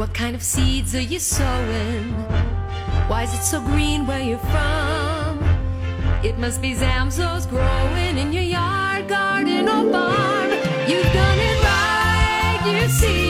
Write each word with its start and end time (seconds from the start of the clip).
What 0.00 0.14
kind 0.14 0.34
of 0.34 0.42
seeds 0.42 0.94
are 0.94 1.02
you 1.02 1.18
sowing? 1.18 2.14
Why 3.06 3.24
is 3.24 3.34
it 3.34 3.42
so 3.42 3.60
green 3.60 4.06
where 4.06 4.22
you're 4.22 4.38
from? 4.38 5.44
It 6.24 6.38
must 6.38 6.62
be 6.62 6.72
Zamzows 6.74 7.46
growing 7.46 8.16
in 8.16 8.32
your 8.32 8.42
yard, 8.42 9.08
garden, 9.08 9.68
or 9.68 9.92
farm. 9.92 10.52
You've 10.88 11.12
done 11.12 11.38
it 11.38 11.62
right, 11.62 12.80
you 12.80 12.88
see 12.88 13.29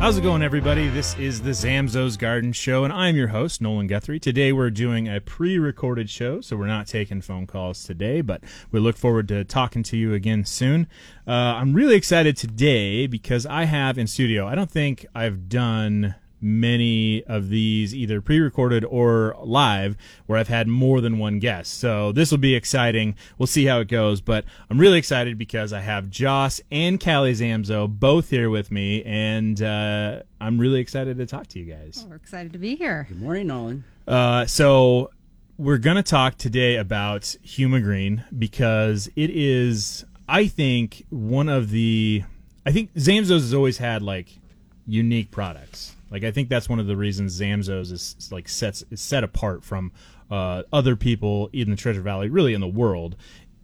How's 0.00 0.16
it 0.16 0.20
going, 0.20 0.42
everybody? 0.42 0.86
This 0.86 1.18
is 1.18 1.42
the 1.42 1.50
Zamzows 1.50 2.16
Garden 2.16 2.52
Show, 2.52 2.84
and 2.84 2.92
I'm 2.92 3.16
your 3.16 3.26
host, 3.26 3.60
Nolan 3.60 3.88
Guthrie. 3.88 4.20
Today, 4.20 4.52
we're 4.52 4.70
doing 4.70 5.08
a 5.08 5.20
pre 5.20 5.58
recorded 5.58 6.08
show, 6.08 6.40
so 6.40 6.56
we're 6.56 6.68
not 6.68 6.86
taking 6.86 7.20
phone 7.20 7.48
calls 7.48 7.82
today, 7.82 8.20
but 8.20 8.44
we 8.70 8.78
look 8.78 8.96
forward 8.96 9.26
to 9.28 9.44
talking 9.44 9.82
to 9.82 9.96
you 9.96 10.14
again 10.14 10.44
soon. 10.44 10.86
Uh, 11.26 11.32
I'm 11.32 11.74
really 11.74 11.96
excited 11.96 12.36
today 12.36 13.08
because 13.08 13.44
I 13.44 13.64
have 13.64 13.98
in 13.98 14.06
studio, 14.06 14.46
I 14.46 14.54
don't 14.54 14.70
think 14.70 15.04
I've 15.16 15.48
done 15.48 16.14
many 16.40 17.24
of 17.24 17.48
these 17.48 17.94
either 17.94 18.20
pre-recorded 18.20 18.84
or 18.84 19.36
live 19.42 19.96
where 20.26 20.38
I've 20.38 20.48
had 20.48 20.68
more 20.68 21.00
than 21.00 21.18
one 21.18 21.38
guest. 21.38 21.74
So 21.74 22.12
this 22.12 22.30
will 22.30 22.38
be 22.38 22.54
exciting. 22.54 23.16
We'll 23.38 23.46
see 23.46 23.66
how 23.66 23.80
it 23.80 23.88
goes, 23.88 24.20
but 24.20 24.44
I'm 24.70 24.78
really 24.78 24.98
excited 24.98 25.38
because 25.38 25.72
I 25.72 25.80
have 25.80 26.10
Joss 26.10 26.60
and 26.70 27.02
Callie 27.02 27.34
Zamzow 27.34 27.88
both 27.88 28.30
here 28.30 28.50
with 28.50 28.70
me 28.70 29.02
and 29.04 29.60
uh, 29.62 30.22
I'm 30.40 30.58
really 30.58 30.80
excited 30.80 31.18
to 31.18 31.26
talk 31.26 31.48
to 31.48 31.58
you 31.58 31.64
guys. 31.64 32.06
We're 32.08 32.16
excited 32.16 32.52
to 32.52 32.58
be 32.58 32.76
here. 32.76 33.06
Good 33.08 33.20
morning, 33.20 33.48
Nolan. 33.48 33.84
Uh, 34.06 34.46
so 34.46 35.10
we're 35.58 35.78
going 35.78 35.96
to 35.96 36.02
talk 36.02 36.38
today 36.38 36.76
about 36.76 37.22
Humagreen 37.44 38.22
because 38.38 39.10
it 39.16 39.30
is, 39.30 40.04
I 40.28 40.46
think, 40.46 41.04
one 41.10 41.48
of 41.48 41.70
the. 41.70 42.22
I 42.64 42.70
think 42.70 42.94
Zamzows 42.94 43.40
has 43.40 43.54
always 43.54 43.78
had 43.78 44.02
like 44.02 44.38
unique 44.86 45.30
products. 45.30 45.96
Like 46.10 46.24
I 46.24 46.30
think 46.30 46.48
that's 46.48 46.68
one 46.68 46.78
of 46.80 46.86
the 46.86 46.96
reasons 46.96 47.38
Zamzows 47.40 47.92
is 47.92 48.28
like 48.30 48.48
sets 48.48 48.84
is 48.90 49.00
set 49.00 49.24
apart 49.24 49.64
from 49.64 49.92
uh, 50.30 50.62
other 50.72 50.96
people 50.96 51.48
in 51.52 51.70
the 51.70 51.76
Treasure 51.76 52.02
Valley, 52.02 52.28
really 52.28 52.54
in 52.54 52.60
the 52.60 52.66
world, 52.68 53.16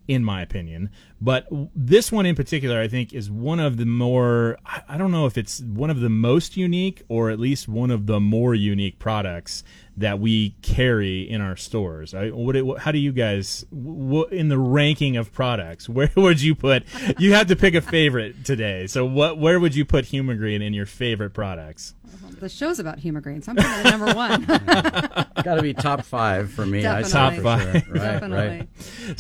in 0.09 0.23
my 0.25 0.43
opinion. 0.43 0.91
But 1.21 1.47
this 1.75 2.13
one 2.13 2.27
in 2.27 2.35
particular, 2.35 2.79
I 2.81 2.89
think, 2.89 3.15
is 3.15 3.31
one 3.31 3.61
of 3.61 3.79
the 3.79 3.87
more. 3.87 4.59
I 4.89 4.99
don't 4.99 5.11
know 5.11 5.25
if 5.27 5.39
it's 5.39 5.61
one 5.61 5.89
of 5.91 6.01
the 6.01 6.11
most 6.11 6.57
unique, 6.57 7.03
or 7.09 7.31
at 7.31 7.39
least 7.41 7.67
one 7.69 7.91
of 7.91 8.07
the 8.07 8.21
more 8.21 8.55
unique 8.55 8.99
products 8.99 9.65
that 9.97 10.19
we 10.21 10.51
carry 10.61 11.23
in 11.23 11.41
our 11.41 11.57
stores. 11.57 12.15
I, 12.15 12.29
what, 12.31 12.57
it- 12.57 12.79
how 12.79 12.93
do 12.93 12.99
you 12.99 13.13
guys, 13.13 13.65
in 13.73 14.49
the 14.49 14.59
ranking 14.59 15.17
of 15.17 15.33
products, 15.33 15.89
where 15.89 16.11
would 16.17 16.43
you 16.43 16.55
put? 16.55 16.83
You 17.19 17.33
have 17.35 17.47
to 17.47 17.57
pick 17.57 17.75
a 17.75 17.81
favorite 17.81 18.45
today. 18.45 18.87
So, 18.87 19.07
what? 19.07 19.39
Where 19.39 19.59
would 19.61 19.75
you 19.75 19.85
put 19.87 20.07
Humagreen 20.07 20.63
in 20.63 20.75
your 20.75 20.87
favorite 20.87 21.31
products? 21.31 21.95
The 22.41 22.49
show's 22.49 22.79
about 22.79 22.99
Humagreen, 22.99 23.43
so 23.43 23.53
I'm 23.53 23.57
putting 23.57 23.73
it 23.73 23.91
number 23.91 24.13
one. 24.15 24.45
Got 25.45 25.55
to 25.57 25.63
be 25.63 25.73
top 25.75 26.03
five 26.05 26.51
for 26.51 26.67
me. 26.67 26.83
Definitely. 26.83 27.11
for 27.11 27.13
Top 27.13 27.35
sure. 27.35 27.43
five. 27.43 27.75
Right, 27.75 27.95
Definitely. 27.95 28.59
right. 28.59 28.69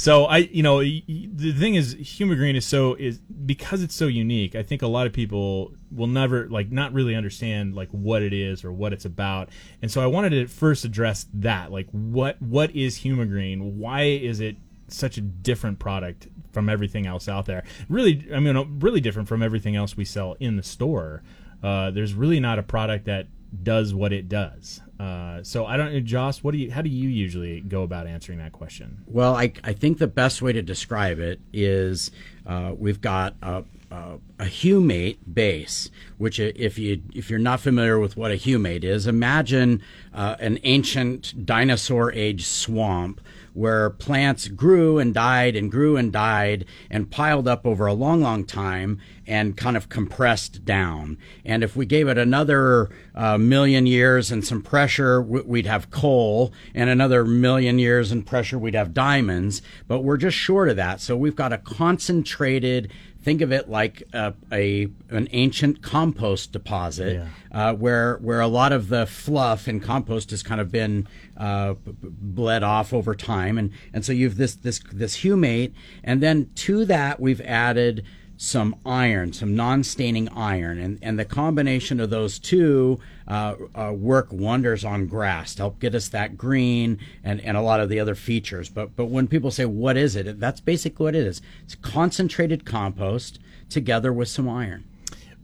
So 0.00 0.24
I, 0.26 0.38
you 0.38 0.62
know, 0.62 0.76
y- 0.76 1.02
y- 1.08 1.28
the 1.32 1.52
thing 1.52 1.74
is, 1.74 1.94
Humagreen 1.96 2.56
is 2.56 2.64
so 2.66 2.94
is 2.94 3.18
because 3.18 3.82
it's 3.82 3.94
so 3.94 4.06
unique. 4.06 4.54
I 4.54 4.62
think 4.62 4.82
a 4.82 4.86
lot 4.86 5.06
of 5.06 5.12
people 5.12 5.72
will 5.90 6.06
never 6.06 6.48
like 6.48 6.70
not 6.72 6.92
really 6.92 7.14
understand 7.14 7.74
like 7.74 7.88
what 7.90 8.22
it 8.22 8.32
is 8.32 8.64
or 8.64 8.72
what 8.72 8.92
it's 8.92 9.04
about. 9.04 9.48
And 9.82 9.90
so 9.90 10.00
I 10.02 10.06
wanted 10.06 10.30
to 10.30 10.46
first 10.46 10.84
address 10.84 11.26
that, 11.34 11.70
like 11.72 11.88
what 11.90 12.40
what 12.42 12.70
is 12.74 12.98
Humagreen? 13.00 13.74
Why 13.76 14.02
is 14.02 14.40
it 14.40 14.56
such 14.88 15.16
a 15.16 15.20
different 15.20 15.78
product 15.78 16.28
from 16.52 16.68
everything 16.68 17.06
else 17.06 17.28
out 17.28 17.46
there? 17.46 17.64
Really, 17.88 18.26
I 18.34 18.40
mean, 18.40 18.78
really 18.80 19.00
different 19.00 19.28
from 19.28 19.42
everything 19.42 19.76
else 19.76 19.96
we 19.96 20.04
sell 20.04 20.36
in 20.40 20.56
the 20.56 20.62
store. 20.62 21.22
Uh, 21.64 21.90
there's 21.90 22.12
really 22.12 22.40
not 22.40 22.58
a 22.58 22.62
product 22.62 23.06
that 23.06 23.26
does 23.62 23.94
what 23.94 24.12
it 24.12 24.28
does. 24.28 24.82
Uh, 25.00 25.42
so 25.42 25.64
I 25.64 25.78
don't, 25.78 25.94
know, 25.94 26.00
Joss. 26.00 26.44
What 26.44 26.52
do 26.52 26.58
you? 26.58 26.70
How 26.70 26.82
do 26.82 26.90
you 26.90 27.08
usually 27.08 27.60
go 27.60 27.82
about 27.82 28.06
answering 28.06 28.38
that 28.38 28.52
question? 28.52 29.02
Well, 29.06 29.34
I, 29.34 29.52
I 29.64 29.72
think 29.72 29.98
the 29.98 30.06
best 30.06 30.42
way 30.42 30.52
to 30.52 30.62
describe 30.62 31.18
it 31.18 31.40
is 31.52 32.10
uh, 32.46 32.74
we've 32.76 33.00
got 33.00 33.34
a, 33.42 33.64
a, 33.90 34.18
a 34.38 34.44
humate 34.44 35.18
base, 35.32 35.90
which 36.18 36.38
if 36.38 36.78
you 36.78 37.02
if 37.14 37.30
you're 37.30 37.38
not 37.38 37.60
familiar 37.60 37.98
with 37.98 38.16
what 38.16 38.30
a 38.30 38.34
humate 38.34 38.84
is, 38.84 39.06
imagine 39.06 39.82
uh, 40.12 40.36
an 40.40 40.58
ancient 40.64 41.46
dinosaur 41.46 42.12
age 42.12 42.46
swamp 42.46 43.20
where 43.54 43.88
plants 43.88 44.48
grew 44.48 44.98
and 44.98 45.14
died 45.14 45.56
and 45.56 45.70
grew 45.70 45.96
and 45.96 46.12
died 46.12 46.66
and 46.90 47.10
piled 47.10 47.48
up 47.48 47.64
over 47.64 47.86
a 47.86 47.94
long, 47.94 48.20
long 48.20 48.44
time 48.44 49.00
and 49.26 49.56
kind 49.56 49.76
of 49.76 49.88
compressed 49.88 50.64
down. 50.64 51.16
And 51.44 51.62
if 51.62 51.74
we 51.76 51.86
gave 51.86 52.08
it 52.08 52.18
another 52.18 52.90
uh, 53.14 53.38
million 53.38 53.86
years 53.86 54.30
and 54.30 54.44
some 54.44 54.60
pressure, 54.60 55.22
we'd 55.22 55.66
have 55.66 55.90
coal, 55.90 56.52
and 56.74 56.90
another 56.90 57.24
million 57.24 57.78
years 57.78 58.12
and 58.12 58.26
pressure, 58.26 58.58
we'd 58.58 58.74
have 58.74 58.92
diamonds. 58.92 59.62
But 59.88 60.00
we're 60.00 60.16
just 60.18 60.36
short 60.36 60.68
of 60.68 60.76
that. 60.76 61.00
So 61.00 61.16
we've 61.16 61.36
got 61.36 61.52
a 61.52 61.58
concentrated. 61.58 62.92
Think 63.24 63.40
of 63.40 63.50
it 63.52 63.70
like 63.70 64.02
a, 64.12 64.34
a 64.52 64.88
an 65.08 65.28
ancient 65.32 65.82
compost 65.82 66.52
deposit, 66.52 67.14
Yeah. 67.14 67.28
uh, 67.70 67.72
where 67.74 68.16
where 68.18 68.40
a 68.40 68.46
lot 68.48 68.70
of 68.70 68.88
the 68.90 69.06
fluff 69.06 69.66
and 69.66 69.82
compost 69.82 70.30
has 70.30 70.42
kind 70.42 70.60
of 70.60 70.70
been 70.70 71.08
uh, 71.36 71.74
bled 72.02 72.62
off 72.62 72.92
over 72.92 73.14
time, 73.14 73.56
and 73.56 73.70
and 73.94 74.04
so 74.04 74.12
you've 74.12 74.36
this 74.36 74.54
this 74.54 74.78
this 74.92 75.16
humate, 75.24 75.72
and 76.02 76.22
then 76.22 76.50
to 76.56 76.84
that 76.84 77.18
we've 77.18 77.40
added 77.40 78.04
some 78.36 78.76
iron, 78.84 79.32
some 79.32 79.56
non-staining 79.56 80.28
iron, 80.28 80.78
and 80.78 80.98
and 81.00 81.18
the 81.18 81.24
combination 81.24 82.00
of 82.00 82.10
those 82.10 82.38
two 82.38 83.00
uh, 83.26 83.54
uh, 83.74 83.92
work 83.92 84.28
wonders 84.30 84.84
on 84.84 85.06
grass 85.06 85.54
to 85.54 85.62
help 85.62 85.78
get 85.78 85.94
us 85.94 86.08
that 86.08 86.36
green 86.36 86.98
and 87.22 87.40
and 87.40 87.56
a 87.56 87.62
lot 87.62 87.80
of 87.80 87.88
the 87.88 88.00
other 88.00 88.14
features. 88.14 88.68
But 88.68 88.96
but 88.96 89.06
when 89.06 89.28
people 89.28 89.50
say 89.50 89.64
what 89.64 89.96
is 89.96 90.16
it, 90.16 90.38
that's 90.38 90.60
basically 90.60 91.04
what 91.04 91.14
it 91.14 91.26
is. 91.26 91.40
It's 91.64 91.74
concentrated 91.74 92.64
compost 92.64 93.38
together 93.68 94.12
with 94.12 94.28
some 94.28 94.48
iron. 94.48 94.84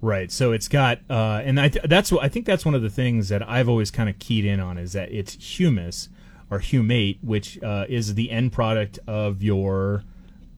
Right. 0.02 0.32
So 0.32 0.52
it's 0.52 0.68
got, 0.68 1.00
uh, 1.10 1.42
and 1.44 1.60
I 1.60 1.68
th- 1.68 1.84
that's 1.86 2.10
I 2.12 2.28
think 2.28 2.46
that's 2.46 2.64
one 2.64 2.74
of 2.74 2.80
the 2.80 2.88
things 2.88 3.28
that 3.28 3.46
I've 3.46 3.68
always 3.68 3.90
kind 3.90 4.08
of 4.08 4.18
keyed 4.18 4.46
in 4.46 4.58
on 4.58 4.78
is 4.78 4.92
that 4.92 5.12
it's 5.12 5.34
humus 5.34 6.08
or 6.50 6.58
humate, 6.58 7.18
which 7.22 7.62
uh, 7.62 7.84
is 7.88 8.14
the 8.14 8.30
end 8.30 8.52
product 8.52 8.98
of 9.06 9.42
your 9.42 10.04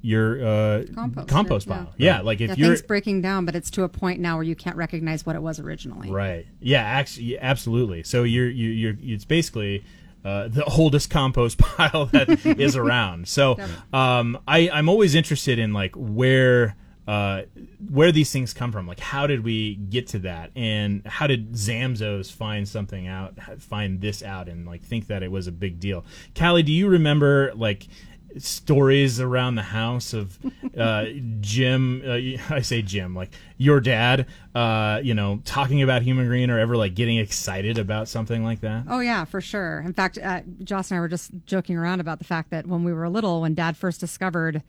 your 0.03 0.45
uh, 0.45 0.85
Compost, 0.95 1.29
compost 1.29 1.67
yeah. 1.67 1.75
pile. 1.75 1.95
Yeah. 1.97 2.21
Like 2.21 2.41
if 2.41 2.59
yeah, 2.59 2.67
you're 2.67 2.83
breaking 2.83 3.23
down, 3.23 3.47
but 3.47 3.55
it's 3.55 3.71
to 3.71 3.85
a 3.85 3.89
point 3.89 4.21
now 4.21 4.37
where 4.37 4.45
you 4.45 4.57
can't 4.57 4.77
recognize 4.77 5.25
what 5.25 5.37
it 5.37 5.43
was 5.43 5.59
originally. 5.59 6.11
right. 6.11 6.47
Yeah. 6.61 6.83
Actually, 6.83 7.39
absolutely. 7.39 8.03
So 8.03 8.25
you're 8.25 8.51
you, 8.51 8.69
you're 8.69 8.97
it's 9.01 9.25
basically. 9.25 9.85
Uh, 10.25 10.47
the 10.47 10.63
oldest 10.79 11.11
compost 11.11 11.59
pile 11.59 12.07
that 12.07 12.47
is 12.61 12.77
around. 12.77 13.27
So 13.27 13.59
um, 13.93 14.39
I, 14.47 14.71
I'm 14.71 14.89
always 14.89 15.17
interested 15.17 15.59
in 15.59 15.73
like 15.73 15.97
where 15.97 16.77
uh, 17.09 17.43
where 17.91 18.13
these 18.13 18.31
things 18.31 18.55
come 18.55 18.71
from. 18.71 18.87
Like 18.87 19.01
how 19.01 19.27
did 19.27 19.43
we 19.43 19.75
get 19.75 20.07
to 20.09 20.21
that, 20.21 20.53
and 20.55 21.05
how 21.07 21.27
did 21.27 21.55
Zamzows 21.55 22.31
find 22.31 22.69
something 22.69 23.09
out, 23.09 23.37
find 23.59 24.01
this 24.01 24.23
out, 24.23 24.49
and 24.49 24.65
like 24.65 24.83
think 24.83 25.09
that 25.09 25.25
it 25.25 25.31
was 25.33 25.49
a 25.49 25.53
big 25.53 25.81
deal? 25.81 26.05
Callie, 26.39 26.63
do 26.63 26.73
you 26.73 26.89
remember 26.89 27.53
like? 27.55 27.89
Stories 28.39 29.21
around 29.21 29.55
the 29.57 29.63
house 29.63 30.13
of 30.13 30.39
uh, 30.79 31.07
Jim. 31.41 32.03
Uh, 32.05 32.55
I 32.55 32.61
say 32.63 32.83
Jim, 32.83 33.15
like 33.15 33.31
your 33.59 33.81
dad. 33.81 34.27
Uh, 34.55 35.01
you 35.03 35.15
know, 35.15 35.41
talking 35.45 35.83
about 35.83 36.03
Humagreen 36.03 36.49
or 36.51 36.59
ever 36.59 36.77
like 36.77 36.95
getting 36.95 37.19
excited 37.19 37.79
about 37.79 38.09
something 38.09 38.45
like 38.45 38.61
that. 38.61 38.85
Oh 38.89 39.01
yeah, 39.01 39.25
for 39.25 39.41
sure. 39.41 39.81
In 39.85 39.93
fact, 39.93 40.19
uh, 40.23 40.41
Joss 40.65 40.91
and 40.91 40.99
I 40.99 41.01
were 41.01 41.09
just 41.09 41.31
joking 41.47 41.77
around 41.77 42.01
about 42.01 42.19
the 42.19 42.25
fact 42.25 42.51
that 42.51 42.67
when 42.67 42.85
we 42.85 42.93
were 42.93 43.09
little, 43.09 43.41
when 43.43 43.55
Dad 43.55 43.77
first 43.77 44.01
discovered 44.01 44.63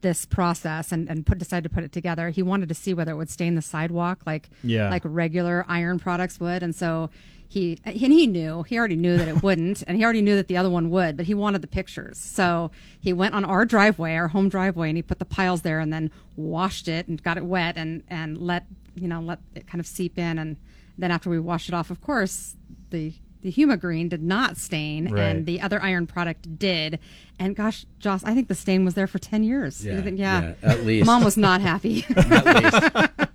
this 0.00 0.24
process 0.24 0.92
and, 0.92 1.08
and 1.08 1.26
put 1.26 1.38
decided 1.38 1.64
to 1.68 1.74
put 1.74 1.82
it 1.82 1.90
together. 1.92 2.30
He 2.30 2.42
wanted 2.42 2.68
to 2.68 2.74
see 2.74 2.94
whether 2.94 3.10
it 3.12 3.16
would 3.16 3.28
stain 3.30 3.56
the 3.56 3.62
sidewalk 3.62 4.20
like 4.24 4.48
Yeah. 4.62 4.88
like 4.88 5.02
regular 5.04 5.64
iron 5.68 5.98
products 5.98 6.38
would, 6.38 6.62
and 6.62 6.74
so 6.74 7.10
he 7.52 7.78
and 7.84 7.94
he 7.94 8.26
knew 8.26 8.62
he 8.62 8.78
already 8.78 8.96
knew 8.96 9.16
that 9.18 9.28
it 9.28 9.42
wouldn't, 9.46 9.82
and 9.86 9.96
he 9.98 10.04
already 10.04 10.22
knew 10.22 10.36
that 10.36 10.48
the 10.48 10.56
other 10.56 10.70
one 10.70 10.88
would, 10.88 11.18
but 11.18 11.26
he 11.26 11.34
wanted 11.34 11.60
the 11.60 11.66
pictures. 11.68 12.16
So 12.18 12.70
he 12.98 13.12
went 13.12 13.34
on 13.34 13.44
our 13.44 13.66
driveway, 13.66 14.14
our 14.14 14.28
home 14.28 14.48
driveway, 14.48 14.88
and 14.88 14.96
he 14.96 15.02
put 15.02 15.18
the 15.18 15.26
piles 15.26 15.60
there, 15.60 15.78
and 15.78 15.92
then 15.92 16.10
washed 16.34 16.88
it 16.88 17.08
and 17.08 17.22
got 17.22 17.36
it 17.36 17.44
wet, 17.44 17.76
and 17.76 18.02
and 18.08 18.38
let 18.38 18.64
you 18.94 19.06
know 19.06 19.20
let 19.20 19.38
it 19.54 19.66
kind 19.66 19.80
of 19.80 19.86
seep 19.86 20.18
in, 20.18 20.38
and 20.38 20.56
then 20.96 21.10
after 21.10 21.28
we 21.28 21.38
washed 21.38 21.68
it 21.68 21.74
off, 21.74 21.90
of 21.90 22.00
course 22.00 22.56
the 22.90 23.12
the 23.42 23.52
Humagreen 23.52 24.08
did 24.08 24.22
not 24.22 24.56
stain, 24.56 25.12
Right. 25.12 25.20
and 25.20 25.46
the 25.46 25.60
other 25.60 25.82
iron 25.82 26.06
product 26.06 26.58
did. 26.60 27.00
And 27.40 27.56
gosh, 27.56 27.84
Joss, 27.98 28.22
I 28.24 28.34
think 28.34 28.46
the 28.48 28.54
stain 28.54 28.84
was 28.84 28.94
there 28.94 29.08
for 29.08 29.18
ten 29.18 29.42
years. 29.42 29.84
Yeah, 29.84 30.00
think- 30.00 30.18
yeah, 30.18 30.54
at 30.62 30.86
least. 30.86 31.06
Mom 31.06 31.22
was 31.24 31.36
not 31.36 31.60
happy. 31.60 32.06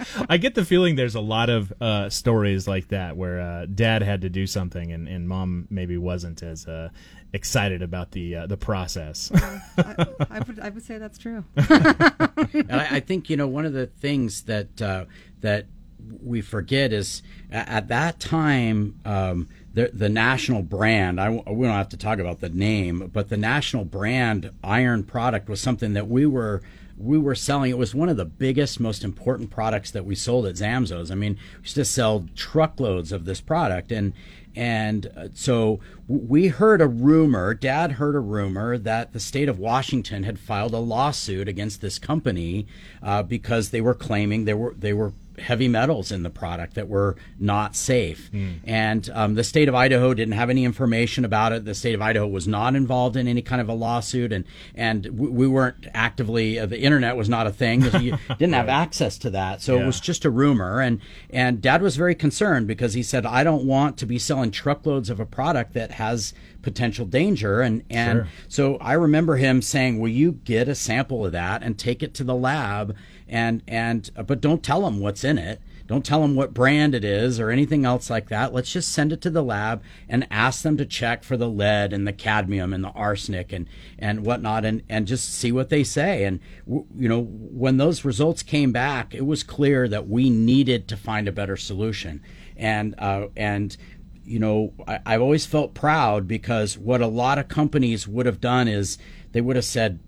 At 0.00 0.16
least. 0.16 0.26
I 0.28 0.36
get 0.38 0.54
the 0.54 0.64
feeling 0.64 0.96
there's 0.96 1.14
a 1.14 1.20
lot 1.20 1.50
of 1.50 1.72
uh, 1.80 2.08
stories 2.08 2.66
like 2.66 2.88
that 2.88 3.16
where 3.16 3.40
uh, 3.40 3.66
dad 3.66 4.02
had 4.02 4.22
to 4.22 4.28
do 4.28 4.46
something 4.46 4.92
and, 4.92 5.08
and 5.08 5.28
mom 5.28 5.66
maybe 5.70 5.96
wasn't 5.96 6.42
as 6.42 6.66
uh, 6.66 6.88
excited 7.32 7.82
about 7.82 8.12
the 8.12 8.36
uh, 8.36 8.46
the 8.46 8.56
process. 8.56 9.30
I 9.78 10.40
would, 10.46 10.60
I 10.60 10.68
would 10.70 10.82
say 10.82 10.98
that's 10.98 11.18
true. 11.18 11.44
and 11.56 12.72
I, 12.72 12.96
I 12.96 13.00
think 13.00 13.30
you 13.30 13.36
know 13.36 13.46
one 13.46 13.66
of 13.66 13.72
the 13.72 13.86
things 13.86 14.42
that 14.42 14.80
uh, 14.82 15.04
that 15.40 15.66
we 16.22 16.40
forget 16.40 16.92
is 16.92 17.22
at 17.50 17.88
that 17.88 18.20
time 18.20 18.98
um, 19.04 19.48
the 19.74 19.90
the 19.92 20.08
national 20.08 20.62
brand. 20.62 21.20
I 21.20 21.26
w- 21.26 21.44
we 21.46 21.66
don't 21.66 21.76
have 21.76 21.88
to 21.90 21.96
talk 21.96 22.18
about 22.18 22.40
the 22.40 22.48
name, 22.48 23.10
but 23.12 23.28
the 23.28 23.36
national 23.36 23.84
brand 23.84 24.50
iron 24.62 25.04
product 25.04 25.48
was 25.48 25.60
something 25.60 25.92
that 25.94 26.08
we 26.08 26.26
were. 26.26 26.62
We 27.00 27.18
were 27.18 27.34
selling. 27.34 27.70
It 27.70 27.78
was 27.78 27.94
one 27.94 28.08
of 28.08 28.16
the 28.16 28.26
biggest, 28.26 28.78
most 28.78 29.02
important 29.02 29.50
products 29.50 29.90
that 29.92 30.04
we 30.04 30.14
sold 30.14 30.46
at 30.46 30.56
Zamzows. 30.56 31.10
I 31.10 31.14
mean, 31.14 31.38
we 31.56 31.62
used 31.62 31.74
to 31.76 31.84
sell 31.84 32.26
truckloads 32.36 33.10
of 33.10 33.24
this 33.24 33.40
product, 33.40 33.90
and 33.90 34.12
and 34.54 35.06
uh, 35.16 35.28
so 35.32 35.80
we 36.08 36.48
heard 36.48 36.80
a 36.80 36.88
rumor, 36.88 37.54
dad 37.54 37.92
heard 37.92 38.16
a 38.16 38.20
rumor 38.20 38.76
that 38.78 39.12
the 39.12 39.20
state 39.20 39.48
of 39.48 39.58
Washington 39.58 40.24
had 40.24 40.38
filed 40.38 40.74
a 40.74 40.78
lawsuit 40.78 41.48
against 41.48 41.80
this 41.80 41.98
company 41.98 42.66
uh, 43.02 43.22
because 43.22 43.70
they 43.70 43.80
were 43.80 43.94
claiming 43.94 44.44
there 44.44 44.56
were 44.56 44.74
they 44.76 44.92
were 44.92 45.12
heavy 45.40 45.68
metals 45.68 46.12
in 46.12 46.22
the 46.22 46.30
product 46.30 46.74
that 46.74 46.88
were 46.88 47.16
not 47.38 47.74
safe. 47.74 48.30
And 48.64 49.08
um, 49.12 49.34
the 49.34 49.44
state 49.44 49.68
of 49.68 49.74
Idaho 49.74 50.14
didn't 50.14 50.32
have 50.34 50.50
any 50.50 50.64
information 50.64 51.24
about 51.24 51.52
it. 51.52 51.64
The 51.64 51.74
state 51.74 51.94
of 51.94 52.02
Idaho 52.02 52.26
was 52.26 52.46
not 52.46 52.74
involved 52.76 53.16
in 53.16 53.26
any 53.28 53.42
kind 53.42 53.60
of 53.60 53.68
a 53.68 53.74
lawsuit, 53.74 54.32
and 54.32 54.44
and 54.74 55.06
we, 55.06 55.28
we 55.28 55.46
weren't 55.46 55.86
actively. 55.94 56.58
Uh, 56.58 56.66
the 56.66 56.80
internet 56.80 57.16
was 57.16 57.28
not 57.28 57.46
a 57.46 57.50
thing. 57.52 57.82
You 58.00 58.18
didn't 58.38 58.52
have 58.54 58.68
access 58.68 59.18
to 59.18 59.30
that, 59.30 59.60
so 59.62 59.76
Yeah. 59.76 59.82
it 59.82 59.86
was 59.86 60.00
just 60.00 60.24
a 60.24 60.30
rumor. 60.30 60.80
And 60.80 61.00
and 61.30 61.60
Dad 61.60 61.82
was 61.82 61.96
very 61.96 62.14
concerned 62.14 62.66
because 62.66 62.94
he 62.94 63.02
said, 63.02 63.26
"I 63.26 63.42
don't 63.44 63.64
want 63.64 63.96
to 63.98 64.06
be 64.06 64.18
selling 64.18 64.50
truckloads 64.50 65.10
of 65.10 65.20
a 65.20 65.26
product 65.26 65.74
that 65.74 65.92
has." 65.92 66.32
Potential 66.62 67.06
danger 67.06 67.60
and 67.60 67.82
and 67.90 68.18
Sure. 68.20 68.28
so 68.48 68.76
I 68.76 68.92
remember 68.94 69.36
him 69.36 69.62
saying, 69.62 69.98
"Will 69.98 70.08
you 70.10 70.32
get 70.44 70.68
a 70.68 70.74
sample 70.74 71.24
of 71.26 71.32
that 71.32 71.62
and 71.62 71.78
take 71.78 72.02
it 72.02 72.14
to 72.14 72.24
the 72.24 72.34
lab 72.34 72.94
and 73.28 73.62
and 73.68 74.10
uh, 74.16 74.22
but 74.22 74.40
don't 74.40 74.62
tell 74.62 74.82
them 74.82 75.00
what's 75.00 75.24
in 75.24 75.38
it. 75.38 75.60
Don't 75.86 76.04
tell 76.04 76.20
them 76.22 76.36
what 76.36 76.54
brand 76.54 76.94
it 76.94 77.02
is 77.04 77.40
or 77.40 77.50
anything 77.50 77.84
else 77.84 78.08
like 78.08 78.28
that. 78.28 78.52
Let's 78.52 78.72
just 78.72 78.92
send 78.92 79.12
it 79.12 79.20
to 79.22 79.30
the 79.30 79.42
lab 79.42 79.82
and 80.08 80.24
ask 80.30 80.62
them 80.62 80.76
to 80.76 80.86
check 80.86 81.24
for 81.24 81.36
the 81.36 81.48
lead 81.48 81.92
and 81.92 82.06
the 82.06 82.12
cadmium 82.12 82.72
and 82.72 82.84
the 82.84 82.90
arsenic 82.90 83.52
and 83.52 83.66
and 83.98 84.24
whatnot 84.24 84.64
and 84.64 84.82
and 84.88 85.06
just 85.08 85.34
see 85.34 85.50
what 85.50 85.68
they 85.68 85.82
say. 85.82 86.22
And 86.24 86.38
w- 86.64 86.86
you 86.96 87.08
know 87.08 87.22
when 87.24 87.76
those 87.78 88.04
results 88.04 88.44
came 88.44 88.70
back, 88.70 89.14
it 89.14 89.26
was 89.26 89.42
clear 89.42 89.88
that 89.88 90.08
we 90.08 90.30
needed 90.30 90.86
to 90.88 90.96
find 90.96 91.26
a 91.26 91.32
better 91.32 91.56
solution. 91.56 92.22
And 92.56 92.94
uh, 92.98 93.28
and 93.36 93.76
you 94.30 94.38
know, 94.38 94.72
I, 94.86 95.00
I've 95.04 95.20
always 95.20 95.44
felt 95.44 95.74
proud 95.74 96.28
because 96.28 96.78
what 96.78 97.00
a 97.00 97.06
lot 97.08 97.38
of 97.38 97.48
companies 97.48 98.06
would 98.06 98.26
have 98.26 98.40
done 98.40 98.68
is 98.68 98.96
they 99.32 99.40
would 99.40 99.56
have 99.56 99.64
said, 99.64 99.98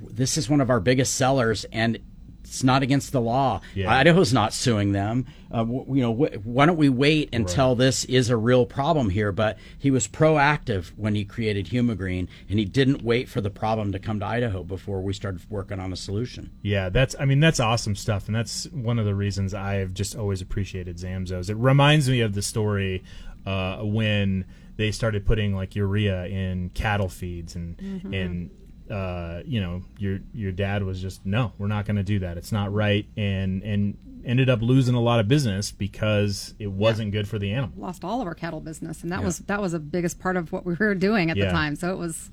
"This 0.00 0.36
is 0.38 0.48
one 0.48 0.60
of 0.60 0.70
our 0.70 0.80
biggest 0.80 1.14
sellers, 1.14 1.64
and 1.72 1.98
it's 2.44 2.62
not 2.62 2.82
against 2.82 3.12
the 3.12 3.20
law. 3.20 3.60
Yeah. 3.74 3.90
Idaho's 3.90 4.32
not 4.32 4.52
suing 4.52 4.92
them. 4.92 5.24
Uh, 5.50 5.58
w- 5.64 5.96
you 5.96 6.02
know, 6.02 6.14
wh- 6.14 6.46
why 6.46 6.66
don't 6.66 6.76
we 6.76 6.90
wait 6.90 7.30
until 7.34 7.74
this 7.74 8.04
is 8.04 8.30
a 8.30 8.36
real 8.36 8.66
problem 8.66 9.10
here?" 9.10 9.32
But 9.32 9.58
he 9.78 9.90
was 9.90 10.06
proactive 10.06 10.92
when 10.96 11.14
he 11.16 11.24
created 11.24 11.66
Humagreen, 11.66 12.28
and 12.48 12.58
he 12.58 12.64
didn't 12.64 13.02
wait 13.02 13.28
for 13.28 13.40
the 13.40 13.50
problem 13.50 13.90
to 13.92 13.98
come 13.98 14.20
to 14.20 14.26
Idaho 14.26 14.62
before 14.62 15.00
we 15.00 15.12
started 15.12 15.40
working 15.50 15.80
on 15.80 15.92
a 15.92 15.96
solution. 15.96 16.50
Yeah, 16.62 16.88
that's 16.88 17.16
I 17.18 17.24
mean 17.24 17.40
that's 17.40 17.58
awesome 17.58 17.96
stuff, 17.96 18.26
and 18.26 18.36
that's 18.36 18.66
one 18.70 19.00
of 19.00 19.06
the 19.06 19.14
reasons 19.14 19.54
I've 19.54 19.92
just 19.92 20.14
always 20.14 20.40
appreciated 20.40 20.98
Zamzows. 20.98 21.50
It 21.50 21.56
reminds 21.56 22.08
me 22.08 22.20
of 22.20 22.34
the 22.34 22.42
story 22.42 23.02
uh, 23.46 23.78
when 23.82 24.44
they 24.76 24.90
started 24.90 25.26
putting 25.26 25.54
like 25.54 25.74
urea 25.76 26.26
in 26.26 26.70
cattle 26.70 27.08
feeds, 27.08 27.54
and 27.56 27.78
and 28.12 28.50
uh, 28.90 29.42
you 29.44 29.60
know 29.60 29.82
your 29.98 30.20
your 30.32 30.52
dad 30.52 30.82
was 30.82 31.00
just 31.00 31.24
no, 31.26 31.52
we're 31.58 31.66
not 31.68 31.84
going 31.86 31.96
to 31.96 32.02
do 32.02 32.18
that. 32.20 32.36
It's 32.36 32.52
not 32.52 32.72
right, 32.72 33.06
and 33.16 33.62
and 33.62 33.96
ended 34.24 34.48
up 34.48 34.62
losing 34.62 34.94
a 34.94 35.00
lot 35.00 35.18
of 35.18 35.26
business 35.26 35.72
because 35.72 36.54
it 36.60 36.68
wasn't 36.70 37.10
good 37.10 37.26
for 37.26 37.38
the 37.40 37.50
animal. 37.52 37.72
Lost 37.76 38.04
all 38.04 38.20
of 38.20 38.26
our 38.26 38.34
cattle 38.34 38.60
business, 38.60 39.02
and 39.02 39.10
that 39.12 39.22
was 39.24 39.38
that 39.38 39.60
was 39.60 39.72
the 39.72 39.80
biggest 39.80 40.18
part 40.20 40.36
of 40.36 40.52
what 40.52 40.64
we 40.64 40.74
were 40.74 40.94
doing 40.94 41.30
at 41.30 41.36
Yeah. 41.36 41.46
the 41.46 41.50
time. 41.52 41.74
So 41.76 41.92
it 41.92 41.98
was, 41.98 42.30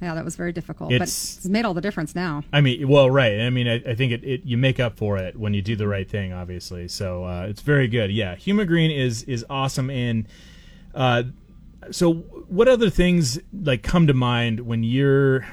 yeah, 0.00 0.14
that 0.14 0.24
was 0.24 0.36
very 0.36 0.52
difficult. 0.52 0.92
It's- 0.92 0.98
but 1.36 1.38
it's 1.40 1.48
made 1.48 1.64
all 1.64 1.74
the 1.74 1.80
difference 1.80 2.14
now. 2.14 2.44
I 2.52 2.60
mean, 2.60 2.88
well, 2.88 3.10
right. 3.10 3.40
I 3.40 3.50
mean, 3.50 3.66
I, 3.68 3.74
I 3.86 3.94
think 3.94 4.12
it, 4.12 4.24
it 4.24 4.44
you 4.44 4.56
make 4.56 4.78
up 4.78 4.96
for 4.96 5.18
it 5.18 5.38
when 5.38 5.54
you 5.54 5.62
do 5.62 5.74
the 5.76 5.88
right 5.88 6.08
thing, 6.08 6.32
obviously. 6.32 6.88
So 6.88 7.24
uh, 7.24 7.46
it's 7.48 7.62
very 7.62 7.88
good. 7.88 8.10
Yeah, 8.12 8.36
Humagreen 8.36 8.96
is 8.96 9.22
is 9.24 9.44
awesome. 9.50 9.90
And 9.90 10.26
uh, 10.94 11.24
so, 11.90 12.14
what 12.14 12.68
other 12.68 12.90
things 12.90 13.38
like 13.52 13.82
come 13.82 14.06
to 14.06 14.14
mind 14.14 14.60
when 14.60 14.82
you're 14.84 15.46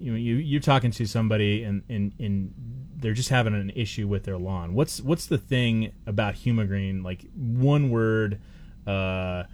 you 0.00 0.10
know 0.10 0.16
you 0.18 0.36
you're 0.36 0.60
talking 0.60 0.90
to 0.90 1.06
somebody 1.06 1.62
and 1.64 1.82
and 1.88 2.12
and 2.18 2.52
they're 2.98 3.12
just 3.12 3.28
having 3.28 3.54
an 3.54 3.70
issue 3.74 4.08
with 4.08 4.24
their 4.24 4.38
lawn? 4.38 4.74
What's 4.74 5.00
what's 5.00 5.26
the 5.26 5.38
thing 5.38 5.92
about 6.06 6.34
Humagreen? 6.34 7.04
Like 7.04 7.24
one 7.34 7.90
word. 7.90 8.40
Uh, 8.86 9.44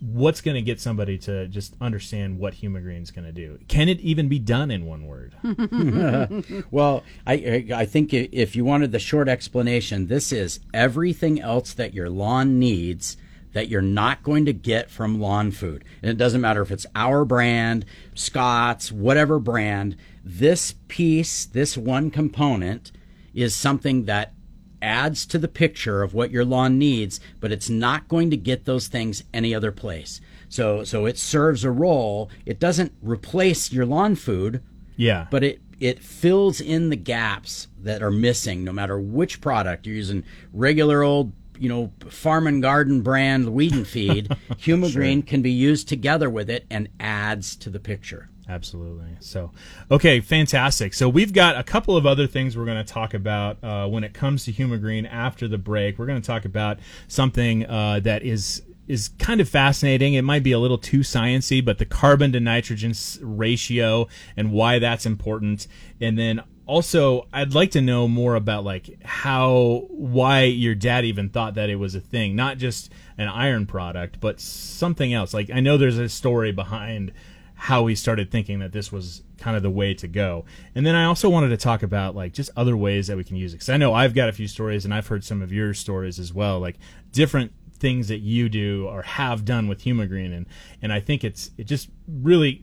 what's 0.00 0.40
going 0.40 0.54
to 0.54 0.62
get 0.62 0.80
somebody 0.80 1.16
to 1.18 1.48
just 1.48 1.74
understand 1.80 2.38
what 2.38 2.54
Humagreen's 2.54 3.10
going 3.10 3.24
to 3.24 3.32
do? 3.32 3.58
Can 3.68 3.88
it 3.88 4.00
even 4.00 4.28
be 4.28 4.38
done 4.38 4.70
in 4.70 4.86
one 4.86 5.06
word? 5.06 5.34
Well, 6.70 7.02
I 7.26 7.32
I 7.34 7.66
I 7.74 7.86
think 7.86 8.12
if 8.12 8.56
you 8.56 8.64
wanted 8.64 8.92
the 8.92 8.98
short 8.98 9.28
explanation, 9.28 10.06
this 10.06 10.32
is 10.32 10.60
everything 10.74 11.40
else 11.40 11.72
that 11.74 11.94
your 11.94 12.10
lawn 12.10 12.58
needs 12.58 13.16
that 13.56 13.68
you're 13.68 13.80
not 13.80 14.22
going 14.22 14.44
to 14.44 14.52
get 14.52 14.90
from 14.90 15.18
lawn 15.18 15.50
food. 15.50 15.82
And 16.02 16.10
it 16.10 16.18
doesn't 16.18 16.42
matter 16.42 16.60
if 16.60 16.70
it's 16.70 16.84
our 16.94 17.24
brand, 17.24 17.86
Scott's, 18.14 18.92
whatever 18.92 19.38
brand. 19.38 19.96
This 20.22 20.74
piece, 20.88 21.46
this 21.46 21.74
one 21.74 22.10
component, 22.10 22.92
is 23.32 23.54
something 23.54 24.04
that 24.04 24.34
adds 24.82 25.26
to 25.26 25.38
the 25.38 25.48
picture 25.48 26.02
of 26.02 26.14
what 26.14 26.30
your 26.30 26.44
lawn 26.44 26.78
needs, 26.78 27.20
but 27.40 27.52
it's 27.52 27.70
not 27.70 28.08
going 28.08 28.30
to 28.30 28.36
get 28.36 28.64
those 28.64 28.88
things 28.88 29.22
any 29.34 29.54
other 29.54 29.72
place. 29.72 30.20
So 30.48 30.84
so 30.84 31.06
it 31.06 31.18
serves 31.18 31.64
a 31.64 31.70
role. 31.70 32.30
It 32.44 32.60
doesn't 32.60 32.92
replace 33.02 33.72
your 33.72 33.86
lawn 33.86 34.14
food 34.16 34.62
Yeah. 34.96 35.26
but 35.30 35.42
it 35.44 35.60
it 35.78 35.98
fills 36.02 36.60
in 36.60 36.88
the 36.88 36.96
gaps 36.96 37.68
that 37.82 38.02
are 38.02 38.10
missing 38.10 38.64
no 38.64 38.72
matter 38.72 38.98
which 38.98 39.40
product 39.42 39.86
you're 39.86 39.94
using 39.96 40.24
regular 40.54 41.02
old 41.02 41.32
you 41.58 41.68
know 41.68 41.92
farm 42.08 42.46
and 42.46 42.62
garden 42.62 43.02
brand 43.02 43.50
weed 43.50 43.74
and 43.74 43.86
feed 43.86 44.28
humagreen 44.52 45.26
can 45.26 45.42
be 45.42 45.50
used 45.50 45.86
together 45.88 46.30
with 46.30 46.48
it 46.48 46.64
and 46.70 46.88
adds 46.98 47.54
to 47.56 47.68
the 47.68 47.78
picture 47.78 48.30
Absolutely. 48.48 49.16
So, 49.18 49.50
okay, 49.90 50.20
fantastic. 50.20 50.94
So 50.94 51.08
we've 51.08 51.32
got 51.32 51.56
a 51.56 51.64
couple 51.64 51.96
of 51.96 52.06
other 52.06 52.28
things 52.28 52.56
we're 52.56 52.64
going 52.64 52.84
to 52.84 52.92
talk 52.92 53.12
about 53.12 53.62
uh, 53.62 53.88
when 53.88 54.04
it 54.04 54.14
comes 54.14 54.44
to 54.44 54.52
Humagreen 54.52 55.10
after 55.10 55.48
the 55.48 55.58
break. 55.58 55.98
We're 55.98 56.06
going 56.06 56.20
to 56.20 56.26
talk 56.26 56.44
about 56.44 56.78
something 57.08 57.66
uh, 57.66 58.00
that 58.00 58.22
is 58.22 58.62
is 58.86 59.08
kind 59.18 59.40
of 59.40 59.48
fascinating. 59.48 60.14
It 60.14 60.22
might 60.22 60.44
be 60.44 60.52
a 60.52 60.60
little 60.60 60.78
too 60.78 61.00
sciency, 61.00 61.64
but 61.64 61.78
the 61.78 61.84
carbon 61.84 62.30
to 62.32 62.40
nitrogen 62.40 62.94
ratio 63.20 64.06
and 64.36 64.52
why 64.52 64.78
that's 64.78 65.06
important. 65.06 65.66
And 66.00 66.16
then 66.16 66.42
also, 66.66 67.26
I'd 67.32 67.54
like 67.54 67.72
to 67.72 67.80
know 67.80 68.08
more 68.08 68.34
about 68.34 68.64
like 68.64 69.02
how 69.04 69.86
why 69.88 70.44
your 70.44 70.74
dad 70.74 71.04
even 71.04 71.30
thought 71.30 71.54
that 71.54 71.70
it 71.70 71.76
was 71.76 71.94
a 71.94 72.00
thing, 72.00 72.34
not 72.34 72.58
just 72.58 72.92
an 73.18 73.28
iron 73.28 73.66
product, 73.66 74.20
but 74.20 74.40
something 74.40 75.12
else. 75.12 75.32
Like 75.32 75.50
I 75.52 75.60
know 75.60 75.76
there's 75.76 75.98
a 75.98 76.08
story 76.08 76.52
behind 76.52 77.12
how 77.56 77.86
he 77.86 77.94
started 77.94 78.30
thinking 78.30 78.58
that 78.60 78.72
this 78.72 78.92
was 78.92 79.22
kind 79.38 79.56
of 79.56 79.62
the 79.62 79.70
way 79.70 79.94
to 79.94 80.06
go. 80.06 80.44
And 80.74 80.86
then 80.86 80.94
I 80.94 81.04
also 81.04 81.28
wanted 81.28 81.48
to 81.48 81.56
talk 81.56 81.82
about 81.82 82.14
like 82.14 82.32
just 82.32 82.50
other 82.56 82.76
ways 82.76 83.06
that 83.06 83.16
we 83.16 83.24
can 83.24 83.36
use 83.36 83.54
it. 83.54 83.58
Cause 83.58 83.70
I 83.70 83.78
know 83.78 83.94
I've 83.94 84.14
got 84.14 84.28
a 84.28 84.32
few 84.32 84.46
stories 84.46 84.84
and 84.84 84.92
I've 84.92 85.06
heard 85.06 85.24
some 85.24 85.42
of 85.42 85.52
your 85.52 85.74
stories 85.74 86.18
as 86.18 86.32
well, 86.32 86.60
like 86.60 86.76
different 87.12 87.52
things 87.72 88.08
that 88.08 88.18
you 88.18 88.48
do 88.48 88.86
or 88.88 89.02
have 89.02 89.44
done 89.44 89.68
with 89.68 89.84
Humagreen. 89.84 90.36
And, 90.36 90.46
and 90.82 90.92
I 90.92 91.00
think 91.00 91.24
it's, 91.24 91.50
it 91.56 91.64
just 91.64 91.88
really 92.06 92.62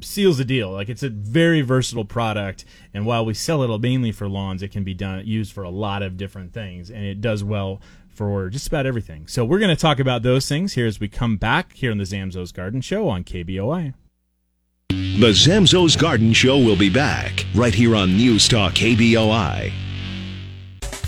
seals 0.00 0.38
the 0.38 0.44
deal. 0.44 0.70
Like 0.70 0.88
it's 0.88 1.02
a 1.02 1.08
very 1.08 1.60
versatile 1.62 2.04
product, 2.04 2.64
and 2.92 3.06
while 3.06 3.24
we 3.24 3.34
sell 3.34 3.62
it 3.62 3.80
mainly 3.80 4.12
for 4.12 4.28
lawns, 4.28 4.62
it 4.62 4.70
can 4.70 4.84
be 4.84 4.94
done 4.94 5.26
used 5.26 5.52
for 5.52 5.62
a 5.62 5.70
lot 5.70 6.02
of 6.02 6.16
different 6.16 6.52
things, 6.52 6.90
and 6.90 7.04
it 7.04 7.20
does 7.20 7.42
well 7.42 7.80
for 8.08 8.48
just 8.48 8.68
about 8.68 8.86
everything. 8.86 9.26
So 9.26 9.44
we're 9.44 9.58
going 9.58 9.74
to 9.74 9.80
talk 9.80 9.98
about 9.98 10.22
those 10.22 10.48
things 10.48 10.74
here 10.74 10.86
as 10.86 11.00
we 11.00 11.08
come 11.08 11.36
back 11.36 11.72
here 11.72 11.90
on 11.90 11.98
the 11.98 12.04
Zamzows 12.04 12.54
Garden 12.54 12.80
Show 12.80 13.08
on 13.08 13.24
KBOI. 13.24 13.94
The 14.94 15.30
Zamzows 15.30 15.98
Garden 15.98 16.32
Show 16.32 16.56
will 16.58 16.76
be 16.76 16.88
back 16.88 17.46
right 17.56 17.74
here 17.74 17.96
on 17.96 18.16
News 18.16 18.46
Talk 18.46 18.74
KBOI. 18.74 19.72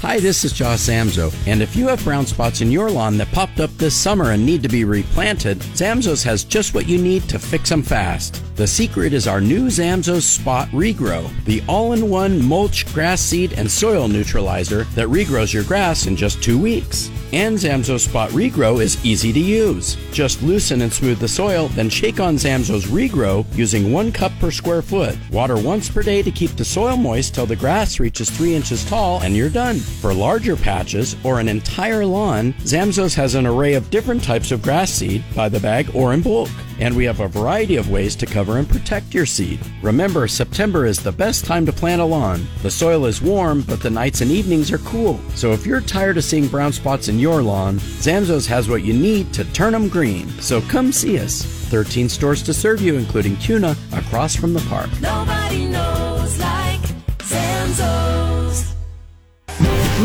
Hi, 0.00 0.18
this 0.18 0.44
is 0.44 0.52
Josh 0.52 0.80
Zamzow, 0.80 1.32
and 1.46 1.62
if 1.62 1.76
you 1.76 1.86
have 1.86 2.02
brown 2.02 2.26
spots 2.26 2.62
in 2.62 2.72
your 2.72 2.90
lawn 2.90 3.16
that 3.18 3.30
popped 3.30 3.60
up 3.60 3.70
this 3.70 3.94
summer 3.94 4.32
and 4.32 4.44
need 4.44 4.64
to 4.64 4.68
be 4.68 4.84
replanted, 4.84 5.58
Zamzows 5.58 6.24
has 6.24 6.42
just 6.42 6.74
what 6.74 6.88
you 6.88 6.98
need 6.98 7.28
to 7.28 7.38
fix 7.38 7.68
them 7.68 7.82
fast. 7.82 8.42
The 8.56 8.66
secret 8.66 9.12
is 9.12 9.28
our 9.28 9.40
new 9.40 9.66
Zamzows 9.66 10.22
Spot 10.22 10.68
Regrow, 10.70 11.28
the 11.44 11.62
all-in-one 11.68 12.44
mulch, 12.44 12.92
grass 12.92 13.20
seed, 13.20 13.52
and 13.52 13.70
soil 13.70 14.08
neutralizer 14.08 14.82
that 14.96 15.08
regrows 15.08 15.54
your 15.54 15.64
grass 15.64 16.06
in 16.06 16.16
just 16.16 16.42
two 16.42 16.58
weeks. 16.58 17.08
And 17.32 17.56
Zamzows 17.56 18.08
Spot 18.08 18.30
Regrow 18.30 18.80
is 18.80 19.04
easy 19.04 19.32
to 19.32 19.40
use. 19.40 19.96
Just 20.12 20.42
loosen 20.42 20.82
and 20.82 20.92
smooth 20.92 21.18
the 21.18 21.28
soil, 21.28 21.68
then 21.68 21.88
shake 21.88 22.20
on 22.20 22.36
Zamzows 22.36 22.86
Regrow 22.86 23.44
using 23.56 23.92
one 23.92 24.12
cup 24.12 24.32
per 24.38 24.50
square 24.50 24.82
foot. 24.82 25.18
Water 25.30 25.56
once 25.56 25.88
per 25.88 26.02
day 26.02 26.22
to 26.22 26.30
keep 26.30 26.50
the 26.52 26.64
soil 26.64 26.96
moist 26.96 27.34
till 27.34 27.46
the 27.46 27.56
grass 27.56 27.98
reaches 27.98 28.30
three 28.30 28.54
inches 28.54 28.84
tall, 28.84 29.20
and 29.22 29.36
you're 29.36 29.50
done. 29.50 29.76
For 29.76 30.14
larger 30.14 30.56
patches 30.56 31.16
or 31.24 31.40
an 31.40 31.48
entire 31.48 32.06
lawn, 32.06 32.52
Zamzows 32.60 33.14
has 33.14 33.34
an 33.34 33.46
array 33.46 33.74
of 33.74 33.90
different 33.90 34.22
types 34.22 34.52
of 34.52 34.62
grass 34.62 34.90
seed 34.90 35.24
by 35.34 35.48
the 35.48 35.60
bag 35.60 35.90
or 35.94 36.14
in 36.14 36.22
bulk. 36.22 36.50
And 36.78 36.94
we 36.94 37.04
have 37.04 37.20
a 37.20 37.28
variety 37.28 37.76
of 37.76 37.90
ways 37.90 38.14
to 38.16 38.26
cover 38.26 38.58
and 38.58 38.68
protect 38.68 39.14
your 39.14 39.26
seed. 39.26 39.60
Remember, 39.82 40.28
September 40.28 40.86
is 40.86 41.02
the 41.02 41.12
best 41.12 41.44
time 41.44 41.64
to 41.66 41.72
plant 41.72 42.02
a 42.02 42.04
lawn. 42.04 42.46
The 42.62 42.70
soil 42.70 43.06
is 43.06 43.22
warm, 43.22 43.62
but 43.62 43.80
the 43.80 43.90
nights 43.90 44.20
and 44.20 44.30
evenings 44.30 44.70
are 44.70 44.78
cool. 44.78 45.20
So 45.34 45.52
if 45.52 45.66
you're 45.66 45.80
tired 45.80 46.18
of 46.18 46.24
seeing 46.24 46.48
brown 46.48 46.72
spots 46.72 47.08
in 47.08 47.18
your 47.18 47.42
lawn, 47.42 47.78
Zamzows 47.78 48.46
has 48.48 48.68
what 48.68 48.82
you 48.82 48.92
need 48.92 49.32
to 49.34 49.44
turn 49.52 49.72
them 49.72 49.88
green. 49.88 50.28
So 50.40 50.60
come 50.62 50.92
see 50.92 51.18
us. 51.18 51.42
13 51.66 52.08
stores 52.08 52.42
to 52.44 52.54
serve 52.54 52.80
you, 52.80 52.96
including 52.96 53.36
Kuna, 53.36 53.76
across 53.92 54.36
from 54.36 54.52
the 54.52 54.60
park. 54.68 54.88
Nobody 55.00 55.66
knows 55.66 56.38
like 56.38 56.80
Zamzows. 57.18 58.05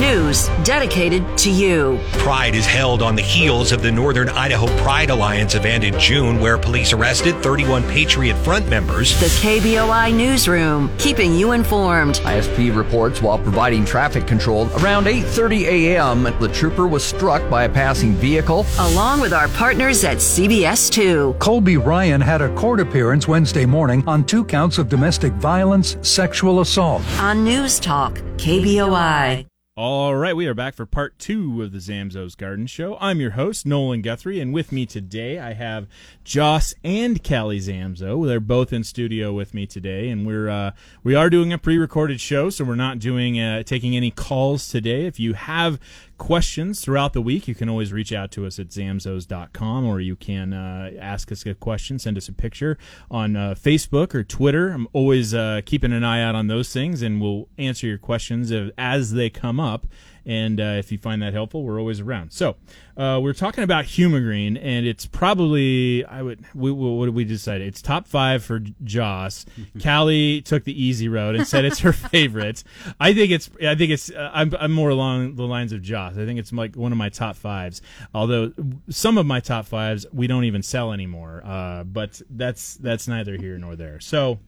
News 0.01 0.47
dedicated 0.63 1.37
to 1.37 1.51
you. 1.51 1.99
Pride 2.13 2.55
is 2.55 2.65
held 2.65 3.03
on 3.03 3.15
the 3.15 3.21
heels 3.21 3.71
of 3.71 3.83
the 3.83 3.91
Northern 3.91 4.29
Idaho 4.29 4.65
Pride 4.81 5.11
Alliance 5.11 5.53
event 5.53 5.83
in 5.83 5.97
June, 5.99 6.39
where 6.39 6.57
police 6.57 6.91
arrested 6.91 7.35
31 7.43 7.83
Patriot 7.83 8.33
Front 8.37 8.67
members. 8.67 9.19
The 9.19 9.27
KBOI 9.27 10.11
Newsroom, 10.11 10.89
keeping 10.97 11.35
you 11.35 11.51
informed. 11.51 12.15
ISP 12.15 12.75
reports 12.75 13.21
while 13.21 13.37
providing 13.37 13.85
traffic 13.85 14.25
control 14.25 14.71
around 14.81 15.05
8:30 15.05 15.65
a.m. 15.65 16.23
the 16.23 16.49
trooper 16.51 16.87
was 16.87 17.03
struck 17.03 17.47
by 17.47 17.65
a 17.65 17.69
passing 17.69 18.13
vehicle. 18.13 18.65
Along 18.79 19.21
with 19.21 19.33
our 19.33 19.49
partners 19.49 20.03
at 20.03 20.17
CBS 20.17 20.89
2. 20.91 21.35
Colby 21.37 21.77
Ryan 21.77 22.21
had 22.21 22.41
a 22.41 22.51
court 22.55 22.79
appearance 22.79 23.27
Wednesday 23.27 23.67
morning 23.67 24.03
on 24.07 24.23
two 24.23 24.43
counts 24.43 24.79
of 24.79 24.89
domestic 24.89 25.33
violence, 25.33 25.95
sexual 26.01 26.61
assault. 26.61 27.03
On 27.19 27.43
News 27.43 27.79
Talk, 27.79 28.15
KBOI. 28.37 29.50
All 29.83 30.15
right, 30.15 30.35
we 30.35 30.45
are 30.45 30.53
back 30.53 30.75
for 30.75 30.85
part 30.85 31.17
two 31.17 31.63
of 31.63 31.71
the 31.71 31.79
Zamzows 31.79 32.37
Garden 32.37 32.67
Show. 32.67 32.99
I'm 33.01 33.19
your 33.19 33.31
host, 33.31 33.65
Nolan 33.65 34.03
Guthrie, 34.03 34.39
and 34.39 34.53
with 34.53 34.71
me 34.71 34.85
today 34.85 35.39
I 35.39 35.53
have 35.53 35.87
Joss 36.23 36.75
and 36.83 37.23
Callie 37.23 37.57
Zamzow. 37.57 38.27
They're 38.27 38.39
both 38.39 38.71
in 38.71 38.83
studio 38.83 39.33
with 39.33 39.55
me 39.55 39.65
today, 39.65 40.09
and 40.09 40.23
we're 40.23 40.47
uh, 40.49 40.73
we 41.03 41.15
are 41.15 41.31
doing 41.31 41.51
a 41.51 41.57
pre-recorded 41.57 42.21
show, 42.21 42.51
so 42.51 42.63
we're 42.63 42.75
not 42.75 42.99
doing 42.99 43.39
uh, 43.39 43.63
taking 43.63 43.95
any 43.97 44.11
calls 44.11 44.67
today. 44.67 45.07
If 45.07 45.19
you 45.19 45.33
have 45.33 45.79
questions 46.21 46.81
throughout 46.81 47.13
the 47.13 47.21
week, 47.21 47.47
you 47.47 47.55
can 47.55 47.67
always 47.67 47.91
reach 47.91 48.13
out 48.13 48.29
to 48.29 48.45
us 48.45 48.59
at 48.59 48.67
zamzows.com 48.67 49.87
or 49.87 49.99
you 49.99 50.15
can 50.15 50.53
uh, 50.53 50.91
ask 50.99 51.31
us 51.31 51.43
a 51.47 51.55
question, 51.55 51.97
send 51.97 52.15
us 52.15 52.29
a 52.29 52.31
picture 52.31 52.77
on 53.09 53.35
uh, 53.35 53.55
Facebook 53.57 54.13
or 54.13 54.23
Twitter. 54.23 54.69
I'm 54.69 54.87
always 54.93 55.33
uh, 55.33 55.61
keeping 55.65 55.91
an 55.91 56.03
eye 56.03 56.21
out 56.21 56.35
on 56.35 56.45
those 56.45 56.71
things 56.71 57.01
and 57.01 57.19
we'll 57.19 57.49
answer 57.57 57.87
your 57.87 57.97
questions 57.97 58.53
as 58.77 59.13
they 59.13 59.31
come 59.31 59.59
up. 59.59 59.87
And 60.25 60.59
uh, 60.59 60.75
if 60.77 60.91
you 60.91 60.97
find 60.97 61.21
that 61.21 61.33
helpful, 61.33 61.63
we're 61.63 61.79
always 61.79 61.99
around. 61.99 62.31
So 62.31 62.55
uh, 62.95 63.19
we're 63.21 63.33
talking 63.33 63.63
about 63.63 63.85
Humagreen, 63.85 64.59
and 64.61 64.85
it's 64.85 65.05
probably 65.05 66.05
I 66.05 66.21
would 66.21 66.45
we, 66.53 66.71
what 66.71 67.05
did 67.05 67.15
we 67.15 67.23
decide? 67.23 67.61
It's 67.61 67.81
top 67.81 68.07
five 68.07 68.43
for 68.43 68.59
Joss. 68.83 69.45
Callie 69.83 70.41
took 70.41 70.63
the 70.63 70.83
easy 70.83 71.07
road 71.07 71.35
and 71.35 71.47
said 71.47 71.65
it's 71.65 71.79
her 71.79 71.93
favorite. 71.93 72.63
I 72.99 73.13
think 73.13 73.31
it's 73.31 73.49
I 73.65 73.75
think 73.75 73.91
it's 73.91 74.11
uh, 74.11 74.29
I'm 74.33 74.53
I'm 74.59 74.71
more 74.71 74.89
along 74.89 75.35
the 75.35 75.47
lines 75.47 75.73
of 75.73 75.81
Joss. 75.81 76.17
I 76.17 76.25
think 76.25 76.39
it's 76.39 76.53
like 76.53 76.75
one 76.75 76.91
of 76.91 76.97
my 76.97 77.09
top 77.09 77.35
fives. 77.35 77.81
Although 78.13 78.53
some 78.89 79.17
of 79.17 79.25
my 79.25 79.39
top 79.39 79.65
fives 79.65 80.05
we 80.13 80.27
don't 80.27 80.43
even 80.43 80.61
sell 80.61 80.93
anymore. 80.93 81.41
Uh, 81.43 81.83
but 81.83 82.21
that's 82.29 82.75
that's 82.75 83.07
neither 83.07 83.37
here 83.37 83.57
nor 83.57 83.75
there. 83.75 83.99
So. 83.99 84.39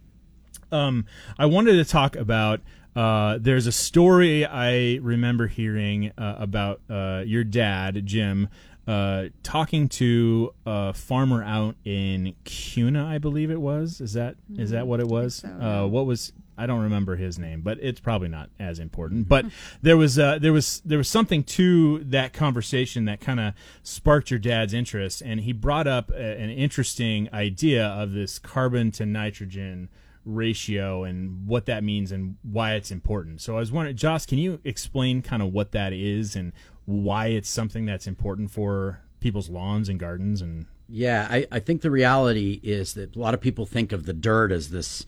Um, 0.71 1.05
I 1.37 1.45
wanted 1.45 1.73
to 1.73 1.85
talk 1.85 2.15
about 2.15 2.59
uh, 2.95 3.37
there's 3.39 3.67
a 3.67 3.71
story 3.71 4.45
I 4.45 4.99
remember 5.01 5.47
hearing 5.47 6.11
uh, 6.17 6.35
about 6.37 6.81
uh, 6.89 7.23
your 7.25 7.43
dad, 7.43 8.05
Jim, 8.05 8.49
uh, 8.87 9.25
talking 9.43 9.87
to 9.87 10.53
a 10.65 10.93
farmer 10.93 11.43
out 11.43 11.75
in 11.85 12.35
Kuna, 12.43 13.05
I 13.05 13.17
believe 13.17 13.49
it 13.49 13.61
was. 13.61 14.01
Is 14.01 14.13
that 14.13 14.35
is 14.57 14.71
that 14.71 14.87
what 14.87 14.99
it 14.99 15.07
was? 15.07 15.35
so. 15.35 15.47
Uh, 15.47 15.87
what 15.87 16.05
was 16.05 16.33
I 16.57 16.65
don't 16.67 16.81
remember 16.81 17.15
his 17.15 17.39
name, 17.39 17.61
but 17.61 17.79
it's 17.81 17.99
probably 17.99 18.27
not 18.27 18.49
as 18.59 18.79
important. 18.79 19.27
But 19.27 19.45
there 19.81 19.97
was 19.97 20.19
uh, 20.19 20.37
there 20.39 20.53
was 20.53 20.81
there 20.85 20.97
was 20.97 21.07
something 21.07 21.43
to 21.43 21.99
that 22.03 22.33
conversation 22.33 23.05
that 23.05 23.21
kind 23.21 23.39
of 23.39 23.53
sparked 23.81 24.29
your 24.29 24.39
dad's 24.39 24.73
interest, 24.73 25.21
and 25.21 25.39
he 25.39 25.53
brought 25.53 25.87
up 25.87 26.11
a, 26.11 26.39
an 26.39 26.49
interesting 26.49 27.29
idea 27.33 27.85
of 27.85 28.11
this 28.11 28.37
carbon 28.37 28.91
to 28.91 29.05
nitrogen 29.05 29.89
ratio 30.25 31.03
and 31.03 31.45
what 31.47 31.65
that 31.65 31.83
means 31.83 32.11
and 32.11 32.37
why 32.43 32.73
it's 32.73 32.91
important. 32.91 33.41
So 33.41 33.55
I 33.57 33.59
was 33.59 33.71
wondering, 33.71 33.95
Joss, 33.97 34.25
can 34.25 34.37
you 34.37 34.59
explain 34.63 35.21
kind 35.21 35.41
of 35.41 35.51
what 35.53 35.71
that 35.71 35.93
is 35.93 36.35
and 36.35 36.53
why 36.85 37.27
it's 37.27 37.49
something 37.49 37.85
that's 37.85 38.07
important 38.07 38.51
for 38.51 38.99
people's 39.19 39.49
lawns 39.49 39.89
and 39.89 39.99
gardens 39.99 40.41
and 40.41 40.65
Yeah, 40.89 41.27
I, 41.29 41.47
I 41.51 41.59
think 41.59 41.81
the 41.81 41.91
reality 41.91 42.59
is 42.63 42.93
that 42.95 43.15
a 43.15 43.19
lot 43.19 43.33
of 43.33 43.41
people 43.41 43.65
think 43.65 43.91
of 43.91 44.05
the 44.05 44.13
dirt 44.13 44.51
as 44.51 44.69
this 44.69 45.05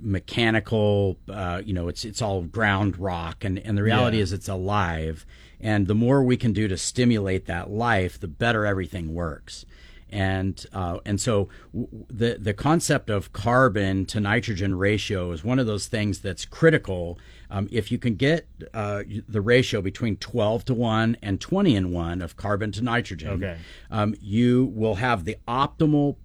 mechanical, 0.00 1.16
uh, 1.28 1.62
you 1.64 1.72
know, 1.72 1.88
it's 1.88 2.04
it's 2.04 2.20
all 2.20 2.42
ground 2.42 2.98
rock, 2.98 3.44
and, 3.44 3.58
and 3.58 3.76
the 3.78 3.82
reality 3.82 4.18
Yeah. 4.18 4.22
is 4.24 4.32
it's 4.32 4.48
alive. 4.48 5.24
And 5.60 5.86
the 5.86 5.94
more 5.94 6.22
we 6.22 6.36
can 6.36 6.52
do 6.52 6.68
to 6.68 6.76
stimulate 6.76 7.46
that 7.46 7.70
life, 7.70 8.18
the 8.20 8.28
better 8.28 8.64
everything 8.66 9.14
works. 9.14 9.64
And 10.10 10.64
uh, 10.72 10.98
and 11.04 11.20
so 11.20 11.48
w- 11.72 11.88
the 12.08 12.38
the 12.40 12.54
concept 12.54 13.10
of 13.10 13.32
carbon 13.32 14.06
to 14.06 14.20
nitrogen 14.20 14.74
ratio 14.76 15.32
is 15.32 15.44
one 15.44 15.58
of 15.58 15.66
those 15.66 15.86
things 15.86 16.20
that's 16.20 16.44
critical. 16.44 17.18
Um, 17.50 17.68
if 17.70 17.90
you 17.92 17.98
can 17.98 18.14
get 18.14 18.46
uh, 18.74 19.02
the 19.28 19.40
ratio 19.40 19.80
between 19.80 20.16
12 20.16 20.66
to 20.66 20.74
1 20.74 21.16
and 21.22 21.40
20 21.40 21.76
in 21.76 21.92
1 21.92 22.20
of 22.20 22.36
carbon 22.36 22.72
to 22.72 22.82
nitrogen, 22.82 23.30
Okay. 23.42 23.56
um, 23.90 24.14
you 24.20 24.66
will 24.74 24.96
have 24.96 25.24
the 25.24 25.36
optimal 25.48 26.16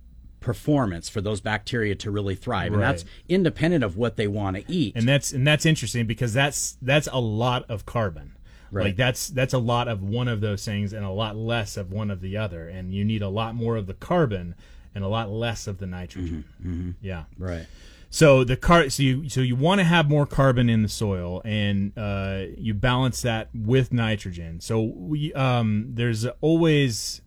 performance 0.41 1.07
for 1.07 1.21
those 1.21 1.39
bacteria 1.39 1.95
to 1.95 2.11
really 2.11 2.35
thrive. 2.35 2.73
And 2.73 2.81
that's 2.81 3.05
independent 3.29 3.83
of 3.83 3.95
what 3.95 4.17
they 4.17 4.27
want 4.27 4.57
to 4.57 4.63
eat. 4.71 4.93
and 4.95 5.07
that's 5.07 5.31
and 5.31 5.47
that's 5.47 5.65
interesting 5.65 6.05
because 6.05 6.33
that's 6.33 6.77
that's 6.81 7.07
a 7.11 7.19
lot 7.21 7.63
of 7.69 7.85
carbon. 7.85 8.33
Right. 8.73 8.85
Like 8.87 8.95
that's 8.95 9.27
that's 9.29 9.53
a 9.53 9.59
lot 9.59 9.87
of 9.87 10.01
one 10.03 10.27
of 10.27 10.41
those 10.41 10.65
things 10.65 10.93
and 10.93 11.05
a 11.05 11.09
lot 11.11 11.35
less 11.35 11.77
of 11.77 11.91
one 11.91 12.09
of 12.11 12.21
the 12.21 12.35
other, 12.37 12.67
and 12.67 12.93
you 12.93 13.05
need 13.05 13.21
a 13.21 13.29
lot 13.29 13.55
more 13.55 13.77
of 13.77 13.85
the 13.87 13.93
carbon 13.93 14.55
and 14.95 15.03
a 15.03 15.07
lot 15.07 15.29
less 15.29 15.67
of 15.67 15.77
the 15.77 15.85
nitrogen. 15.87 16.95
Yeah. 17.01 17.23
right. 17.37 17.65
So 18.09 18.43
the 18.43 18.55
car, 18.57 18.89
so 18.91 19.01
you 19.01 19.27
so 19.27 19.41
you 19.41 19.55
want 19.55 19.79
to 19.79 19.83
have 19.85 20.07
more 20.07 20.27
carbon 20.27 20.69
in 20.69 20.83
the 20.83 20.89
soil, 20.89 21.41
and 21.45 21.91
uh, 21.97 22.43
you 22.57 22.75
balance 22.75 23.23
that 23.23 23.49
with 23.55 23.91
nitrogen. 23.91 24.59
So 24.59 24.81
we, 24.83 25.33
um, 25.33 25.89
there's 25.95 26.25
always 26.41 27.21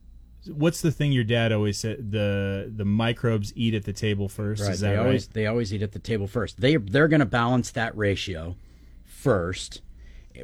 what's 0.47 0.81
the 0.83 0.93
thing 0.93 1.11
your 1.11 1.25
dad 1.25 1.51
always 1.51 1.77
said 1.77 2.13
the 2.13 2.73
the 2.73 2.85
microbes 2.85 3.53
eat 3.57 3.75
at 3.75 3.83
the 3.85 3.93
table 3.93 4.29
first. 4.29 4.63
Right. 4.63 4.73
Is 4.75 4.81
that 4.81 4.91
They 4.91 4.97
right? 4.97 5.05
always 5.07 5.27
they 5.27 5.47
always 5.47 5.75
eat 5.75 5.83
at 5.83 5.91
the 5.91 5.99
table 5.99 6.29
first. 6.29 6.61
They 6.61 6.77
they're 6.77 7.09
going 7.09 7.19
to 7.19 7.27
balance 7.27 7.73
that 7.73 7.97
ratio 7.97 8.57
first 9.05 9.81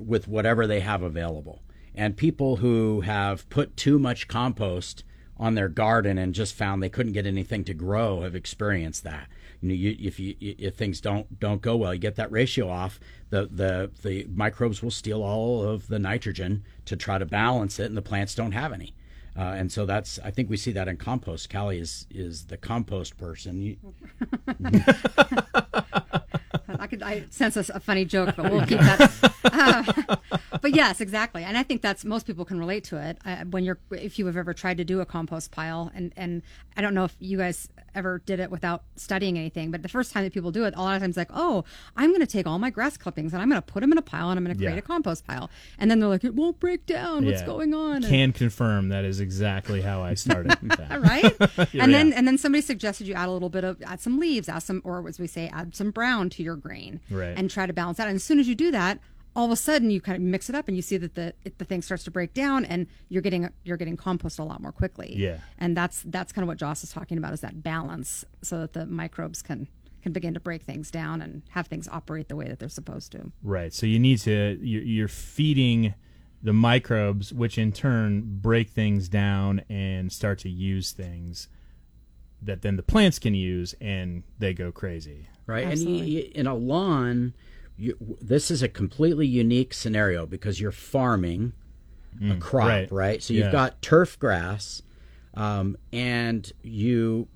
with 0.01 0.29
whatever 0.29 0.67
they 0.67 0.81
have 0.81 1.03
available. 1.03 1.63
And 1.95 2.17
people 2.17 2.57
who 2.57 3.03
have 3.03 3.49
put 3.51 3.77
too 3.77 3.99
much 3.99 4.29
compost 4.29 5.05
on 5.37 5.55
their 5.55 5.69
garden 5.69 6.19
and 6.19 6.35
just 6.35 6.55
found 6.55 6.83
they 6.83 6.89
couldn't 6.89 7.13
get 7.13 7.27
anything 7.27 7.65
to 7.65 7.75
grow 7.75 8.23
have 8.23 8.35
experienced 8.35 9.03
that. 9.05 9.29
You 9.61 9.69
know, 9.69 9.75
you, 9.75 9.97
if 9.99 10.19
you 10.19 10.35
if 10.41 10.77
things 10.77 11.01
don't 11.01 11.39
don't 11.39 11.61
go 11.61 11.77
well, 11.77 11.95
you 11.95 12.01
get 12.01 12.17
that 12.17 12.31
ratio 12.33 12.69
off. 12.69 12.99
The 13.31 13.49
the 13.51 13.91
the 14.03 14.27
microbes 14.35 14.83
will 14.83 14.91
steal 14.91 15.23
all 15.23 15.63
of 15.63 15.89
the 15.89 15.99
nitrogen 15.99 16.65
to 16.87 16.97
try 16.97 17.19
to 17.19 17.27
balance 17.27 17.79
it, 17.79 17.87
and 17.87 17.97
the 17.97 18.03
plants 18.03 18.35
don't 18.35 18.53
have 18.53 18.73
any. 18.73 18.95
Uh, 19.37 19.55
and 19.57 19.73
so 19.73 19.87
that's 19.87 20.19
I 20.25 20.31
think 20.31 20.51
we 20.51 20.57
see 20.57 20.73
that 20.73 20.89
in 20.89 20.97
compost. 20.97 21.51
Callie 21.51 21.79
is 21.79 22.07
is 22.11 22.47
the 22.47 22.57
compost 22.57 23.17
person. 23.17 23.63
You, 23.63 23.77
I 26.83 26.89
could 26.89 27.01
I 27.01 27.23
sense 27.31 27.57
a, 27.57 27.61
a 27.75 27.79
funny 27.79 28.05
joke, 28.05 28.35
but 28.37 28.51
we'll 28.51 28.67
keep 28.67 28.81
that. 28.81 29.33
Uh, 29.45 30.17
but 30.63 30.75
yes, 30.75 31.01
exactly, 31.03 31.45
and 31.45 31.59
I 31.59 31.63
think 31.63 31.83
that's 31.83 32.05
most 32.05 32.27
people 32.27 32.45
can 32.47 32.59
relate 32.59 32.85
to 32.85 32.97
it. 32.97 33.19
Uh, 33.25 33.45
when 33.51 33.65
you're, 33.65 33.79
if 33.91 34.19
you 34.19 34.25
have 34.27 34.37
ever 34.39 34.55
tried 34.55 34.79
to 34.79 34.85
do 34.85 35.01
a 35.01 35.05
compost 35.07 35.51
pile, 35.51 35.91
and 35.95 36.13
and 36.17 36.41
I 36.77 36.81
don't 36.81 36.95
know 36.95 37.05
if 37.05 37.15
you 37.21 37.37
guys 37.37 37.69
ever 37.95 38.23
did 38.25 38.41
it 38.41 38.51
without 38.51 38.85
studying 38.97 39.37
anything, 39.37 39.71
but 39.71 39.83
the 39.83 39.89
first 39.89 40.13
time 40.13 40.25
that 40.25 40.33
people 40.33 40.51
do 40.51 40.65
it, 40.65 40.73
a 40.75 40.81
lot 40.81 40.95
of 40.97 41.03
times 41.03 41.17
like, 41.19 41.29
oh, 41.35 41.63
I'm 41.95 42.09
going 42.09 42.21
to 42.23 42.27
take 42.27 42.47
all 42.47 42.59
my 42.59 42.71
grass 42.71 42.97
clippings 42.97 43.35
and 43.35 43.43
I'm 43.43 43.51
going 43.51 43.61
to 43.61 43.67
put 43.67 43.81
them 43.81 43.93
in 43.93 43.99
a 43.99 44.03
pile 44.03 44.31
and 44.31 44.39
I'm 44.39 44.45
going 44.45 44.57
to 44.57 44.59
create 44.59 44.73
Yeah. 44.73 44.79
a 44.79 44.83
compost 44.83 45.27
pile, 45.27 45.51
and 45.79 45.91
then 45.91 46.01
they're 46.01 46.09
like, 46.09 46.25
it 46.25 46.35
won't 46.35 46.59
break 46.59 46.87
down. 46.87 47.27
What's 47.27 47.41
Yeah. 47.41 47.47
going 47.47 47.75
on? 47.75 47.97
And- 47.97 48.07
Can 48.07 48.33
confirm 48.33 48.89
that 48.89 49.05
is 49.05 49.21
exactly 49.21 49.83
how 49.83 50.01
I 50.03 50.15
started. 50.15 50.53
that. 50.63 51.03
right? 51.03 51.69
Yeah. 51.73 51.85
and 51.85 51.93
then 51.95 52.13
and 52.13 52.27
then 52.27 52.39
somebody 52.39 52.63
suggested 52.63 53.07
you 53.07 53.15
add 53.15 53.29
a 53.29 53.33
little 53.33 53.49
bit 53.51 53.65
of 53.65 53.81
add 53.83 54.01
some 54.01 54.19
leaves, 54.19 54.49
add 54.49 54.61
some 54.61 54.81
or 54.85 55.07
as 55.09 55.19
we 55.19 55.27
say, 55.27 55.49
add 55.53 55.75
some 55.75 55.91
brown 55.91 56.31
to 56.31 56.43
your 56.43 56.57
grain, 56.57 57.01
Right. 57.11 57.35
And 57.37 57.51
try 57.51 57.67
to 57.67 57.73
balance 57.73 57.99
out. 58.01 58.07
And 58.09 58.17
as 58.17 58.25
soon 58.25 58.39
as 58.39 58.49
you 58.49 58.55
do 58.55 58.71
that, 58.71 58.99
all 59.35 59.47
of 59.47 59.51
a 59.51 59.57
sudden 59.57 59.91
you 59.91 60.01
kind 60.01 60.17
of 60.17 60.23
mix 60.23 60.49
it 60.49 60.55
up 60.55 60.69
and 60.69 60.77
you 60.77 60.83
see 60.83 60.97
that 60.97 61.15
the 61.15 61.35
the 61.59 61.65
thing 61.65 61.83
starts 61.83 62.05
to 62.05 62.11
break 62.11 62.35
down 62.35 62.65
and 62.65 62.87
you're 63.09 63.23
getting 63.23 63.49
you're 63.65 63.77
getting 63.77 63.97
compost 63.97 64.39
a 64.39 64.45
lot 64.45 64.61
more 64.61 64.73
quickly. 64.73 65.15
Yeah. 65.17 65.39
And 65.59 65.77
that's 65.77 66.03
that's 66.07 66.33
kind 66.33 66.43
of 66.43 66.49
what 66.49 66.59
Joss 66.59 66.85
is 66.85 66.93
talking 66.93 67.19
about 67.19 67.33
is 67.33 67.41
that 67.41 67.63
balance 67.63 68.25
so 68.43 68.61
that 68.61 68.73
the 68.73 68.87
microbes 68.87 69.43
can 69.43 69.69
can 70.03 70.13
begin 70.13 70.35
to 70.35 70.41
break 70.41 70.63
things 70.63 70.91
down 70.91 71.23
and 71.23 71.43
have 71.51 71.69
things 71.69 71.89
operate 71.89 72.29
the 72.29 72.37
way 72.37 72.49
that 72.49 72.59
they're 72.59 72.69
supposed 72.69 73.13
to. 73.13 73.33
Right. 73.43 73.73
So 73.73 73.87
you 73.87 73.99
need 73.99 74.19
to 74.21 74.59
you're, 74.61 74.83
you're 74.83 75.09
feeding 75.09 75.95
the 76.43 76.53
microbes, 76.53 77.33
which 77.33 77.57
in 77.57 77.73
turn 77.73 78.23
break 78.41 78.69
things 78.71 79.09
down 79.09 79.63
and 79.69 80.13
start 80.13 80.41
to 80.41 80.51
use 80.51 80.91
things 80.93 81.49
that 82.43 82.63
then 82.63 82.77
the 82.77 82.83
plants 82.83 83.21
can 83.21 83.35
use, 83.35 83.75
and 83.81 84.25
they 84.39 84.53
go 84.53 84.73
crazy. 84.73 85.29
right? 85.47 85.67
Absolutely. 85.67 86.01
And 86.01 86.09
you, 86.09 86.19
you, 86.19 86.31
in 86.35 86.47
a 86.47 86.55
lawn, 86.55 87.35
you, 87.83 87.97
this 88.21 88.51
is 88.51 88.63
a 88.63 88.69
completely 88.69 89.27
unique 89.27 89.75
scenario 89.75 90.25
because 90.25 90.61
you're 90.61 90.71
farming 90.71 91.53
a 92.31 92.37
crop, 92.37 92.69
right. 92.69 92.93
right? 92.93 93.23
So 93.23 93.35
you've 93.35 93.47
Yeah. 93.47 93.53
got 93.53 93.83
turf 93.83 94.19
grass, 94.19 94.83
um, 95.35 95.77
and 95.93 96.51
you, 96.63 97.27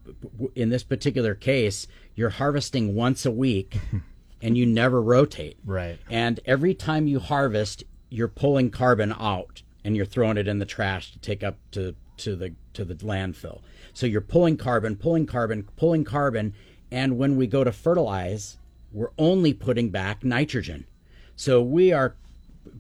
in 0.55 0.69
this 0.69 0.85
particular 0.85 1.35
case, 1.35 1.89
you're 2.15 2.31
harvesting 2.31 2.95
once 2.95 3.27
a 3.27 3.31
week, 3.31 3.79
and 4.43 4.57
you 4.57 4.67
never 4.67 5.03
rotate. 5.03 5.59
Right. 5.65 5.99
And 6.09 6.39
every 6.45 6.75
time 6.75 7.09
you 7.09 7.19
harvest, 7.19 7.83
you're 8.11 8.29
pulling 8.29 8.71
carbon 8.71 9.15
out 9.19 9.63
and 9.83 9.97
you're 9.97 10.07
throwing 10.07 10.37
it 10.37 10.47
in 10.47 10.59
the 10.61 10.67
trash 10.67 11.11
to 11.13 11.19
take 11.19 11.43
up 11.43 11.59
to, 11.73 11.97
to 12.19 12.37
the 12.37 12.55
to 12.75 12.85
the 12.85 12.95
landfill. 12.95 13.63
So 13.95 14.07
you're 14.07 14.21
pulling 14.21 14.57
carbon, 14.59 14.95
pulling 14.97 15.27
carbon, 15.27 15.67
pulling 15.77 16.05
carbon, 16.05 16.55
and 16.91 17.19
when 17.19 17.37
we 17.37 17.47
go 17.47 17.65
to 17.65 17.73
fertilize, 17.73 18.59
we're 18.93 19.11
only 19.19 19.53
putting 19.53 19.91
back 19.91 20.25
nitrogen. 20.25 20.87
So 21.35 21.63
we 21.63 21.93
are 21.93 22.17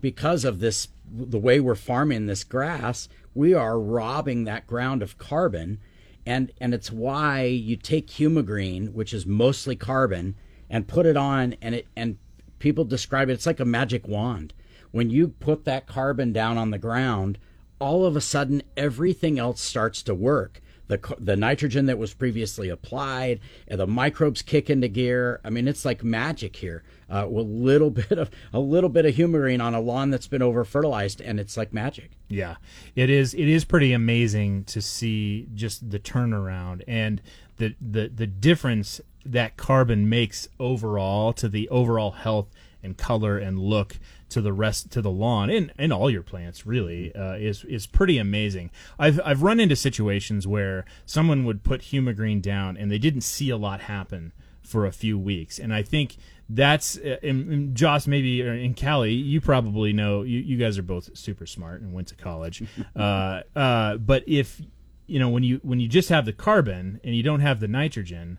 because 0.00 0.44
of 0.44 0.60
this 0.60 0.88
the 1.08 1.38
way 1.38 1.60
we're 1.60 1.74
farming 1.74 2.26
this 2.26 2.44
grass, 2.44 3.08
we 3.34 3.54
are 3.54 3.78
robbing 3.78 4.44
that 4.44 4.66
ground 4.66 5.02
of 5.02 5.18
carbon 5.18 5.78
and 6.26 6.50
and 6.60 6.74
it's 6.74 6.90
why 6.90 7.44
you 7.44 7.76
take 7.76 8.08
humagreen, 8.08 8.92
which 8.92 9.14
is 9.14 9.24
mostly 9.24 9.76
carbon, 9.76 10.34
and 10.68 10.88
put 10.88 11.06
it 11.06 11.16
on 11.16 11.54
and 11.62 11.76
it 11.76 11.86
and 11.96 12.18
people 12.58 12.84
describe 12.84 13.28
it 13.28 13.34
it's 13.34 13.46
like 13.46 13.60
a 13.60 13.64
magic 13.64 14.08
wand. 14.08 14.52
When 14.90 15.10
you 15.10 15.28
put 15.28 15.64
that 15.64 15.86
carbon 15.86 16.32
down 16.32 16.58
on 16.58 16.70
the 16.70 16.78
ground, 16.78 17.38
all 17.78 18.04
of 18.04 18.16
a 18.16 18.20
sudden 18.20 18.62
everything 18.76 19.38
else 19.38 19.60
starts 19.60 20.02
to 20.04 20.14
work. 20.14 20.60
The, 20.88 21.16
the 21.18 21.36
nitrogen 21.36 21.86
that 21.86 21.98
was 21.98 22.14
previously 22.14 22.68
applied, 22.68 23.40
and 23.66 23.80
the 23.80 23.86
microbes 23.86 24.42
kick 24.42 24.70
into 24.70 24.88
gear. 24.88 25.40
I 25.44 25.50
mean, 25.50 25.66
it's 25.66 25.84
like 25.84 26.04
magic 26.04 26.56
here. 26.56 26.84
Uh, 27.08 27.24
with 27.28 27.46
a 27.46 27.48
little 27.48 27.90
bit 28.08 28.18
of 28.18 28.30
a 28.52 28.58
little 28.58 28.90
bit 28.90 29.06
of 29.06 29.14
humagreen 29.14 29.62
on 29.62 29.74
a 29.74 29.80
lawn 29.80 30.10
that's 30.10 30.26
been 30.26 30.42
over 30.42 30.64
fertilized, 30.64 31.20
and 31.20 31.38
it's 31.38 31.56
like 31.56 31.72
magic. 31.72 32.10
Yeah, 32.28 32.56
it 32.94 33.10
is. 33.10 33.34
It 33.34 33.48
is 33.48 33.64
pretty 33.64 33.92
amazing 33.92 34.64
to 34.64 34.80
see 34.80 35.48
just 35.54 35.90
the 35.90 35.98
turnaround 35.98 36.82
and 36.88 37.22
the 37.58 37.74
the 37.80 38.08
the 38.08 38.26
difference 38.26 39.00
that 39.24 39.56
carbon 39.56 40.08
makes 40.08 40.48
overall 40.60 41.32
to 41.32 41.48
the 41.48 41.68
overall 41.68 42.12
health 42.12 42.48
and 42.86 42.96
color 42.96 43.36
and 43.36 43.58
look 43.58 43.98
to 44.30 44.40
the 44.40 44.52
rest 44.52 44.90
to 44.92 45.02
the 45.02 45.10
lawn 45.10 45.50
and, 45.50 45.72
and 45.78 45.92
all 45.92 46.10
your 46.10 46.22
plants 46.22 46.66
really 46.66 47.14
uh, 47.14 47.34
is 47.34 47.64
is 47.64 47.86
pretty 47.86 48.16
amazing. 48.16 48.70
I've 48.98 49.20
I've 49.24 49.42
run 49.42 49.60
into 49.60 49.76
situations 49.76 50.46
where 50.46 50.84
someone 51.04 51.44
would 51.44 51.62
put 51.62 51.82
humagreen 51.82 52.40
down 52.40 52.76
and 52.76 52.90
they 52.90 52.98
didn't 52.98 53.20
see 53.20 53.50
a 53.50 53.56
lot 53.56 53.82
happen 53.82 54.32
for 54.62 54.86
a 54.86 54.92
few 54.92 55.18
weeks, 55.18 55.58
and 55.58 55.72
I 55.72 55.82
think 55.82 56.16
that's 56.48 56.96
uh, 56.98 57.18
and, 57.22 57.52
and 57.52 57.74
Joss 57.76 58.06
maybe 58.06 58.42
or 58.42 58.54
in 58.54 58.74
Callie 58.74 59.12
you 59.12 59.40
probably 59.40 59.92
know 59.92 60.22
you, 60.22 60.38
you 60.38 60.56
guys 60.56 60.78
are 60.78 60.82
both 60.82 61.16
super 61.16 61.46
smart 61.46 61.82
and 61.82 61.92
went 61.92 62.08
to 62.08 62.14
college, 62.14 62.62
uh, 62.96 63.42
uh, 63.54 63.96
but 63.98 64.24
if 64.26 64.60
you 65.06 65.20
know 65.20 65.28
when 65.28 65.42
you 65.42 65.60
when 65.62 65.78
you 65.78 65.88
just 65.88 66.08
have 66.08 66.24
the 66.24 66.32
carbon 66.32 67.00
and 67.04 67.14
you 67.14 67.22
don't 67.22 67.40
have 67.40 67.60
the 67.60 67.68
nitrogen 67.68 68.38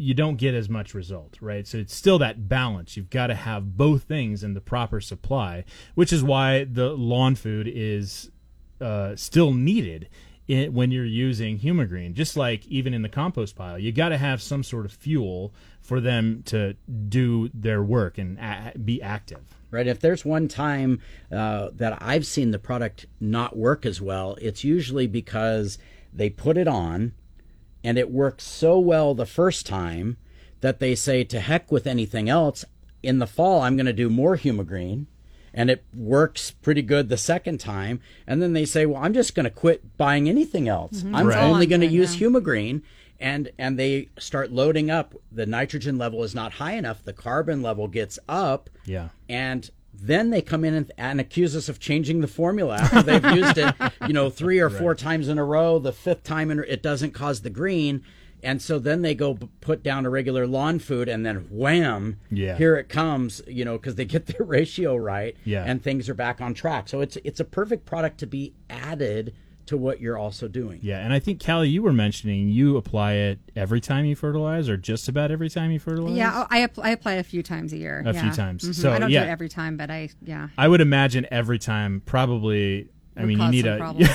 you 0.00 0.14
don't 0.14 0.36
get 0.36 0.54
as 0.54 0.68
much 0.68 0.94
result, 0.94 1.36
right? 1.42 1.66
So 1.66 1.76
it's 1.76 1.94
still 1.94 2.18
that 2.20 2.48
balance. 2.48 2.96
You've 2.96 3.10
got 3.10 3.26
to 3.26 3.34
have 3.34 3.76
both 3.76 4.04
things 4.04 4.42
in 4.42 4.54
the 4.54 4.60
proper 4.60 5.00
supply, 5.00 5.64
which 5.94 6.10
is 6.10 6.24
why 6.24 6.64
the 6.64 6.90
lawn 6.90 7.34
food 7.34 7.70
is 7.70 8.30
uh, 8.80 9.14
still 9.14 9.52
needed 9.52 10.08
in, 10.48 10.72
when 10.72 10.90
you're 10.90 11.04
using 11.04 11.58
humagreen. 11.58 12.14
Just 12.14 12.34
like 12.34 12.66
even 12.66 12.94
in 12.94 13.02
the 13.02 13.10
compost 13.10 13.56
pile, 13.56 13.78
you 13.78 13.92
got 13.92 14.08
to 14.08 14.16
have 14.16 14.40
some 14.40 14.62
sort 14.62 14.86
of 14.86 14.92
fuel 14.92 15.52
for 15.82 16.00
them 16.00 16.42
to 16.46 16.74
do 17.08 17.50
their 17.52 17.82
work 17.82 18.16
and 18.16 18.38
a- 18.38 18.72
be 18.78 19.02
active. 19.02 19.42
right? 19.70 19.86
If 19.86 20.00
there's 20.00 20.24
one 20.24 20.48
time 20.48 21.00
uh, 21.30 21.68
that 21.74 21.98
I've 22.00 22.24
seen 22.26 22.52
the 22.52 22.58
product 22.58 23.04
not 23.20 23.54
work 23.54 23.84
as 23.84 24.00
well, 24.00 24.38
it's 24.40 24.64
usually 24.64 25.06
because 25.06 25.76
they 26.12 26.30
put 26.30 26.56
it 26.56 26.66
on 26.66 27.12
and 27.84 27.98
it 27.98 28.10
works 28.10 28.44
so 28.44 28.78
well 28.78 29.14
the 29.14 29.26
first 29.26 29.66
time 29.66 30.16
that 30.60 30.78
they 30.80 30.94
say, 30.94 31.24
to 31.24 31.40
heck 31.40 31.72
with 31.72 31.86
anything 31.86 32.28
else. 32.28 32.64
In 33.02 33.18
the 33.18 33.26
fall, 33.26 33.62
I'm 33.62 33.76
going 33.76 33.86
to 33.86 33.92
do 33.94 34.10
more 34.10 34.36
humagreen. 34.36 35.06
And 35.54 35.68
it 35.70 35.82
works 35.94 36.50
pretty 36.52 36.82
good 36.82 37.08
the 37.08 37.16
second 37.16 37.58
time. 37.58 38.00
And 38.26 38.40
then 38.40 38.52
they 38.52 38.64
say, 38.64 38.86
well, 38.86 39.02
I'm 39.02 39.14
just 39.14 39.34
going 39.34 39.44
to 39.44 39.50
quit 39.50 39.96
buying 39.96 40.28
anything 40.28 40.68
else. 40.68 41.02
Mm-hmm. 41.02 41.14
I'm 41.14 41.26
Right. 41.26 41.42
only 41.42 41.66
going 41.66 41.80
to 41.80 41.86
use 41.88 42.20
now. 42.20 42.28
humagreen 42.28 42.82
and 43.18 43.50
and 43.58 43.78
they 43.78 44.08
start 44.18 44.50
loading 44.52 44.90
up 44.90 45.14
the 45.32 45.44
nitrogen 45.46 45.98
level 45.98 46.22
is 46.24 46.34
not 46.34 46.52
high 46.54 46.72
enough 46.72 47.02
the 47.04 47.12
carbon 47.12 47.60
level 47.60 47.86
gets 47.86 48.18
up 48.28 48.70
Yeah. 48.86 49.08
and 49.28 49.68
then 49.92 50.30
they 50.30 50.40
come 50.42 50.64
in 50.64 50.74
and, 50.74 50.92
and 50.96 51.20
accuse 51.20 51.54
us 51.56 51.68
of 51.68 51.78
changing 51.78 52.20
the 52.20 52.26
formula 52.28 52.76
after 52.76 53.02
they've 53.02 53.24
used 53.36 53.58
it, 53.58 53.74
you 54.06 54.12
know, 54.12 54.30
three 54.30 54.58
or 54.58 54.70
four 54.70 54.94
times 54.94 55.28
in 55.28 55.38
a 55.38 55.44
row. 55.44 55.78
The 55.78 55.92
fifth 55.92 56.22
time 56.24 56.50
in, 56.50 56.64
it 56.66 56.82
doesn't 56.82 57.10
cause 57.12 57.42
the 57.42 57.50
green, 57.50 58.02
and 58.42 58.62
so 58.62 58.78
then 58.78 59.02
they 59.02 59.14
go 59.14 59.34
b- 59.34 59.48
put 59.60 59.82
down 59.82 60.06
a 60.06 60.10
regular 60.10 60.46
lawn 60.46 60.78
food, 60.78 61.08
and 61.08 61.26
then 61.26 61.46
wham, 61.50 62.18
Yeah. 62.30 62.56
here 62.56 62.76
it 62.76 62.88
comes, 62.88 63.42
you 63.46 63.64
know, 63.64 63.76
because 63.76 63.96
they 63.96 64.06
get 64.06 64.26
their 64.26 64.46
ratio 64.46 64.96
right, 64.96 65.36
Yeah. 65.44 65.64
and 65.66 65.82
things 65.82 66.08
are 66.08 66.14
back 66.14 66.40
on 66.40 66.54
track. 66.54 66.88
So 66.88 67.00
it's 67.02 67.18
it's 67.24 67.40
a 67.40 67.44
perfect 67.44 67.84
product 67.84 68.18
to 68.20 68.26
be 68.26 68.54
added 68.70 69.34
to 69.70 69.76
what 69.76 70.00
you're 70.00 70.18
also 70.18 70.48
doing. 70.48 70.80
Yeah, 70.82 70.98
and 70.98 71.12
I 71.12 71.20
think 71.20 71.44
Callie, 71.44 71.68
you 71.68 71.82
were 71.82 71.92
mentioning 71.92 72.48
you 72.48 72.76
apply 72.76 73.12
it 73.14 73.38
every 73.54 73.80
time 73.80 74.04
you 74.04 74.16
fertilize, 74.16 74.68
or 74.68 74.76
just 74.76 75.08
about 75.08 75.30
every 75.30 75.48
time 75.48 75.70
you 75.70 75.78
fertilize. 75.78 76.16
Yeah, 76.16 76.46
I, 76.50 76.62
app- 76.62 76.78
I 76.78 76.90
apply 76.90 77.14
it 77.14 77.20
a 77.20 77.24
few 77.24 77.42
times 77.42 77.72
a 77.72 77.76
year. 77.76 78.02
A 78.04 78.12
yeah. 78.12 78.20
few 78.20 78.32
times. 78.32 78.64
Mhm. 78.64 78.74
So, 78.74 78.92
I 78.92 78.98
don't 78.98 79.10
yeah. 79.10 79.22
do 79.22 79.28
it 79.28 79.30
every 79.30 79.48
time, 79.48 79.76
but 79.76 79.90
I 79.90 80.10
yeah. 80.24 80.48
I 80.58 80.66
would 80.68 80.80
imagine 80.80 81.26
every 81.30 81.58
time 81.58 82.02
probably. 82.04 82.90
I 83.16 83.24
mean, 83.24 83.40
you 83.40 83.50
need 83.50 83.66
a. 83.66 83.76
problems. 83.76 84.08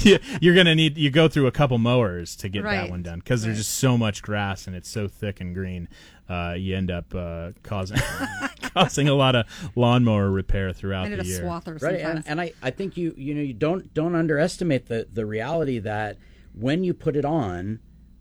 you- 0.04 0.18
you're 0.40 0.54
gonna 0.54 0.74
need 0.74 0.96
you 0.96 1.10
go 1.10 1.28
through 1.28 1.46
a 1.46 1.52
couple 1.52 1.78
mowers 1.78 2.36
to 2.36 2.48
get 2.48 2.62
that 2.64 2.90
one 2.90 3.02
done 3.02 3.18
because 3.18 3.42
there's 3.42 3.58
just 3.58 3.74
so 3.74 3.98
much 3.98 4.22
grass 4.22 4.66
and 4.66 4.76
it's 4.76 4.88
so 4.88 5.08
thick 5.08 5.40
and 5.40 5.54
green. 5.54 5.88
Uh, 6.28 6.54
you 6.56 6.76
end 6.76 6.90
up 6.90 7.14
uh, 7.14 7.50
causing 7.62 7.98
causing 8.74 9.08
a 9.08 9.14
lot 9.14 9.34
of 9.34 9.46
lawnmower 9.76 10.30
repair 10.30 10.72
throughout 10.72 11.06
I 11.06 11.10
the 11.10 11.20
a 11.20 11.24
year. 11.24 11.44
right 11.82 12.00
sometimes. 12.00 12.04
and, 12.04 12.24
and 12.26 12.40
I, 12.40 12.52
I 12.62 12.70
think 12.70 12.96
you 12.96 13.14
you 13.16 13.34
know 13.34 13.42
you 13.42 13.54
don't 13.54 13.92
don't 13.92 14.14
underestimate 14.14 14.86
the 14.86 15.06
the 15.12 15.26
reality 15.26 15.78
that 15.80 16.16
when 16.54 16.84
you 16.84 16.94
put 16.94 17.16
it 17.16 17.24
on 17.24 17.80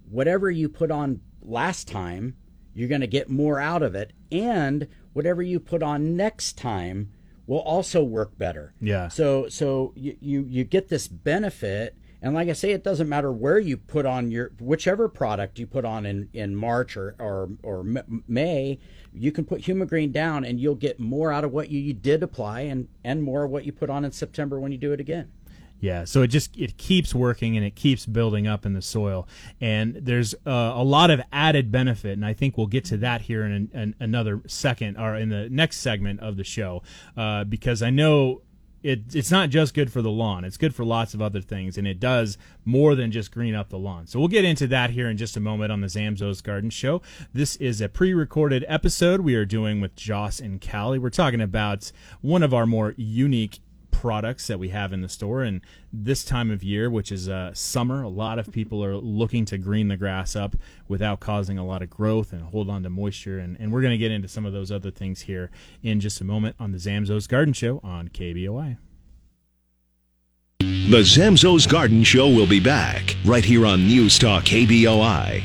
whatever 0.09 0.49
you 0.51 0.67
put 0.67 0.91
on 0.91 1.21
last 1.41 1.87
time 1.87 2.35
you're 2.73 2.89
going 2.89 3.01
to 3.01 3.07
get 3.07 3.29
more 3.29 3.59
out 3.59 3.83
of 3.83 3.93
it 3.95 4.11
and 4.31 4.87
whatever 5.13 5.41
you 5.41 5.59
put 5.59 5.83
on 5.83 6.17
next 6.17 6.57
time 6.57 7.12
will 7.47 7.59
also 7.59 8.03
work 8.03 8.37
better 8.37 8.73
Yeah. 8.79 9.07
so 9.07 9.47
so 9.49 9.93
you 9.95 10.15
you, 10.21 10.45
you 10.49 10.63
get 10.63 10.89
this 10.89 11.07
benefit 11.07 11.95
and 12.21 12.33
like 12.33 12.47
I 12.47 12.53
say, 12.53 12.71
it 12.71 12.85
doesn't 12.85 13.09
matter 13.09 13.33
where 13.33 13.59
you 13.59 13.75
put 13.75 14.05
on 14.05 14.31
your 14.31 14.53
whichever 14.57 15.09
product 15.09 15.59
you 15.59 15.67
put 15.67 15.83
on 15.83 16.05
in, 16.05 16.29
in 16.31 16.55
March 16.55 16.95
or, 16.95 17.15
or 17.19 17.49
or 17.63 17.83
May, 18.29 18.79
you 19.13 19.29
can 19.33 19.43
put 19.43 19.63
Humagreen 19.63 20.09
down 20.13 20.45
and 20.45 20.57
you'll 20.57 20.75
get 20.75 21.01
more 21.01 21.33
out 21.33 21.43
of 21.43 21.51
what 21.51 21.69
you, 21.69 21.81
you 21.81 21.91
did 21.91 22.23
apply 22.23 22.61
and 22.61 22.87
and 23.03 23.23
more 23.23 23.43
of 23.43 23.51
what 23.51 23.65
you 23.65 23.73
put 23.73 23.89
on 23.89 24.05
in 24.05 24.13
September 24.13 24.57
when 24.57 24.71
you 24.71 24.77
do 24.77 24.93
it 24.93 25.01
again. 25.01 25.33
Yeah, 25.83 26.05
so 26.05 26.21
it 26.21 26.27
just 26.27 26.57
it 26.57 26.77
keeps 26.77 27.13
working 27.13 27.57
and 27.57 27.65
it 27.65 27.75
keeps 27.75 28.05
building 28.05 28.47
up 28.47 28.65
in 28.65 28.71
the 28.71 28.81
soil, 28.81 29.27
and 29.59 29.93
there's 29.95 30.33
uh, 30.47 30.71
a 30.75 30.81
lot 30.81 31.11
of 31.11 31.19
added 31.33 31.73
benefit, 31.73 32.13
and 32.13 32.25
I 32.25 32.31
think 32.31 32.57
we'll 32.57 32.67
get 32.67 32.85
to 32.85 32.97
that 32.99 33.23
here 33.23 33.43
in, 33.43 33.69
an, 33.73 33.93
another 33.99 34.41
second 34.47 34.95
or 34.95 35.17
in 35.17 35.27
the 35.27 35.49
next 35.49 35.79
segment 35.81 36.21
of 36.21 36.37
the 36.37 36.45
show, 36.45 36.83
uh, 37.17 37.43
because 37.43 37.81
I 37.81 37.89
know 37.89 38.43
it, 38.81 39.13
it's 39.13 39.29
not 39.29 39.49
just 39.49 39.73
good 39.73 39.91
for 39.91 40.01
the 40.01 40.09
lawn; 40.09 40.45
it's 40.45 40.55
good 40.55 40.73
for 40.73 40.85
lots 40.85 41.13
of 41.13 41.21
other 41.21 41.41
things, 41.41 41.77
and 41.77 41.85
it 41.85 41.99
does 41.99 42.37
more 42.63 42.95
than 42.95 43.11
just 43.11 43.33
green 43.33 43.53
up 43.53 43.67
the 43.67 43.77
lawn. 43.77 44.07
So 44.07 44.19
we'll 44.19 44.29
get 44.29 44.45
into 44.45 44.67
that 44.67 44.91
here 44.91 45.09
in 45.09 45.17
just 45.17 45.35
a 45.35 45.41
moment 45.41 45.69
on 45.69 45.81
the 45.81 45.87
Zamzows 45.87 46.41
Garden 46.41 46.69
Show. 46.69 47.01
This 47.33 47.57
is 47.57 47.81
a 47.81 47.89
pre-recorded 47.89 48.63
episode 48.69 49.19
we 49.19 49.35
are 49.35 49.43
doing 49.43 49.81
with 49.81 49.97
Joss 49.97 50.39
and 50.39 50.65
Callie. 50.65 50.97
We're 50.97 51.09
talking 51.09 51.41
about 51.41 51.91
one 52.21 52.41
of 52.41 52.53
our 52.53 52.65
more 52.65 52.93
unique 52.95 53.59
products 53.93 54.47
that 54.47 54.59
we 54.59 54.69
have 54.69 54.91
in 54.91 54.99
the 54.99 55.07
store. 55.07 55.43
And 55.43 55.61
this 55.93 56.25
time 56.25 56.51
of 56.51 56.63
year, 56.63 56.89
which 56.89 57.11
is 57.11 57.29
uh, 57.29 57.53
summer, 57.53 58.03
a 58.03 58.09
lot 58.09 58.39
of 58.39 58.51
people 58.51 58.83
are 58.83 58.97
looking 58.97 59.45
to 59.45 59.57
green 59.57 59.87
the 59.87 59.95
grass 59.95 60.35
up 60.35 60.57
without 60.89 61.21
causing 61.21 61.57
a 61.57 61.65
lot 61.65 61.81
of 61.81 61.89
growth 61.89 62.33
and 62.33 62.41
hold 62.41 62.69
on 62.69 62.83
to 62.83 62.89
moisture. 62.89 63.39
And, 63.39 63.55
and 63.59 63.71
we're 63.71 63.81
going 63.81 63.91
to 63.91 63.97
get 63.97 64.11
into 64.11 64.27
some 64.27 64.45
of 64.45 64.51
those 64.51 64.71
other 64.71 64.91
things 64.91 65.21
here 65.21 65.49
in 65.81 66.01
just 66.01 66.19
a 66.19 66.25
moment 66.25 66.57
on 66.59 66.73
the 66.73 66.77
Zamzows 66.77 67.29
Garden 67.29 67.53
Show 67.53 67.79
on 67.83 68.09
KBOI. 68.09 68.77
The 70.59 71.01
Zamzows 71.01 71.69
Garden 71.69 72.03
Show 72.03 72.27
will 72.27 72.47
be 72.47 72.59
back 72.59 73.15
right 73.23 73.45
here 73.45 73.65
on 73.65 73.87
News 73.87 74.19
Talk 74.19 74.43
KBOI. 74.43 75.41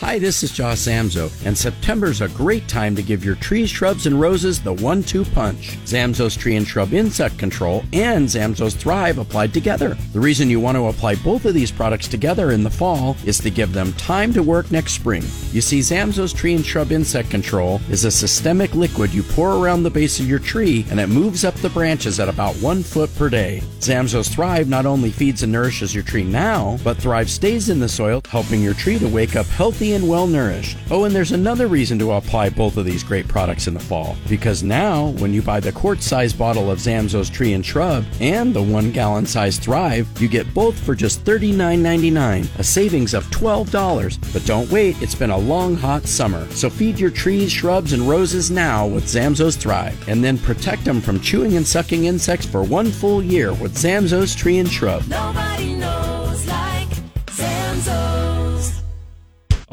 Hi, 0.00 0.18
this 0.18 0.42
is 0.42 0.52
Josh 0.52 0.80
Zamzow, 0.80 1.32
and 1.46 1.56
September's 1.56 2.20
a 2.20 2.28
great 2.28 2.68
time 2.68 2.94
to 2.96 3.02
give 3.02 3.24
your 3.24 3.34
trees, 3.36 3.70
shrubs, 3.70 4.06
and 4.06 4.20
roses 4.20 4.62
the 4.62 4.74
one 4.74 5.02
two 5.02 5.24
punch. 5.24 5.78
Zamzows 5.86 6.38
Tree 6.38 6.56
and 6.56 6.68
Shrub 6.68 6.92
Insect 6.92 7.38
Control 7.38 7.82
and 7.94 8.28
Zamzows 8.28 8.76
Thrive 8.76 9.16
applied 9.16 9.54
together. 9.54 9.96
The 10.12 10.20
reason 10.20 10.50
you 10.50 10.60
want 10.60 10.76
to 10.76 10.88
apply 10.88 11.14
both 11.16 11.46
of 11.46 11.54
these 11.54 11.72
products 11.72 12.08
together 12.08 12.50
in 12.50 12.62
the 12.62 12.68
fall 12.68 13.16
is 13.24 13.38
to 13.38 13.48
give 13.48 13.72
them 13.72 13.94
time 13.94 14.34
to 14.34 14.42
work 14.42 14.70
next 14.70 14.92
spring. 14.92 15.22
You 15.50 15.62
see, 15.62 15.80
Zamzows 15.80 16.36
Tree 16.36 16.54
and 16.54 16.64
Shrub 16.64 16.92
Insect 16.92 17.30
Control 17.30 17.80
is 17.88 18.04
a 18.04 18.10
systemic 18.10 18.74
liquid 18.74 19.14
you 19.14 19.22
pour 19.22 19.56
around 19.56 19.82
the 19.82 19.90
base 19.90 20.20
of 20.20 20.28
your 20.28 20.40
tree, 20.40 20.84
and 20.90 21.00
it 21.00 21.08
moves 21.08 21.42
up 21.42 21.54
the 21.54 21.70
branches 21.70 22.20
at 22.20 22.28
about 22.28 22.54
one 22.56 22.82
foot 22.82 23.12
per 23.16 23.30
day. 23.30 23.62
Zamzows 23.80 24.30
Thrive 24.30 24.68
not 24.68 24.84
only 24.84 25.10
feeds 25.10 25.42
and 25.42 25.50
nourishes 25.50 25.94
your 25.94 26.04
tree 26.04 26.24
now, 26.24 26.78
but 26.84 26.98
Thrive 26.98 27.30
stays 27.30 27.70
in 27.70 27.80
the 27.80 27.88
soil, 27.88 28.20
helping 28.28 28.62
your 28.62 28.74
tree 28.74 28.98
to 28.98 29.08
wake 29.08 29.36
up 29.36 29.46
healthy 29.46 29.85
and 29.94 30.08
well 30.08 30.26
nourished. 30.26 30.76
Oh, 30.90 31.04
and 31.04 31.14
there's 31.14 31.32
another 31.32 31.66
reason 31.66 31.98
to 31.98 32.12
apply 32.12 32.50
both 32.50 32.76
of 32.76 32.84
these 32.84 33.04
great 33.04 33.28
products 33.28 33.66
in 33.66 33.74
the 33.74 33.80
fall. 33.80 34.16
Because 34.28 34.62
now, 34.62 35.08
when 35.18 35.32
you 35.32 35.42
buy 35.42 35.60
the 35.60 35.72
quart 35.72 36.02
sized 36.02 36.38
bottle 36.38 36.70
of 36.70 36.78
Zamzows 36.78 37.32
Tree 37.32 37.52
and 37.52 37.64
Shrub 37.64 38.04
and 38.20 38.54
the 38.54 38.62
one 38.62 38.92
gallon 38.92 39.26
size 39.26 39.58
Thrive, 39.58 40.08
you 40.20 40.28
get 40.28 40.52
both 40.54 40.78
for 40.78 40.94
just 40.94 41.24
$39.99, 41.24 42.58
a 42.58 42.64
savings 42.64 43.14
of 43.14 43.24
$12. 43.26 44.32
But 44.32 44.44
don't 44.44 44.70
wait, 44.70 45.00
it's 45.02 45.14
been 45.14 45.30
a 45.30 45.38
long, 45.38 45.76
hot 45.76 46.06
summer. 46.06 46.48
So 46.50 46.70
feed 46.70 46.98
your 46.98 47.10
trees, 47.10 47.52
shrubs, 47.52 47.92
and 47.92 48.08
roses 48.08 48.50
now 48.50 48.86
with 48.86 49.04
Zamzows 49.04 49.56
Thrive, 49.56 50.08
and 50.08 50.22
then 50.22 50.38
protect 50.38 50.84
them 50.84 51.00
from 51.00 51.20
chewing 51.20 51.56
and 51.56 51.66
sucking 51.66 52.04
insects 52.04 52.46
for 52.46 52.62
one 52.62 52.90
full 52.90 53.22
year 53.22 53.52
with 53.52 53.76
Zamzows 53.76 54.36
Tree 54.36 54.58
and 54.58 54.70
Shrub. 54.70 55.06
Nobody 55.06 55.74
knows 55.74 56.05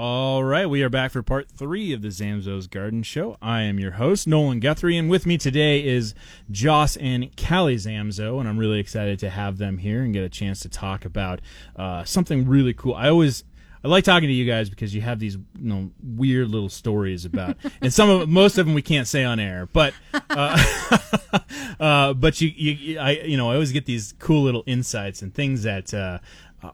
All 0.05 0.43
right, 0.43 0.69
we 0.69 0.83
are 0.83 0.89
back 0.89 1.11
for 1.11 1.23
part 1.23 1.49
three 1.49 1.93
of 1.93 2.01
the 2.01 2.09
Zamzows 2.09 2.69
Garden 2.69 3.03
Show. 3.03 3.37
I 3.41 3.61
am 3.61 3.79
your 3.79 3.91
host, 3.91 4.27
Nolan 4.27 4.59
Guthrie, 4.59 4.97
and 4.97 5.09
with 5.09 5.25
me 5.25 5.37
today 5.37 5.81
is 5.81 6.13
Joss 6.51 6.97
and 6.97 7.29
Callie 7.37 7.77
Zamzow, 7.77 8.37
and 8.41 8.49
I'm 8.49 8.57
really 8.57 8.81
excited 8.81 9.17
to 9.19 9.29
have 9.29 9.59
them 9.59 9.77
here 9.77 10.03
and 10.03 10.13
get 10.13 10.25
a 10.25 10.27
chance 10.27 10.59
to 10.59 10.67
talk 10.67 11.05
about 11.05 11.39
uh, 11.77 12.03
something 12.03 12.45
really 12.45 12.73
cool. 12.73 12.95
I 12.95 13.07
always 13.07 13.45
I 13.81 13.87
like 13.87 14.03
talking 14.03 14.27
to 14.27 14.33
you 14.33 14.45
guys 14.45 14.69
because 14.69 14.93
you 14.93 14.99
have 14.99 15.19
these 15.19 15.35
you 15.35 15.41
know 15.57 15.91
weird 16.03 16.49
little 16.49 16.67
stories 16.67 17.23
about, 17.23 17.55
and 17.81 17.93
some 17.93 18.09
of 18.09 18.27
most 18.27 18.57
of 18.57 18.65
them 18.65 18.75
we 18.75 18.81
can't 18.81 19.07
say 19.07 19.23
on 19.23 19.39
air, 19.39 19.69
but 19.71 19.93
uh, 20.29 20.99
uh, 21.79 22.13
but 22.13 22.41
you, 22.41 22.49
you 22.49 22.99
I 22.99 23.11
you 23.11 23.37
know 23.37 23.49
I 23.49 23.53
always 23.53 23.71
get 23.71 23.85
these 23.85 24.15
cool 24.19 24.43
little 24.43 24.63
insights 24.65 25.21
and 25.21 25.33
things 25.33 25.63
that. 25.63 25.93
Uh, 25.93 26.19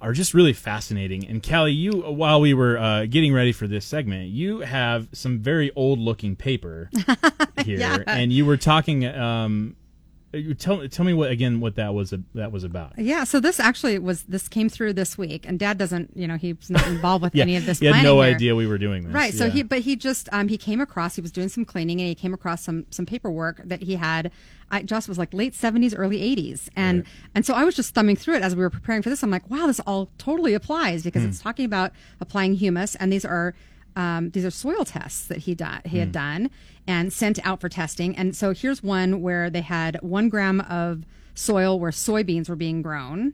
are 0.02 0.14
just 0.14 0.34
really 0.34 0.54
fascinating. 0.54 1.28
And 1.28 1.42
Callie, 1.48 1.72
you 1.72 2.02
while 2.02 2.40
we 2.42 2.54
were 2.54 2.78
uh, 2.78 3.06
getting 3.06 3.34
ready 3.34 3.52
for 3.52 3.68
this 3.68 3.86
segment, 3.86 4.30
you 4.30 4.60
have 4.60 5.08
some 5.14 5.40
very 5.40 5.72
old 5.76 6.00
looking 6.00 6.36
paper 6.36 6.90
here, 7.64 7.80
Yeah. 7.80 8.04
and 8.08 8.32
you 8.32 8.46
were 8.46 8.58
talking. 8.58 9.06
Um, 9.06 9.76
tell 10.58 10.88
tell 10.88 11.06
me 11.06 11.14
what 11.14 11.32
again 11.32 11.60
what 11.60 11.76
that 11.76 11.94
was 11.94 12.14
that 12.36 12.52
was 12.52 12.64
about. 12.64 12.94
Yeah, 12.98 13.24
so 13.24 13.40
this 13.40 13.60
actually 13.60 13.98
was 14.00 14.24
this 14.24 14.48
came 14.48 14.70
through 14.70 14.94
this 14.94 15.18
week, 15.18 15.46
and 15.48 15.58
Dad 15.58 15.78
doesn't, 15.78 16.12
you 16.16 16.28
know, 16.28 16.36
he's 16.38 16.70
not 16.70 16.86
involved 16.88 17.24
with 17.24 17.34
Yeah, 17.36 17.44
any 17.44 17.56
of 17.56 17.66
this. 17.66 17.80
he 17.80 17.88
had 17.88 18.04
no 18.04 18.22
here. 18.22 18.36
idea 18.36 18.56
we 18.56 18.68
were 18.68 18.78
doing 18.78 19.04
this. 19.06 19.14
Right. 19.14 19.34
So 19.34 19.46
Yeah. 19.46 19.52
he, 19.52 19.64
but 19.64 19.80
he 19.80 19.96
just, 19.96 20.30
um, 20.32 20.48
he 20.48 20.58
came 20.58 20.80
across. 20.82 21.16
He 21.16 21.22
was 21.22 21.32
doing 21.32 21.50
some 21.50 21.66
cleaning, 21.66 22.00
and 22.00 22.08
he 22.10 22.16
came 22.16 22.34
across 22.34 22.64
some 22.64 22.86
some 22.92 23.06
paperwork 23.06 23.62
that 23.66 23.82
he 23.82 23.96
had. 23.96 24.32
I, 24.72 24.84
Joss 24.84 25.08
was 25.08 25.18
like 25.18 25.34
late 25.34 25.56
seventies, 25.56 25.96
early 25.96 26.22
eighties, 26.22 26.70
and 26.76 27.04
and 27.34 27.46
so 27.46 27.56
I 27.56 27.64
was 27.64 27.76
just 27.76 27.96
thumbing 27.96 28.16
through 28.16 28.36
it 28.36 28.44
as 28.44 28.56
we 28.56 28.62
were 28.62 28.70
preparing 28.70 29.02
for 29.02 29.10
this. 29.10 29.24
I'm 29.24 29.32
like, 29.32 29.50
wow, 29.50 29.66
this 29.66 29.80
all 29.82 30.10
totally 30.20 30.54
applies 30.54 31.02
because 31.04 31.24
Hmm. 31.24 31.30
it's 31.30 31.42
talking 31.42 31.66
about 31.66 31.92
applying 32.22 32.54
humus, 32.54 32.96
and 32.96 33.12
these 33.12 33.26
are. 33.26 33.56
Um, 33.96 34.30
these 34.32 34.46
are 34.46 34.52
soil 34.52 34.86
tests 34.86 35.28
that 35.28 35.40
he 35.40 35.56
done, 35.56 35.82
he 35.86 35.98
Hmm. 35.98 36.00
had 36.00 36.12
done 36.12 36.50
and 36.88 37.12
sent 37.12 37.46
out 37.46 37.60
for 37.62 37.70
testing. 37.70 38.16
And 38.16 38.36
so 38.36 38.54
here's 38.54 38.82
one 38.82 39.22
where 39.22 39.50
they 39.50 39.62
had 39.62 39.98
one 40.02 40.30
gram 40.30 40.62
of 40.62 41.04
soil 41.36 41.80
where 41.80 41.92
soybeans 41.92 42.50
were 42.50 42.56
being 42.56 42.82
grown, 42.82 43.34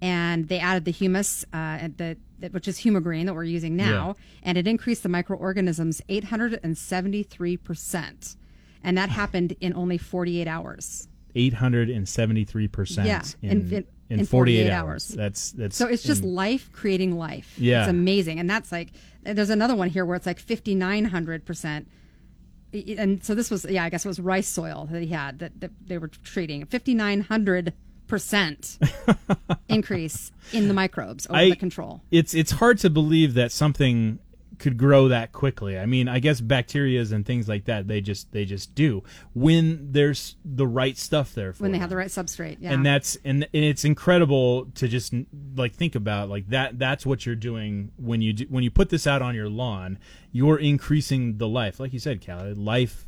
and 0.00 0.48
they 0.48 0.58
added 0.58 0.84
the 0.84 0.90
humus, 0.90 1.44
uh, 1.52 1.88
the, 1.96 2.16
which 2.50 2.66
is 2.68 2.78
humagreen 2.78 3.26
that 3.26 3.34
we're 3.34 3.44
using 3.44 3.76
now, 3.76 4.16
and 4.42 4.58
it 4.58 4.66
increased 4.66 5.02
the 5.02 5.08
microorganisms 5.08 6.02
873 6.08 7.56
percent, 7.56 8.36
and 8.82 8.96
that 8.98 9.08
happened 9.10 9.54
in 9.60 9.72
only 9.74 9.98
48 9.98 10.46
hours. 10.48 11.08
873 11.34 12.68
percent 12.68 13.06
Yeah, 13.08 13.22
in, 13.42 13.72
in- 13.72 13.86
in, 14.12 14.20
in 14.20 14.26
48, 14.26 14.56
48 14.64 14.70
hours. 14.70 14.82
hours. 14.82 15.08
That's 15.08 15.52
that's 15.52 15.76
So 15.76 15.86
it's 15.88 16.02
just 16.02 16.22
in- 16.22 16.34
life 16.34 16.70
creating 16.72 17.16
life. 17.16 17.54
Yeah. 17.58 17.80
it's 17.82 17.90
amazing, 17.90 18.38
and 18.40 18.48
that's 18.48 18.70
like 18.70 18.92
there's 19.22 19.50
another 19.50 19.74
one 19.74 19.88
here 19.88 20.04
where 20.04 20.16
it's 20.16 20.26
like 20.26 20.38
5900 20.38 21.44
percent. 21.44 21.88
And 22.72 23.22
so 23.22 23.34
this 23.34 23.50
was 23.50 23.66
yeah, 23.68 23.84
I 23.84 23.90
guess 23.90 24.04
it 24.04 24.08
was 24.08 24.18
rice 24.20 24.48
soil 24.48 24.88
that 24.90 25.02
he 25.02 25.08
had 25.08 25.40
that, 25.40 25.60
that 25.60 25.70
they 25.86 25.98
were 25.98 26.08
treating 26.08 26.64
5900 26.64 27.72
percent 28.06 28.78
increase 29.68 30.32
in 30.52 30.68
the 30.68 30.74
microbes 30.74 31.26
over 31.26 31.36
I- 31.38 31.50
the 31.50 31.56
control. 31.56 32.02
It's 32.10 32.34
it's 32.34 32.52
hard 32.52 32.78
to 32.78 32.90
believe 32.90 33.34
that 33.34 33.52
something 33.52 34.18
could 34.58 34.76
grow 34.76 35.08
that 35.08 35.32
quickly. 35.32 35.78
I 35.78 35.86
mean, 35.86 36.08
I 36.08 36.18
guess 36.18 36.40
bacterias 36.40 37.12
and 37.12 37.24
things 37.24 37.48
like 37.48 37.64
that 37.66 37.88
they 37.88 38.00
just 38.00 38.32
they 38.32 38.44
just 38.44 38.74
do 38.74 39.02
when 39.34 39.92
there's 39.92 40.36
the 40.44 40.66
right 40.66 40.96
stuff 40.96 41.34
there 41.34 41.52
for 41.52 41.62
when 41.62 41.72
they 41.72 41.76
them. 41.76 41.82
have 41.82 41.90
the 41.90 41.96
right 41.96 42.08
substrate. 42.08 42.58
Yeah. 42.60 42.72
and 42.72 42.84
that's 42.84 43.16
and, 43.24 43.44
and 43.44 43.64
it's 43.64 43.84
incredible 43.84 44.66
to 44.74 44.88
just 44.88 45.14
like 45.56 45.74
think 45.74 45.94
about 45.94 46.28
like 46.28 46.48
that 46.48 46.78
that's 46.78 47.04
what 47.06 47.26
you're 47.26 47.34
doing 47.34 47.92
when 47.96 48.20
you 48.22 48.32
do, 48.32 48.46
when 48.48 48.64
you 48.64 48.70
put 48.70 48.90
this 48.90 49.06
out 49.06 49.22
on 49.22 49.34
your 49.34 49.48
lawn 49.48 49.98
you're 50.32 50.58
increasing 50.58 51.38
the 51.38 51.48
life 51.48 51.78
like 51.80 51.92
you 51.92 51.98
said 51.98 52.20
Cal, 52.20 52.52
life 52.54 53.06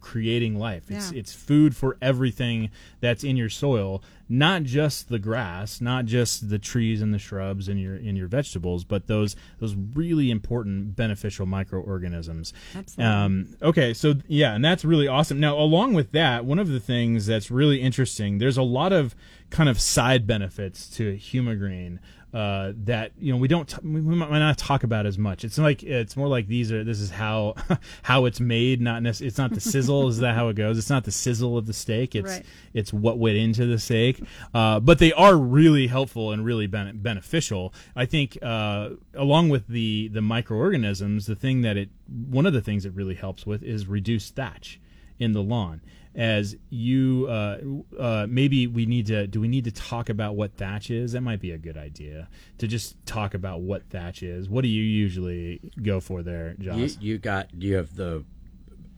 creating 0.00 0.58
life 0.58 0.84
it's 0.90 1.12
Yeah. 1.12 1.18
it's 1.20 1.32
food 1.32 1.76
for 1.76 1.96
everything 2.02 2.70
that's 3.00 3.22
in 3.22 3.36
your 3.36 3.48
soil 3.48 4.02
not 4.28 4.64
just 4.64 5.08
the 5.08 5.18
grass 5.20 5.80
not 5.80 6.06
just 6.06 6.48
the 6.48 6.58
trees 6.58 7.00
and 7.00 7.14
the 7.14 7.18
shrubs 7.18 7.68
and 7.68 7.80
your 7.80 7.94
in 7.96 8.16
your 8.16 8.26
vegetables 8.26 8.82
but 8.84 9.06
those 9.06 9.36
those 9.60 9.76
really 9.94 10.30
important 10.30 10.96
beneficial 10.96 11.46
microorganisms 11.46 12.52
Absolutely. 12.74 13.04
um, 13.14 13.56
okay, 13.62 13.94
so 13.94 14.14
yeah, 14.26 14.54
and 14.54 14.64
that's 14.64 14.84
really 14.84 15.06
awesome. 15.08 15.38
Now, 15.40 15.56
along 15.58 15.94
with 15.94 16.12
that, 16.12 16.44
one 16.44 16.58
of 16.58 16.68
the 16.68 16.80
things 16.80 17.26
that's 17.26 17.50
really 17.50 17.80
interesting, 17.80 18.38
there's 18.38 18.56
a 18.56 18.62
lot 18.62 18.92
of 18.92 19.14
kind 19.50 19.68
of 19.68 19.80
side 19.80 20.26
benefits 20.26 20.88
to 20.96 21.16
Humagreen 21.16 21.98
uh, 22.36 22.72
that 22.84 23.12
you 23.18 23.32
know 23.32 23.38
we 23.38 23.48
don't 23.48 23.66
t- 23.68 23.78
we 23.82 24.00
might 24.00 24.38
not 24.38 24.58
talk 24.58 24.82
about 24.84 25.06
as 25.06 25.16
much. 25.16 25.42
It's 25.44 25.56
like 25.58 25.82
it's 25.82 26.16
more 26.16 26.28
like 26.28 26.46
these 26.48 26.70
are 26.70 26.84
this 26.84 27.00
is 27.00 27.10
how 27.10 27.54
how 28.02 28.26
it's 28.26 28.40
made. 28.40 28.80
Not 28.80 29.02
nec- 29.02 29.20
it's 29.22 29.38
not 29.38 29.52
the 29.54 29.60
sizzle. 29.60 30.08
is 30.08 30.18
that 30.18 30.34
how 30.34 30.48
it 30.48 30.54
goes? 30.56 30.76
It's 30.76 30.90
not 30.90 31.04
the 31.04 31.12
sizzle 31.12 31.56
of 31.56 31.66
the 31.66 31.72
steak. 31.72 32.14
It's 32.14 32.30
Right. 32.30 32.46
it's 32.74 32.92
what 32.92 33.18
went 33.18 33.36
into 33.38 33.64
the 33.66 33.78
steak. 33.78 34.22
Uh, 34.52 34.80
but 34.80 34.98
they 34.98 35.12
are 35.14 35.36
really 35.36 35.86
helpful 35.86 36.32
and 36.32 36.44
really 36.44 36.66
ben- 36.66 36.98
beneficial. 36.98 37.72
I 37.94 38.04
think 38.06 38.36
uh, 38.42 38.90
along 39.14 39.48
with 39.48 39.66
the 39.68 40.08
the 40.08 40.20
microorganisms, 40.22 41.26
the 41.26 41.36
thing 41.36 41.62
that 41.62 41.76
it 41.76 41.88
one 42.28 42.46
of 42.46 42.52
the 42.52 42.60
things 42.60 42.84
it 42.84 42.92
really 42.94 43.14
helps 43.14 43.46
with 43.46 43.62
is 43.62 43.86
reduce 43.86 44.30
thatch 44.30 44.78
in 45.18 45.32
the 45.32 45.42
lawn. 45.42 45.80
As 46.16 46.56
you 46.70 47.26
uh, 47.28 47.58
uh, 47.98 48.26
maybe 48.26 48.66
we 48.66 48.86
need 48.86 49.06
to 49.08 49.26
do 49.26 49.38
we 49.38 49.48
need 49.48 49.64
to 49.64 49.70
talk 49.70 50.08
about 50.08 50.34
what 50.34 50.56
thatch 50.56 50.90
is? 50.90 51.12
That 51.12 51.20
might 51.20 51.40
be 51.40 51.50
a 51.50 51.58
good 51.58 51.76
idea 51.76 52.28
to 52.56 52.66
just 52.66 52.96
talk 53.04 53.34
about 53.34 53.60
what 53.60 53.90
thatch 53.90 54.22
is. 54.22 54.48
What 54.48 54.62
do 54.62 54.68
you 54.68 54.82
usually 54.82 55.60
go 55.82 56.00
for 56.00 56.22
there, 56.22 56.56
You, 57.00 57.12
you 57.12 57.18
got 57.18 57.52
you 57.52 57.76
have 57.76 57.94
the 57.96 58.24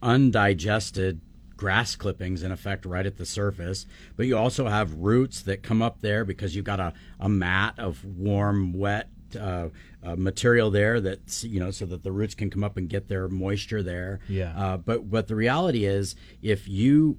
undigested 0.00 1.20
grass 1.56 1.96
clippings 1.96 2.44
in 2.44 2.52
effect 2.52 2.86
right 2.86 3.04
at 3.04 3.16
the 3.16 3.26
surface, 3.26 3.84
but 4.16 4.26
you 4.26 4.38
also 4.38 4.68
have 4.68 4.94
roots 4.94 5.42
that 5.42 5.62
come 5.62 5.82
up 5.82 6.00
there 6.00 6.24
because 6.24 6.54
you've 6.54 6.64
got 6.64 6.78
a, 6.78 6.92
a 7.18 7.28
mat 7.28 7.74
of 7.78 8.04
warm, 8.04 8.72
wet 8.72 9.08
uh, 9.38 9.68
uh, 10.02 10.16
material 10.16 10.70
there 10.70 11.00
that's 11.00 11.44
you 11.44 11.58
know 11.58 11.70
so 11.70 11.84
that 11.86 12.02
the 12.02 12.12
roots 12.12 12.34
can 12.34 12.50
come 12.50 12.62
up 12.62 12.76
and 12.76 12.88
get 12.88 13.08
their 13.08 13.28
moisture 13.28 13.82
there. 13.82 14.20
Yeah. 14.28 14.52
Uh, 14.56 14.76
but 14.76 15.10
but 15.10 15.28
the 15.28 15.34
reality 15.34 15.84
is, 15.84 16.14
if 16.42 16.68
you 16.68 17.18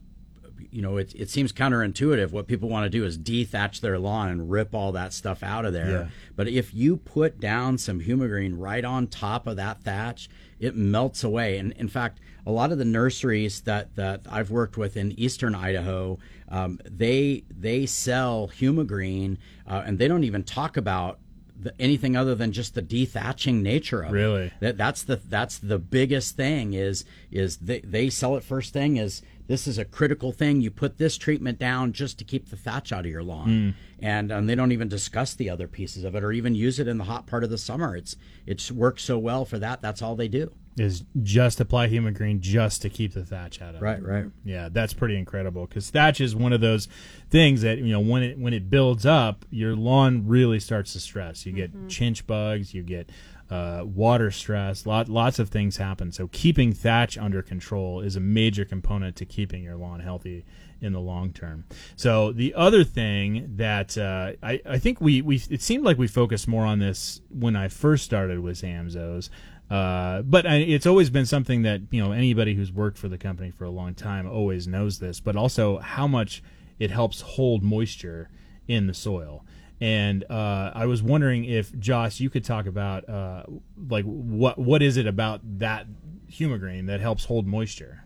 you 0.72 0.82
know, 0.82 0.98
it, 0.98 1.14
it 1.16 1.30
seems 1.30 1.52
counterintuitive. 1.52 2.32
What 2.32 2.48
people 2.48 2.70
want 2.70 2.86
to 2.86 2.90
do 2.90 3.06
is 3.06 3.18
dethatch 3.18 3.82
their 3.82 3.98
lawn 3.98 4.30
and 4.30 4.50
rip 4.52 4.76
all 4.76 4.92
that 4.94 5.14
stuff 5.14 5.44
out 5.44 5.66
of 5.66 5.74
there. 5.74 5.90
Yeah. 5.90 6.08
But 6.36 6.48
if 6.48 6.74
you 6.74 6.98
put 6.98 7.40
down 7.40 7.78
some 7.78 8.02
humagreen 8.02 8.54
right 8.56 8.84
on 8.84 9.08
top 9.08 9.48
of 9.48 9.56
that 9.58 9.82
thatch, 9.82 10.30
it 10.60 10.76
melts 10.76 11.24
away. 11.24 11.58
And 11.58 11.72
in 11.74 11.88
fact, 11.88 12.20
a 12.46 12.52
lot 12.52 12.72
of 12.72 12.78
the 12.78 12.86
nurseries 12.86 13.62
that, 13.62 13.96
that 13.96 14.22
I've 14.30 14.52
worked 14.52 14.78
with 14.78 14.98
in 14.98 15.18
eastern 15.20 15.56
Idaho, 15.56 16.20
um, 16.50 16.80
they 16.84 17.44
they 17.50 17.86
sell 17.86 18.50
humagreen, 18.50 19.38
uh, 19.68 19.84
and 19.86 20.00
they 20.00 20.08
don't 20.08 20.24
even 20.24 20.44
talk 20.44 20.78
about 20.78 21.20
the, 21.62 21.74
anything 21.80 22.16
other 22.16 22.36
than 22.36 22.52
just 22.52 22.74
the 22.76 22.82
dethatching 22.82 23.62
nature 23.62 24.02
of 24.02 24.12
Really? 24.12 24.46
it. 24.46 24.54
That 24.62 24.78
that's 24.78 25.04
the 25.04 25.18
that's 25.18 25.58
the 25.58 25.78
biggest 25.80 26.36
thing 26.36 26.74
is 26.74 27.06
is 27.32 27.58
they, 27.58 27.80
they 27.82 28.10
sell 28.10 28.36
it 28.38 28.44
first 28.44 28.74
thing 28.74 28.98
is 28.98 29.22
this 29.50 29.66
is 29.68 29.80
a 29.80 29.84
critical 29.84 30.32
thing. 30.32 30.62
You 30.62 30.70
put 30.70 31.00
this 31.00 31.18
treatment 31.18 31.58
down 31.58 31.92
just 31.92 32.20
to 32.20 32.24
keep 32.24 32.50
the 32.50 32.56
thatch 32.56 32.94
out 32.94 33.00
of 33.00 33.08
your 33.08 33.24
lawn, 33.24 33.76
and 34.00 34.32
um, 34.32 34.46
they 34.46 34.54
don't 34.54 34.72
even 34.72 34.88
discuss 34.88 35.34
the 35.34 35.50
other 35.50 35.68
pieces 35.68 36.04
of 36.04 36.14
it 36.14 36.24
or 36.24 36.32
even 36.32 36.54
use 36.54 36.80
it 36.80 36.88
in 36.88 37.00
the 37.00 37.06
hot 37.06 37.26
part 37.26 37.44
of 37.44 37.50
the 37.50 37.58
summer. 37.58 37.96
It's 37.96 38.16
it's 38.46 38.72
works 38.72 39.04
so 39.04 39.18
well 39.18 39.46
for 39.46 39.58
that. 39.58 39.82
That's 39.82 40.04
all 40.04 40.16
they 40.16 40.28
do. 40.28 40.52
Is 40.78 41.04
just 41.24 41.60
apply 41.60 41.90
humagreen 41.90 42.40
just 42.40 42.84
to 42.84 42.90
keep 42.90 43.14
the 43.14 43.26
thatch 43.26 43.60
out 43.60 43.70
of 43.70 43.82
it. 43.82 43.82
Right, 43.82 44.02
right. 44.02 44.26
Yeah, 44.46 44.70
that's 44.72 44.94
pretty 44.94 45.18
incredible 45.18 45.66
because 45.66 45.90
thatch 45.90 46.22
is 46.22 46.36
one 46.36 46.54
of 46.54 46.62
those 46.62 46.88
things 47.32 47.64
that 47.64 47.80
you 47.80 47.92
know 47.92 48.00
when 48.00 48.22
it 48.22 48.38
when 48.38 48.54
it 48.54 48.70
builds 48.70 49.04
up, 49.04 49.46
your 49.50 49.76
lawn 49.76 50.28
really 50.28 50.60
starts 50.60 50.94
to 50.94 51.00
stress. 51.00 51.48
You 51.48 51.54
get 51.54 51.88
chinch 51.88 52.28
bugs, 52.28 52.76
you 52.76 52.84
get 52.84 53.10
uh, 53.50 53.84
water 53.84 54.30
stress, 54.30 54.86
lot 54.86 55.10
lots 55.10 55.40
of 55.40 55.50
things 55.50 55.78
happen. 55.78 56.12
So 56.12 56.28
keeping 56.32 56.74
thatch 56.74 57.18
under 57.18 57.42
control 57.42 58.02
is 58.02 58.16
a 58.16 58.20
major 58.20 58.64
component 58.64 59.16
to 59.18 59.26
keeping 59.26 59.64
your 59.64 59.76
lawn 59.76 60.00
healthy 60.02 60.46
in 60.82 60.94
the 60.94 61.00
long 61.00 61.34
term. 61.34 61.66
So 61.96 62.32
the 62.32 62.54
other 62.54 62.84
thing 62.84 63.54
that 63.58 63.98
uh, 63.98 64.34
I, 64.44 64.62
I 64.66 64.78
think 64.78 65.02
we, 65.02 65.22
we 65.22 65.42
it 65.50 65.62
seemed 65.62 65.84
like 65.84 65.98
we 65.98 66.08
focused 66.08 66.48
more 66.48 66.66
on 66.66 66.80
this 66.80 67.22
when 67.30 67.56
I 67.56 67.68
first 67.68 68.06
started 68.06 68.40
with 68.40 68.62
Zamzows. 68.62 69.30
Uh, 69.70 70.24
but 70.24 70.48
I, 70.48 70.56
it's 70.56 70.88
always 70.88 71.10
been 71.10 71.28
something 71.28 71.62
that 71.62 71.82
you 71.92 72.04
know 72.04 72.12
anybody 72.12 72.56
who's 72.56 72.72
worked 72.72 72.98
for 72.98 73.08
the 73.08 73.18
company 73.18 73.52
for 73.52 73.66
a 73.66 73.70
long 73.70 73.94
time 73.94 74.28
always 74.28 74.68
knows 74.68 75.00
this. 75.00 75.20
But 75.20 75.36
also 75.36 75.80
how 75.80 76.08
much 76.08 76.44
it 76.80 76.92
helps 76.92 77.22
hold 77.22 77.64
moisture 77.64 78.30
in 78.68 78.88
the 78.88 78.94
soil. 78.94 79.44
And 79.82 80.26
uh, 80.30 80.72
I 80.74 80.86
was 80.86 81.02
wondering 81.02 81.46
if 81.46 81.78
Josh, 81.80 82.20
you 82.20 82.30
could 82.30 82.44
talk 82.44 82.66
about 82.66 83.08
uh, 83.08 83.44
like 83.90 84.06
what 84.06 84.58
what 84.58 84.82
is 84.82 84.98
it 84.98 85.08
about 85.08 85.42
that 85.60 85.88
humagreen 86.30 86.88
that 86.88 87.00
helps 87.00 87.26
hold 87.26 87.48
moisture? 87.48 88.04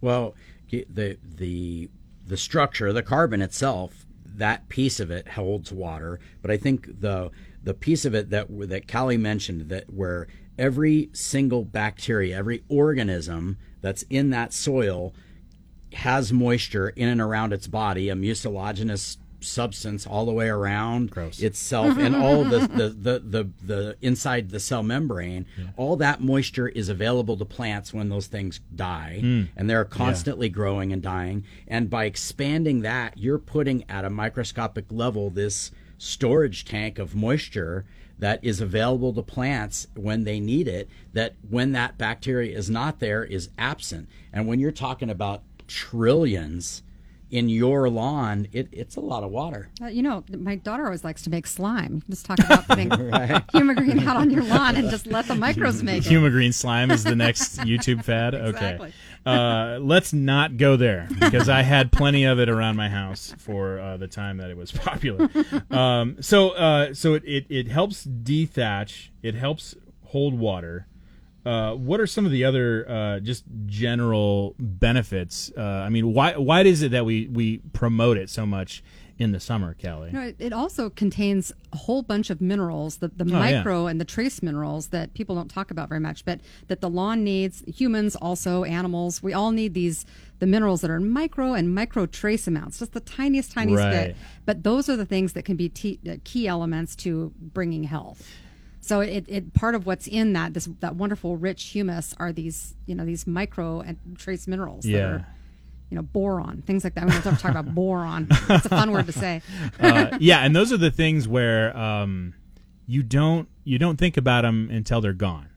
Well, 0.00 0.34
the 0.70 1.18
the 1.22 1.90
the 2.26 2.36
structure, 2.36 2.92
the 2.92 3.02
carbon 3.02 3.42
itself, 3.42 4.06
that 4.24 4.68
piece 4.68 5.00
of 5.00 5.10
it 5.10 5.28
holds 5.28 5.72
water. 5.72 6.20
But 6.42 6.50
I 6.50 6.56
think 6.56 7.00
the 7.00 7.30
the 7.62 7.74
piece 7.74 8.04
of 8.04 8.14
it 8.14 8.30
that 8.30 8.46
that 8.68 8.86
Callie 8.86 9.16
mentioned 9.16 9.68
that 9.68 9.92
where 9.92 10.28
every 10.58 11.10
single 11.12 11.64
bacteria, 11.64 12.36
every 12.36 12.62
organism 12.68 13.58
that's 13.80 14.02
in 14.04 14.30
that 14.30 14.52
soil 14.52 15.12
has 15.92 16.32
moisture 16.32 16.90
in 16.90 17.08
and 17.08 17.20
around 17.20 17.52
its 17.52 17.66
body, 17.66 18.08
a 18.08 18.14
mucilaginous 18.14 19.18
substance 19.40 20.06
all 20.06 20.26
the 20.26 20.32
way 20.32 20.48
around 20.48 21.10
Gross. 21.10 21.40
itself 21.40 21.98
and 21.98 22.16
all 22.24 22.44
the, 22.44 22.60
the, 22.60 22.88
the, 22.88 23.18
the, 23.20 23.50
the 23.64 23.96
inside 24.00 24.50
the 24.50 24.60
cell 24.60 24.82
membrane 24.82 25.46
all 25.76 25.96
that 25.96 26.20
moisture 26.20 26.68
is 26.68 26.88
available 26.88 27.36
to 27.36 27.44
plants 27.44 27.92
when 27.92 28.08
those 28.08 28.26
things 28.26 28.60
die 28.74 29.18
hmm. 29.20 29.42
and 29.56 29.68
they're 29.68 29.84
constantly 29.84 30.48
growing 30.48 30.92
and 30.92 31.02
dying. 31.02 31.44
And 31.66 31.88
by 31.90 32.04
expanding 32.04 32.82
that 32.82 33.16
you're 33.16 33.38
putting 33.38 33.84
at 33.88 34.04
a 34.04 34.10
microscopic 34.10 34.86
level 34.90 35.30
this 35.30 35.70
storage 35.98 36.64
tank 36.64 36.98
of 36.98 37.14
moisture 37.14 37.86
that 38.18 38.42
is 38.42 38.60
available 38.60 39.12
to 39.12 39.22
plants 39.22 39.86
when 39.94 40.24
they 40.24 40.40
need 40.40 40.66
it 40.68 40.88
that 41.12 41.34
when 41.48 41.72
that 41.72 41.98
bacteria 41.98 42.56
is 42.56 42.70
not 42.70 42.98
there 42.98 43.24
is 43.24 43.50
absent. 43.58 44.08
And 44.32 44.46
when 44.46 44.58
you're 44.58 44.72
talking 44.72 45.10
about 45.10 45.42
trillions 45.66 46.82
in 47.36 47.48
your 47.48 47.88
lawn 47.88 48.46
it, 48.52 48.68
it's 48.72 48.96
a 48.96 49.00
lot 49.00 49.22
of 49.22 49.30
water 49.30 49.68
Uh, 49.82 49.86
you 49.86 50.02
know, 50.02 50.24
my 50.30 50.56
daughter 50.56 50.84
always 50.84 51.04
likes 51.04 51.22
to 51.22 51.30
make 51.30 51.46
slime. 51.46 52.02
Just 52.08 52.26
talk 52.26 52.38
about 52.38 52.66
putting 52.66 52.88
humagreen 52.90 54.06
out 54.06 54.16
on 54.16 54.30
your 54.30 54.44
lawn 54.44 54.76
and 54.76 54.90
just 54.90 55.06
let 55.06 55.26
the 55.26 55.34
microbes 55.46 55.82
make 55.82 56.06
it. 56.06 56.10
Humagreen 56.12 56.52
slime 56.52 56.90
is 56.90 57.04
the 57.04 57.16
next 57.16 57.58
YouTube 57.60 58.04
fad. 58.04 58.34
Exactly. 58.34 58.88
Okay. 58.88 58.96
Uh, 59.24 59.78
let's 59.80 60.12
not 60.12 60.56
go 60.56 60.76
there 60.76 61.08
because 61.20 61.48
I 61.48 61.62
had 61.62 61.90
plenty 61.92 62.24
of 62.24 62.38
it 62.38 62.48
around 62.48 62.76
my 62.76 62.88
house 62.88 63.34
for 63.38 63.80
uh, 63.80 63.96
the 63.96 64.06
time 64.08 64.36
that 64.38 64.50
it 64.50 64.56
was 64.56 64.70
popular. 64.72 65.28
Um, 65.70 66.16
so, 66.22 66.50
uh, 66.50 66.94
so 66.94 67.14
it, 67.14 67.24
it, 67.24 67.46
it 67.48 67.68
helps 67.68 68.06
dethatch. 68.06 69.08
It 69.22 69.34
helps 69.34 69.74
hold 70.04 70.38
water. 70.38 70.86
Uh, 71.46 71.74
what 71.74 72.00
are 72.00 72.06
some 72.08 72.26
of 72.26 72.32
the 72.32 72.44
other 72.44 72.84
uh, 72.90 73.20
just 73.20 73.44
general 73.66 74.54
benefits? 74.58 75.52
Uh, 75.56 75.62
I 75.62 75.88
mean, 75.90 76.12
why 76.12 76.36
why 76.36 76.62
is 76.62 76.82
it 76.82 76.90
that 76.90 77.04
we, 77.04 77.28
we 77.28 77.58
promote 77.72 78.16
it 78.16 78.28
so 78.30 78.44
much 78.44 78.82
in 79.18 79.30
the 79.32 79.38
summer, 79.40 79.72
Kelly? 79.74 80.10
No, 80.12 80.20
it, 80.22 80.36
it 80.38 80.52
also 80.52 80.90
contains 80.90 81.52
a 81.72 81.76
whole 81.76 82.02
bunch 82.02 82.30
of 82.30 82.40
minerals, 82.40 82.96
the, 82.98 83.08
the 83.08 83.24
Oh, 83.24 83.28
yeah. 83.28 83.38
micro 83.58 83.86
and 83.86 84.00
the 84.00 84.04
trace 84.04 84.42
minerals 84.42 84.88
that 84.88 85.14
people 85.14 85.34
don't 85.36 85.48
talk 85.50 85.70
about 85.70 85.88
very 85.88 86.00
much, 86.00 86.24
but 86.24 86.40
that 86.66 86.80
the 86.80 86.90
lawn 86.90 87.22
needs, 87.24 87.62
humans 87.66 88.16
also, 88.16 88.64
animals, 88.64 89.22
we 89.22 89.32
all 89.32 89.52
need 89.52 89.72
these, 89.72 90.04
the 90.40 90.46
minerals 90.46 90.80
that 90.82 90.90
are 90.90 90.96
in 90.96 91.08
micro 91.08 91.54
and 91.54 91.74
micro 91.74 92.06
trace 92.06 92.46
amounts, 92.48 92.80
just 92.80 92.92
the 92.92 93.00
tiniest, 93.00 93.52
tiniest 93.52 93.82
Right. 93.84 93.90
bit. 94.08 94.16
But 94.44 94.64
those 94.64 94.88
are 94.90 94.96
the 94.96 95.06
things 95.06 95.32
that 95.34 95.44
can 95.44 95.56
be 95.56 95.68
t- 95.70 96.00
uh, 96.10 96.16
key 96.24 96.46
elements 96.48 96.94
to 96.96 97.32
bringing 97.38 97.84
health. 97.84 98.28
So 98.86 99.00
it, 99.00 99.24
it 99.28 99.52
part 99.52 99.74
of 99.74 99.84
what's 99.84 100.06
in 100.06 100.32
that 100.34 100.54
this 100.54 100.68
that 100.80 100.94
wonderful 100.96 101.36
rich 101.36 101.64
humus 101.64 102.14
are 102.18 102.32
these 102.32 102.74
you 102.86 102.94
know 102.94 103.04
these 103.04 103.26
micro 103.26 103.80
and 103.80 103.96
trace 104.16 104.46
minerals 104.46 104.84
that 104.84 104.90
Yeah. 104.90 105.06
are 105.06 105.26
you 105.90 105.96
know 105.96 106.02
boron 106.02 106.62
things 106.66 106.84
like 106.84 106.94
that. 106.94 107.04
We 107.04 107.10
don't 107.10 107.22
have 107.22 107.36
to 107.36 107.42
talk 107.42 107.50
about 107.50 107.74
boron. 107.74 108.28
It's 108.30 108.66
a 108.66 108.68
fun 108.68 108.92
word 108.92 109.06
to 109.06 109.12
say. 109.12 109.42
uh, 109.80 110.16
yeah, 110.20 110.38
and 110.40 110.54
those 110.54 110.72
are 110.72 110.76
the 110.76 110.90
things 110.92 111.26
where 111.26 111.76
um, 111.76 112.34
you 112.86 113.02
don't 113.02 113.48
you 113.64 113.78
don't 113.78 113.96
think 113.98 114.16
about 114.16 114.42
them 114.42 114.68
until 114.70 115.00
they're 115.00 115.12
gone. 115.12 115.48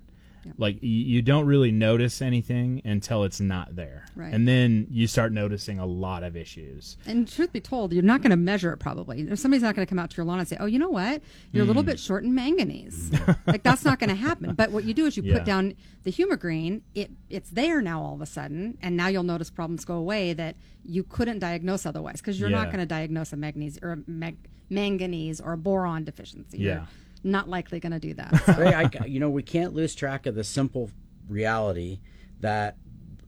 Like 0.58 0.76
y- 0.76 0.88
you 0.88 1.22
don't 1.22 1.46
really 1.46 1.72
notice 1.72 2.22
anything 2.22 2.82
until 2.86 3.24
it's 3.24 3.40
not 3.40 3.76
there, 3.76 4.06
Right. 4.16 4.34
and 4.34 4.48
then 4.48 4.88
you 4.90 5.08
start 5.08 5.32
noticing 5.32 5.80
a 5.80 5.86
lot 5.86 6.24
of 6.24 6.36
issues. 6.36 6.98
And 7.06 7.28
truth 7.28 7.52
be 7.52 7.62
told, 7.62 7.94
you're 7.94 8.04
not 8.04 8.22
going 8.22 8.32
to 8.32 8.38
measure 8.38 8.72
it 8.74 8.78
probably. 8.78 9.22
If 9.22 9.40
somebody's 9.40 9.64
not 9.64 9.76
going 9.76 9.86
to 9.86 9.90
come 9.90 10.00
out 10.00 10.10
to 10.12 10.18
your 10.18 10.26
lawn 10.26 10.40
and 10.40 10.48
say, 10.48 10.58
"Oh, 10.60 10.66
you 10.66 10.80
know 10.80 10.90
what? 10.90 11.22
You're 11.52 11.64
a 11.64 11.68
little 11.68 11.84
hmm. 11.84 11.90
bit 11.90 12.00
short 12.00 12.24
in 12.24 12.34
manganese." 12.34 13.12
like 13.48 13.64
that's 13.64 13.86
not 13.86 14.00
going 14.00 14.10
to 14.10 14.16
happen. 14.16 14.54
But 14.56 14.72
what 14.72 14.84
you 14.84 14.94
do 14.94 15.06
is 15.06 15.18
you 15.18 15.24
Yeah. 15.24 15.36
put 15.36 15.46
down 15.46 15.74
the 16.04 16.12
humagreen. 16.12 16.82
It 16.96 17.12
it's 17.30 17.50
there 17.50 17.82
now 17.82 18.02
all 18.02 18.16
of 18.16 18.22
a 18.22 18.26
sudden, 18.26 18.78
and 18.82 18.96
now 18.98 19.08
you'll 19.08 19.24
notice 19.24 19.50
problems 19.50 19.86
go 19.86 19.96
away 19.96 20.34
that 20.34 20.56
you 20.84 21.04
couldn't 21.04 21.40
diagnose 21.40 21.86
otherwise 21.86 22.18
because 22.18 22.40
you're 22.40 22.50
not 22.50 22.68
going 22.68 22.80
to 22.80 22.86
diagnose 22.86 23.34
a 23.34 23.38
magnesium 23.38 23.84
or 23.88 23.92
a 23.94 23.98
mag- 24.08 24.48
manganese 24.70 25.42
or 25.42 25.54
a 25.54 25.58
boron 25.58 26.04
deficiency. 26.04 26.58
Yeah. 26.58 26.74
You're 26.74 26.88
not 27.24 27.50
likely 27.50 27.80
going 27.80 27.92
to 27.92 28.00
do 28.00 28.14
that. 28.16 28.34
So. 28.46 28.54
Right, 28.54 29.02
I, 29.02 29.06
you 29.06 29.20
know, 29.20 29.30
we 29.30 29.44
can't 29.44 29.74
lose 29.74 29.94
track 29.96 30.26
of 30.26 30.36
the 30.36 30.44
simple 30.44 30.90
reality 31.28 32.00
that 32.40 32.78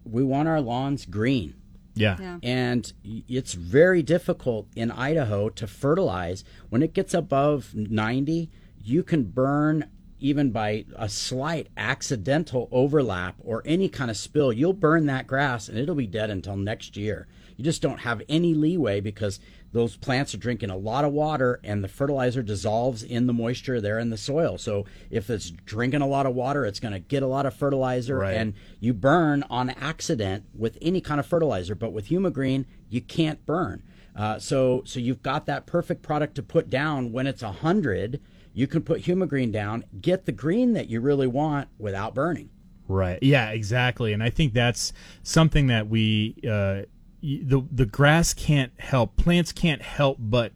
we 0.03 0.23
want 0.23 0.47
our 0.47 0.61
lawns 0.61 1.05
green. 1.05 1.55
Yeah, 1.93 2.17
Yeah. 2.19 2.39
And 2.41 2.91
it's 3.03 3.53
very 3.53 4.01
difficult 4.01 4.67
in 4.75 4.91
Idaho 4.91 5.49
to 5.49 5.67
fertilize. 5.67 6.43
When 6.69 6.81
it 6.81 6.93
gets 6.93 7.13
above 7.13 7.75
90, 7.75 8.49
you 8.81 9.03
can 9.03 9.23
burn 9.23 9.89
even 10.19 10.51
by 10.51 10.85
a 10.95 11.09
slight 11.09 11.67
accidental 11.75 12.69
overlap 12.71 13.35
or 13.39 13.63
any 13.65 13.89
kind 13.89 14.09
of 14.09 14.15
spill. 14.15 14.53
You'll 14.53 14.73
burn 14.73 15.07
that 15.07 15.27
grass 15.27 15.67
and 15.67 15.77
it'll 15.77 15.95
be 15.95 16.07
dead 16.07 16.29
until 16.29 16.55
next 16.55 16.95
year. 16.95 17.27
You 17.57 17.65
just 17.65 17.81
don't 17.81 17.99
have 17.99 18.21
any 18.29 18.53
leeway 18.53 19.01
because 19.01 19.39
those 19.73 19.95
plants 19.95 20.33
are 20.33 20.37
drinking 20.37 20.69
a 20.69 20.75
lot 20.77 21.05
of 21.05 21.11
water 21.13 21.59
and 21.63 21.83
the 21.83 21.87
fertilizer 21.87 22.41
dissolves 22.43 23.03
in 23.03 23.27
the 23.27 23.33
moisture 23.33 23.79
there 23.79 23.99
in 23.99 24.09
the 24.09 24.17
soil. 24.17 24.57
So 24.57 24.85
if 25.09 25.29
it's 25.29 25.49
drinking 25.49 26.01
a 26.01 26.07
lot 26.07 26.25
of 26.25 26.35
water, 26.35 26.65
it's 26.65 26.79
going 26.79 26.93
to 26.93 26.99
get 26.99 27.23
a 27.23 27.27
lot 27.27 27.45
of 27.45 27.53
fertilizer 27.53 28.17
Right. 28.17 28.35
and 28.35 28.53
you 28.79 28.93
burn 28.93 29.43
on 29.49 29.69
accident 29.69 30.43
with 30.53 30.77
any 30.81 30.99
kind 31.01 31.19
of 31.19 31.25
fertilizer, 31.25 31.75
but 31.75 31.93
with 31.93 32.09
Humagreen, 32.09 32.65
you 32.89 33.01
can't 33.01 33.45
burn. 33.45 33.83
Uh, 34.15 34.37
so, 34.39 34.81
so 34.85 34.99
you've 34.99 35.23
got 35.23 35.45
that 35.45 35.65
perfect 35.65 36.01
product 36.01 36.35
to 36.35 36.43
put 36.43 36.69
down 36.69 37.13
when 37.13 37.25
it's 37.27 37.41
a 37.41 37.51
hundred. 37.53 38.19
You 38.53 38.67
can 38.67 38.81
put 38.81 39.03
Humagreen 39.03 39.53
down, 39.53 39.85
get 40.01 40.25
the 40.25 40.33
green 40.33 40.73
that 40.73 40.89
you 40.89 40.99
really 40.99 41.27
want 41.27 41.69
without 41.79 42.13
burning. 42.13 42.49
Right. 42.89 43.19
Yeah, 43.21 43.51
exactly. 43.51 44.11
And 44.11 44.21
I 44.21 44.29
think 44.29 44.51
that's 44.53 44.91
something 45.23 45.67
that 45.67 45.87
we 45.87 46.35
uh, 46.45 46.81
the 47.21 47.61
the 47.71 47.85
grass 47.85 48.33
can't 48.33 48.71
help. 48.79 49.15
Plants 49.15 49.51
can't 49.51 49.81
help 49.81 50.17
but 50.19 50.53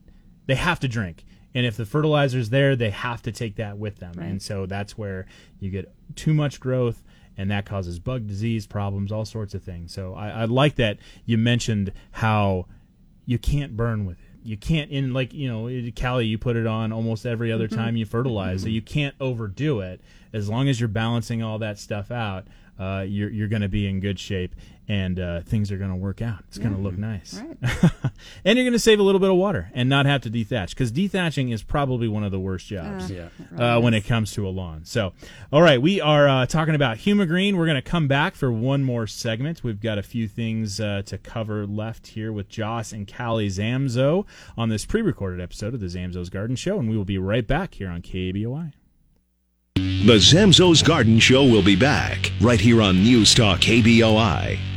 they 0.47 0.55
have 0.55 0.79
to 0.81 0.87
drink. 0.87 1.25
And 1.53 1.65
if 1.65 1.77
the 1.77 1.85
fertilizer's 1.85 2.49
there, 2.49 2.75
they 2.75 2.89
have 2.89 3.21
to 3.21 3.31
take 3.31 3.55
that 3.55 3.77
with 3.77 3.99
them. 3.99 4.19
And 4.19 4.41
so 4.41 4.65
that's 4.65 4.97
where 4.97 5.25
you 5.61 5.69
get 5.69 5.93
too 6.15 6.33
much 6.33 6.59
growth 6.59 7.01
and 7.37 7.51
that 7.51 7.65
causes 7.65 7.99
bug 7.99 8.27
disease 8.27 8.67
problems, 8.67 9.11
all 9.11 9.25
sorts 9.25 9.53
of 9.53 9.63
things. 9.63 9.93
So 9.93 10.13
I, 10.13 10.29
I 10.29 10.45
like 10.45 10.75
that 10.75 10.97
you 11.25 11.37
mentioned 11.37 11.91
how 12.11 12.67
you 13.25 13.37
can't 13.37 13.75
burn 13.75 14.05
with 14.05 14.19
it. 14.19 14.25
You 14.43 14.57
can't 14.57 14.91
in 14.91 15.11
like 15.11 15.33
you 15.33 15.49
know 15.51 15.91
Callie. 15.99 16.27
You 16.27 16.37
put 16.37 16.55
it 16.55 16.67
on 16.67 16.93
almost 16.93 17.25
every 17.25 17.51
other 17.51 17.67
mm-hmm. 17.67 17.77
time 17.77 17.95
you 17.95 18.05
fertilize, 18.05 18.61
so 18.61 18.67
you 18.67 18.81
can't 18.81 19.15
overdo 19.19 19.79
it. 19.79 20.01
As 20.33 20.47
long 20.47 20.67
as 20.67 20.79
you're 20.79 20.87
balancing 20.87 21.41
all 21.41 21.57
that 21.59 21.79
stuff 21.79 22.11
out, 22.11 22.45
uh, 22.79 23.05
you're 23.07 23.29
you're 23.29 23.47
going 23.47 23.61
to 23.61 23.69
be 23.69 23.87
in 23.87 23.99
good 23.99 24.19
shape, 24.19 24.53
and 24.87 25.19
uh, 25.19 25.41
things 25.41 25.71
are 25.71 25.77
going 25.77 25.89
to 25.91 25.95
work 25.95 26.21
out. 26.21 26.39
It's 26.47 26.57
going 26.57 26.75
to 26.75 26.81
look 26.81 26.97
nice, 26.97 27.33
and 28.43 28.57
you're 28.57 28.65
going 28.65 28.73
to 28.73 28.79
save 28.79 28.99
a 28.99 29.03
little 29.03 29.19
bit 29.19 29.29
of 29.29 29.37
water 29.37 29.69
and 29.73 29.87
not 29.89 30.05
have 30.05 30.21
to 30.21 30.29
dethatch 30.29 30.69
because 30.71 30.91
dethatching 30.91 31.53
is 31.53 31.63
probably 31.63 32.07
one 32.07 32.23
of 32.23 32.31
the 32.31 32.39
worst 32.39 32.67
jobs 32.67 33.09
Yeah. 33.09 33.29
uh, 33.57 33.79
when 33.79 33.93
it 33.93 34.01
comes 34.01 34.31
to 34.33 34.47
a 34.47 34.49
lawn. 34.49 34.81
So, 34.83 35.13
all 35.53 35.61
right, 35.61 35.81
we 35.81 36.01
are 36.01 36.27
uh, 36.27 36.45
talking 36.45 36.75
about 36.75 36.97
Humagreen. 36.97 37.55
We're 37.55 37.65
going 37.65 37.75
to 37.75 37.81
come 37.81 38.07
back 38.07 38.35
for 38.35 38.51
one 38.51 38.83
more 38.83 39.07
segment. 39.07 39.63
We've 39.63 39.81
got 39.81 39.97
a 39.97 40.03
few 40.03 40.27
things 40.27 40.79
uh, 40.79 41.01
to 41.05 41.17
cover 41.17 41.65
left 41.65 42.07
here 42.07 42.31
with 42.33 42.49
Joss 42.49 42.91
and 42.91 43.11
Callie 43.11 43.47
Zamzow 43.49 44.25
on 44.57 44.69
this 44.69 44.85
pre-recorded 44.85 45.39
episode 45.41 45.73
of 45.73 45.79
the 45.79 45.87
Zamzows 45.87 46.29
Garden 46.29 46.55
Show, 46.55 46.77
and 46.79 46.89
we 46.89 46.97
will 46.97 47.05
be 47.05 47.17
right 47.17 47.45
back 47.47 47.75
here 47.75 47.89
on 47.89 48.01
KBOI. 48.01 48.73
The 50.05 50.17
Zamzows 50.17 50.85
Garden 50.85 51.17
Show 51.17 51.45
will 51.45 51.63
be 51.63 51.75
back 51.75 52.31
right 52.39 52.61
here 52.61 52.79
on 52.79 53.01
News 53.01 53.33
Talk 53.33 53.61
KBOI. 53.61 54.74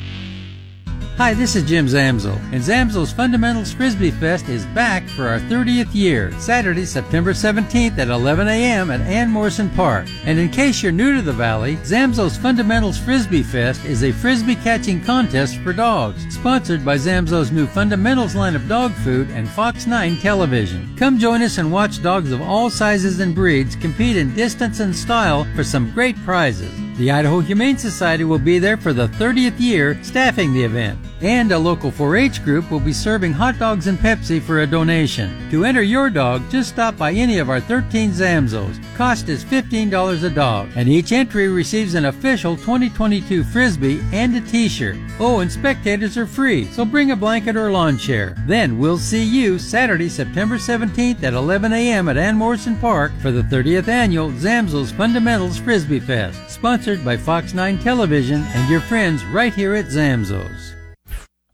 Hi, 1.18 1.34
this 1.34 1.56
is 1.56 1.64
Jim 1.64 1.88
Zamzow, 1.88 2.36
and 2.52 2.62
Zamzows 2.62 3.12
Fundamentals 3.12 3.72
Frisbee 3.72 4.12
Fest 4.12 4.48
is 4.48 4.64
back 4.66 5.02
for 5.08 5.26
our 5.26 5.40
30th 5.40 5.92
year, 5.92 6.30
Saturday, 6.38 6.84
September 6.84 7.32
17th 7.32 7.98
at 7.98 8.06
11 8.06 8.46
a.m. 8.46 8.92
at 8.92 9.00
Ann 9.00 9.28
Morrison 9.28 9.68
Park. 9.70 10.06
And 10.22 10.38
in 10.38 10.48
case 10.48 10.80
you're 10.80 10.92
new 10.92 11.16
to 11.16 11.20
the 11.20 11.32
Valley, 11.32 11.74
Zamzows 11.78 12.38
Fundamentals 12.38 12.98
Frisbee 12.98 13.42
Fest 13.42 13.84
is 13.84 14.04
a 14.04 14.12
frisbee 14.12 14.54
catching 14.54 15.02
contest 15.02 15.58
for 15.62 15.72
dogs, 15.72 16.24
sponsored 16.32 16.84
by 16.84 16.94
Zamzows 16.94 17.50
new 17.50 17.66
Fundamentals 17.66 18.36
line 18.36 18.54
of 18.54 18.68
dog 18.68 18.92
food 18.92 19.28
and 19.30 19.48
Fox 19.48 19.88
9 19.88 20.18
television. 20.18 20.94
Come 20.96 21.18
join 21.18 21.42
us 21.42 21.58
and 21.58 21.72
watch 21.72 22.00
dogs 22.00 22.30
of 22.30 22.40
all 22.42 22.70
sizes 22.70 23.18
and 23.18 23.34
breeds 23.34 23.74
compete 23.74 24.16
in 24.16 24.36
distance 24.36 24.78
and 24.78 24.94
style 24.94 25.48
for 25.56 25.64
some 25.64 25.90
great 25.90 26.14
prizes. 26.18 26.87
The 26.98 27.12
Idaho 27.12 27.38
Humane 27.38 27.78
Society 27.78 28.24
will 28.24 28.40
be 28.40 28.58
there 28.58 28.76
for 28.76 28.92
the 28.92 29.06
30th 29.06 29.60
year 29.60 29.96
staffing 30.02 30.52
the 30.52 30.64
event. 30.64 30.98
And 31.20 31.52
a 31.52 31.58
local 31.58 31.92
4 31.92 32.16
H 32.16 32.44
group 32.44 32.72
will 32.72 32.80
be 32.80 32.92
serving 32.92 33.32
hot 33.32 33.56
dogs 33.56 33.86
and 33.86 33.98
Pepsi 33.98 34.42
for 34.42 34.60
a 34.60 34.66
donation. 34.66 35.48
To 35.50 35.64
enter 35.64 35.82
your 35.82 36.10
dog, 36.10 36.48
just 36.50 36.70
stop 36.70 36.96
by 36.96 37.12
any 37.12 37.38
of 37.38 37.50
our 37.50 37.60
13 37.60 38.10
Zamzows. 38.10 38.80
Cost 38.96 39.28
is 39.28 39.44
$15 39.44 40.24
a 40.24 40.30
dog, 40.30 40.70
and 40.74 40.88
each 40.88 41.12
entry 41.12 41.48
receives 41.48 41.94
an 41.94 42.06
official 42.06 42.56
2022 42.56 43.44
Frisbee 43.44 44.00
and 44.12 44.36
a 44.36 44.40
t 44.40 44.68
shirt. 44.68 44.96
Oh, 45.20 45.38
and 45.38 45.50
spectators 45.50 46.16
are 46.16 46.26
free, 46.26 46.66
so 46.66 46.84
bring 46.84 47.12
a 47.12 47.16
blanket 47.16 47.56
or 47.56 47.70
lawn 47.70 47.96
chair. 47.96 48.36
Then 48.46 48.78
we'll 48.78 48.98
see 48.98 49.22
you 49.22 49.58
Saturday, 49.58 50.08
September 50.08 50.56
17th 50.56 51.22
at 51.22 51.34
11 51.34 51.72
a.m. 51.72 52.08
at 52.08 52.16
Ann 52.16 52.36
Morrison 52.36 52.76
Park 52.76 53.12
for 53.20 53.30
the 53.30 53.42
30th 53.42 53.88
annual 53.88 54.30
Zamzows 54.30 54.92
Fundamentals 54.92 55.58
Frisbee 55.58 56.00
Fest, 56.00 56.40
sponsored 56.88 57.04
by 57.04 57.18
Fox 57.18 57.52
9 57.52 57.78
Television 57.80 58.42
and 58.54 58.70
your 58.70 58.80
friends 58.80 59.22
right 59.26 59.52
here 59.52 59.74
at 59.74 59.88
Zamzows. 59.88 60.77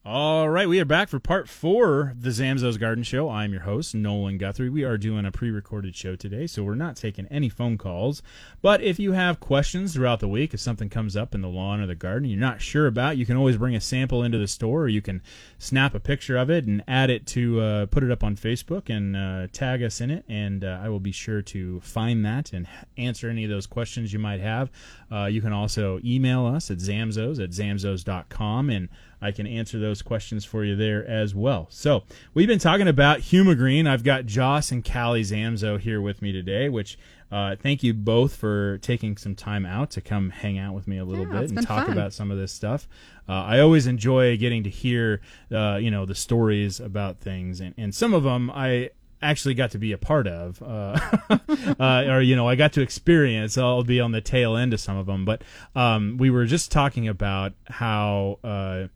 All 0.06 0.50
right, 0.50 0.68
we 0.68 0.78
are 0.80 0.84
back 0.84 1.08
for 1.08 1.18
part 1.18 1.48
four 1.48 2.10
of 2.10 2.20
the 2.20 2.28
Zamzows 2.28 2.78
Garden 2.78 3.04
Show. 3.04 3.30
I'm 3.30 3.52
your 3.52 3.62
host, 3.62 3.94
Nolan 3.94 4.36
Guthrie. 4.36 4.68
We 4.68 4.84
are 4.84 4.98
doing 4.98 5.24
a 5.24 5.32
pre 5.32 5.50
recorded 5.50 5.96
show 5.96 6.14
today, 6.14 6.46
so 6.46 6.62
we're 6.62 6.74
not 6.74 6.94
taking 6.94 7.26
any 7.28 7.48
phone 7.48 7.78
calls. 7.78 8.20
But 8.60 8.82
if 8.82 8.98
you 8.98 9.12
have 9.12 9.40
questions 9.40 9.94
throughout 9.94 10.20
the 10.20 10.28
week, 10.28 10.52
if 10.52 10.60
something 10.60 10.90
comes 10.90 11.16
up 11.16 11.34
in 11.34 11.40
the 11.40 11.48
lawn 11.48 11.80
or 11.80 11.86
the 11.86 11.94
garden 11.94 12.28
you're 12.28 12.38
not 12.38 12.60
sure 12.60 12.86
about, 12.86 13.16
you 13.16 13.24
can 13.24 13.38
always 13.38 13.56
bring 13.56 13.74
a 13.74 13.80
sample 13.80 14.22
into 14.22 14.36
the 14.36 14.46
store, 14.46 14.82
or 14.82 14.88
you 14.88 15.00
can 15.00 15.22
snap 15.58 15.94
a 15.94 16.00
picture 16.00 16.36
of 16.36 16.50
it 16.50 16.66
and 16.66 16.84
add 16.86 17.08
it 17.08 17.26
to 17.28 17.62
uh, 17.62 17.86
put 17.86 18.02
it 18.02 18.10
up 18.10 18.22
on 18.22 18.36
Facebook 18.36 18.94
and 18.94 19.16
uh, 19.16 19.46
tag 19.54 19.82
us 19.82 20.02
in 20.02 20.10
it. 20.10 20.26
And 20.28 20.64
uh, 20.64 20.80
I 20.82 20.90
will 20.90 21.00
be 21.00 21.12
sure 21.12 21.40
to 21.40 21.80
find 21.80 22.26
that 22.26 22.52
and 22.52 22.68
answer 22.98 23.30
any 23.30 23.44
of 23.44 23.48
those 23.48 23.66
questions 23.66 24.12
you 24.12 24.18
might 24.18 24.40
have. 24.40 24.70
Uh, 25.10 25.24
you 25.24 25.40
can 25.40 25.54
also 25.54 25.98
email 26.04 26.44
us 26.44 26.70
at 26.70 26.76
zamzows 26.76 27.42
at 27.42 27.52
zamzows.com 27.52 28.68
and 28.68 28.90
I 29.20 29.32
can 29.32 29.46
answer 29.46 29.78
those 29.78 30.02
questions 30.02 30.44
for 30.44 30.64
you 30.64 30.76
there 30.76 31.06
as 31.06 31.34
well. 31.34 31.66
So 31.70 32.04
we've 32.34 32.48
been 32.48 32.58
talking 32.58 32.88
about 32.88 33.20
Humagreen. 33.20 33.86
I've 33.88 34.04
got 34.04 34.26
Joss 34.26 34.70
and 34.72 34.84
Callie 34.84 35.22
Zamzow 35.22 35.78
here 35.78 36.00
with 36.00 36.20
me 36.22 36.32
today, 36.32 36.68
which 36.68 36.98
uh, 37.32 37.56
thank 37.56 37.82
you 37.82 37.92
both 37.94 38.36
for 38.36 38.78
taking 38.78 39.16
some 39.16 39.34
time 39.34 39.66
out 39.66 39.90
to 39.92 40.00
come 40.00 40.30
hang 40.30 40.58
out 40.58 40.74
with 40.74 40.86
me 40.86 40.98
a 40.98 41.04
little 41.04 41.26
Yeah, 41.26 41.40
bit 41.40 41.50
and 41.50 41.66
talk 41.66 41.86
fun. 41.86 41.96
about 41.96 42.12
some 42.12 42.30
of 42.30 42.38
this 42.38 42.52
stuff. 42.52 42.86
Uh, 43.28 43.32
I 43.32 43.60
always 43.60 43.86
enjoy 43.86 44.36
getting 44.36 44.62
to 44.64 44.70
hear, 44.70 45.20
uh, 45.50 45.76
you 45.80 45.90
know, 45.90 46.04
the 46.06 46.14
stories 46.14 46.78
about 46.78 47.18
things, 47.18 47.60
and, 47.60 47.74
and 47.78 47.94
some 47.94 48.12
of 48.14 48.22
them 48.22 48.50
I 48.50 48.90
actually 49.22 49.54
got 49.54 49.70
to 49.70 49.78
be 49.78 49.90
a 49.92 49.96
part 49.98 50.26
of, 50.26 50.62
uh, 50.62 50.98
uh, 51.80 52.04
or 52.08 52.20
you 52.20 52.36
know, 52.36 52.46
I 52.46 52.54
got 52.56 52.74
to 52.74 52.82
experience. 52.82 53.56
I'll 53.56 53.82
be 53.82 53.98
on 53.98 54.12
the 54.12 54.20
tail 54.20 54.54
end 54.56 54.74
of 54.74 54.80
some 54.80 54.98
of 54.98 55.06
them, 55.06 55.24
but 55.24 55.42
um, 55.74 56.18
we 56.18 56.28
were 56.30 56.44
just 56.44 56.70
talking 56.70 57.08
about 57.08 57.54
how 57.66 58.38
uh, 58.44 58.88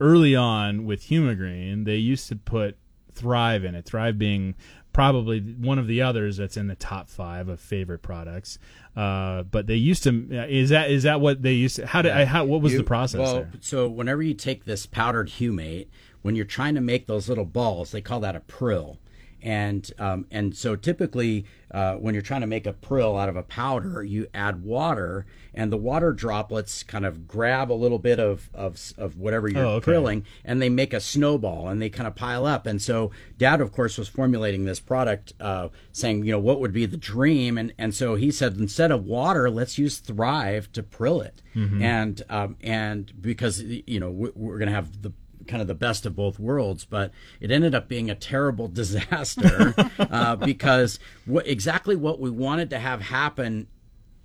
early 0.00 0.34
on 0.36 0.84
with 0.84 1.04
Humagreen, 1.04 1.84
they 1.84 1.96
used 1.96 2.28
to 2.28 2.36
put 2.36 2.76
Thrive 3.12 3.64
in 3.64 3.74
it. 3.74 3.84
Thrive 3.84 4.16
being 4.18 4.54
probably 4.92 5.40
one 5.40 5.78
of 5.78 5.86
the 5.88 6.00
others 6.02 6.36
that's 6.36 6.56
in 6.56 6.66
the 6.68 6.74
top 6.76 7.08
five 7.08 7.48
of 7.48 7.60
favorite 7.60 8.00
products. 8.00 8.58
Uh, 8.96 9.42
but 9.44 9.66
they 9.66 9.74
used 9.74 10.02
to 10.04 10.28
is 10.48 10.70
that 10.70 10.90
is 10.90 11.02
that 11.02 11.20
what 11.20 11.42
they 11.42 11.52
used 11.52 11.76
to? 11.76 11.86
How 11.86 12.02
did 12.02 12.12
I? 12.12 12.24
How 12.24 12.44
what 12.44 12.60
was 12.62 12.72
You- 12.72 12.78
the 12.78 12.84
process 12.84 13.18
Well, 13.20 13.34
there? 13.34 13.50
so 13.60 13.88
whenever 13.88 14.22
you 14.22 14.34
take 14.34 14.64
this 14.64 14.86
powdered 14.86 15.28
humate, 15.30 15.88
when 16.22 16.36
you're 16.36 16.44
trying 16.44 16.74
to 16.76 16.80
make 16.80 17.06
those 17.06 17.28
little 17.28 17.44
balls, 17.44 17.90
they 17.90 18.00
call 18.00 18.20
that 18.20 18.36
a 18.36 18.40
prill. 18.40 18.98
And 19.42 19.90
um, 19.98 20.26
and 20.30 20.56
so 20.56 20.74
typically, 20.76 21.44
uh, 21.70 21.94
when 21.94 22.14
you're 22.14 22.22
trying 22.22 22.40
to 22.40 22.46
make 22.46 22.66
a 22.66 22.72
prill 22.72 23.16
out 23.16 23.28
of 23.28 23.36
a 23.36 23.42
powder, 23.42 24.02
you 24.02 24.26
add 24.34 24.64
water, 24.64 25.26
and 25.54 25.70
the 25.72 25.76
water 25.76 26.12
droplets 26.12 26.82
kind 26.82 27.06
of 27.06 27.28
grab 27.28 27.70
a 27.70 27.74
little 27.74 27.98
bit 27.98 28.18
of 28.18 28.50
of, 28.52 28.78
of 28.98 29.16
whatever 29.16 29.48
you're 29.48 29.64
Oh, 29.64 29.70
okay. 29.74 29.84
prilling, 29.84 30.24
and 30.44 30.60
they 30.60 30.68
make 30.68 30.92
a 30.92 31.00
snowball, 31.00 31.68
and 31.68 31.80
they 31.80 31.88
kind 31.88 32.06
of 32.06 32.14
pile 32.16 32.46
up. 32.46 32.66
And 32.66 32.82
so, 32.82 33.10
Dad, 33.36 33.60
of 33.60 33.70
course, 33.70 33.96
was 33.96 34.08
formulating 34.08 34.64
this 34.64 34.80
product, 34.80 35.32
uh, 35.40 35.68
saying, 35.92 36.24
you 36.24 36.32
know, 36.32 36.40
what 36.40 36.58
would 36.60 36.72
be 36.72 36.86
the 36.86 36.96
dream, 36.96 37.56
and 37.58 37.72
and 37.78 37.94
so 37.94 38.16
he 38.16 38.30
said, 38.30 38.56
instead 38.56 38.90
of 38.90 39.04
water, 39.04 39.48
let's 39.50 39.78
use 39.78 39.98
Thrive 39.98 40.72
to 40.72 40.82
prill 40.82 41.20
it, 41.20 41.42
and 41.54 42.22
um, 42.28 42.56
and 42.60 43.12
because 43.20 43.62
you 43.62 44.00
know 44.00 44.10
we- 44.10 44.32
we're 44.34 44.58
going 44.58 44.68
to 44.68 44.74
have 44.74 45.02
the 45.02 45.12
kind 45.48 45.60
of 45.60 45.66
the 45.66 45.74
best 45.74 46.06
of 46.06 46.14
both 46.14 46.38
worlds, 46.38 46.84
but 46.84 47.10
it 47.40 47.50
ended 47.50 47.74
up 47.74 47.88
being 47.88 48.10
a 48.10 48.14
terrible 48.14 48.68
disaster 48.78 49.74
uh, 49.98 50.36
because 50.36 51.00
what 51.24 51.46
exactly 51.46 51.96
what 51.96 52.20
we 52.20 52.30
wanted 52.30 52.70
to 52.70 52.78
have 52.78 53.00
happen 53.00 53.66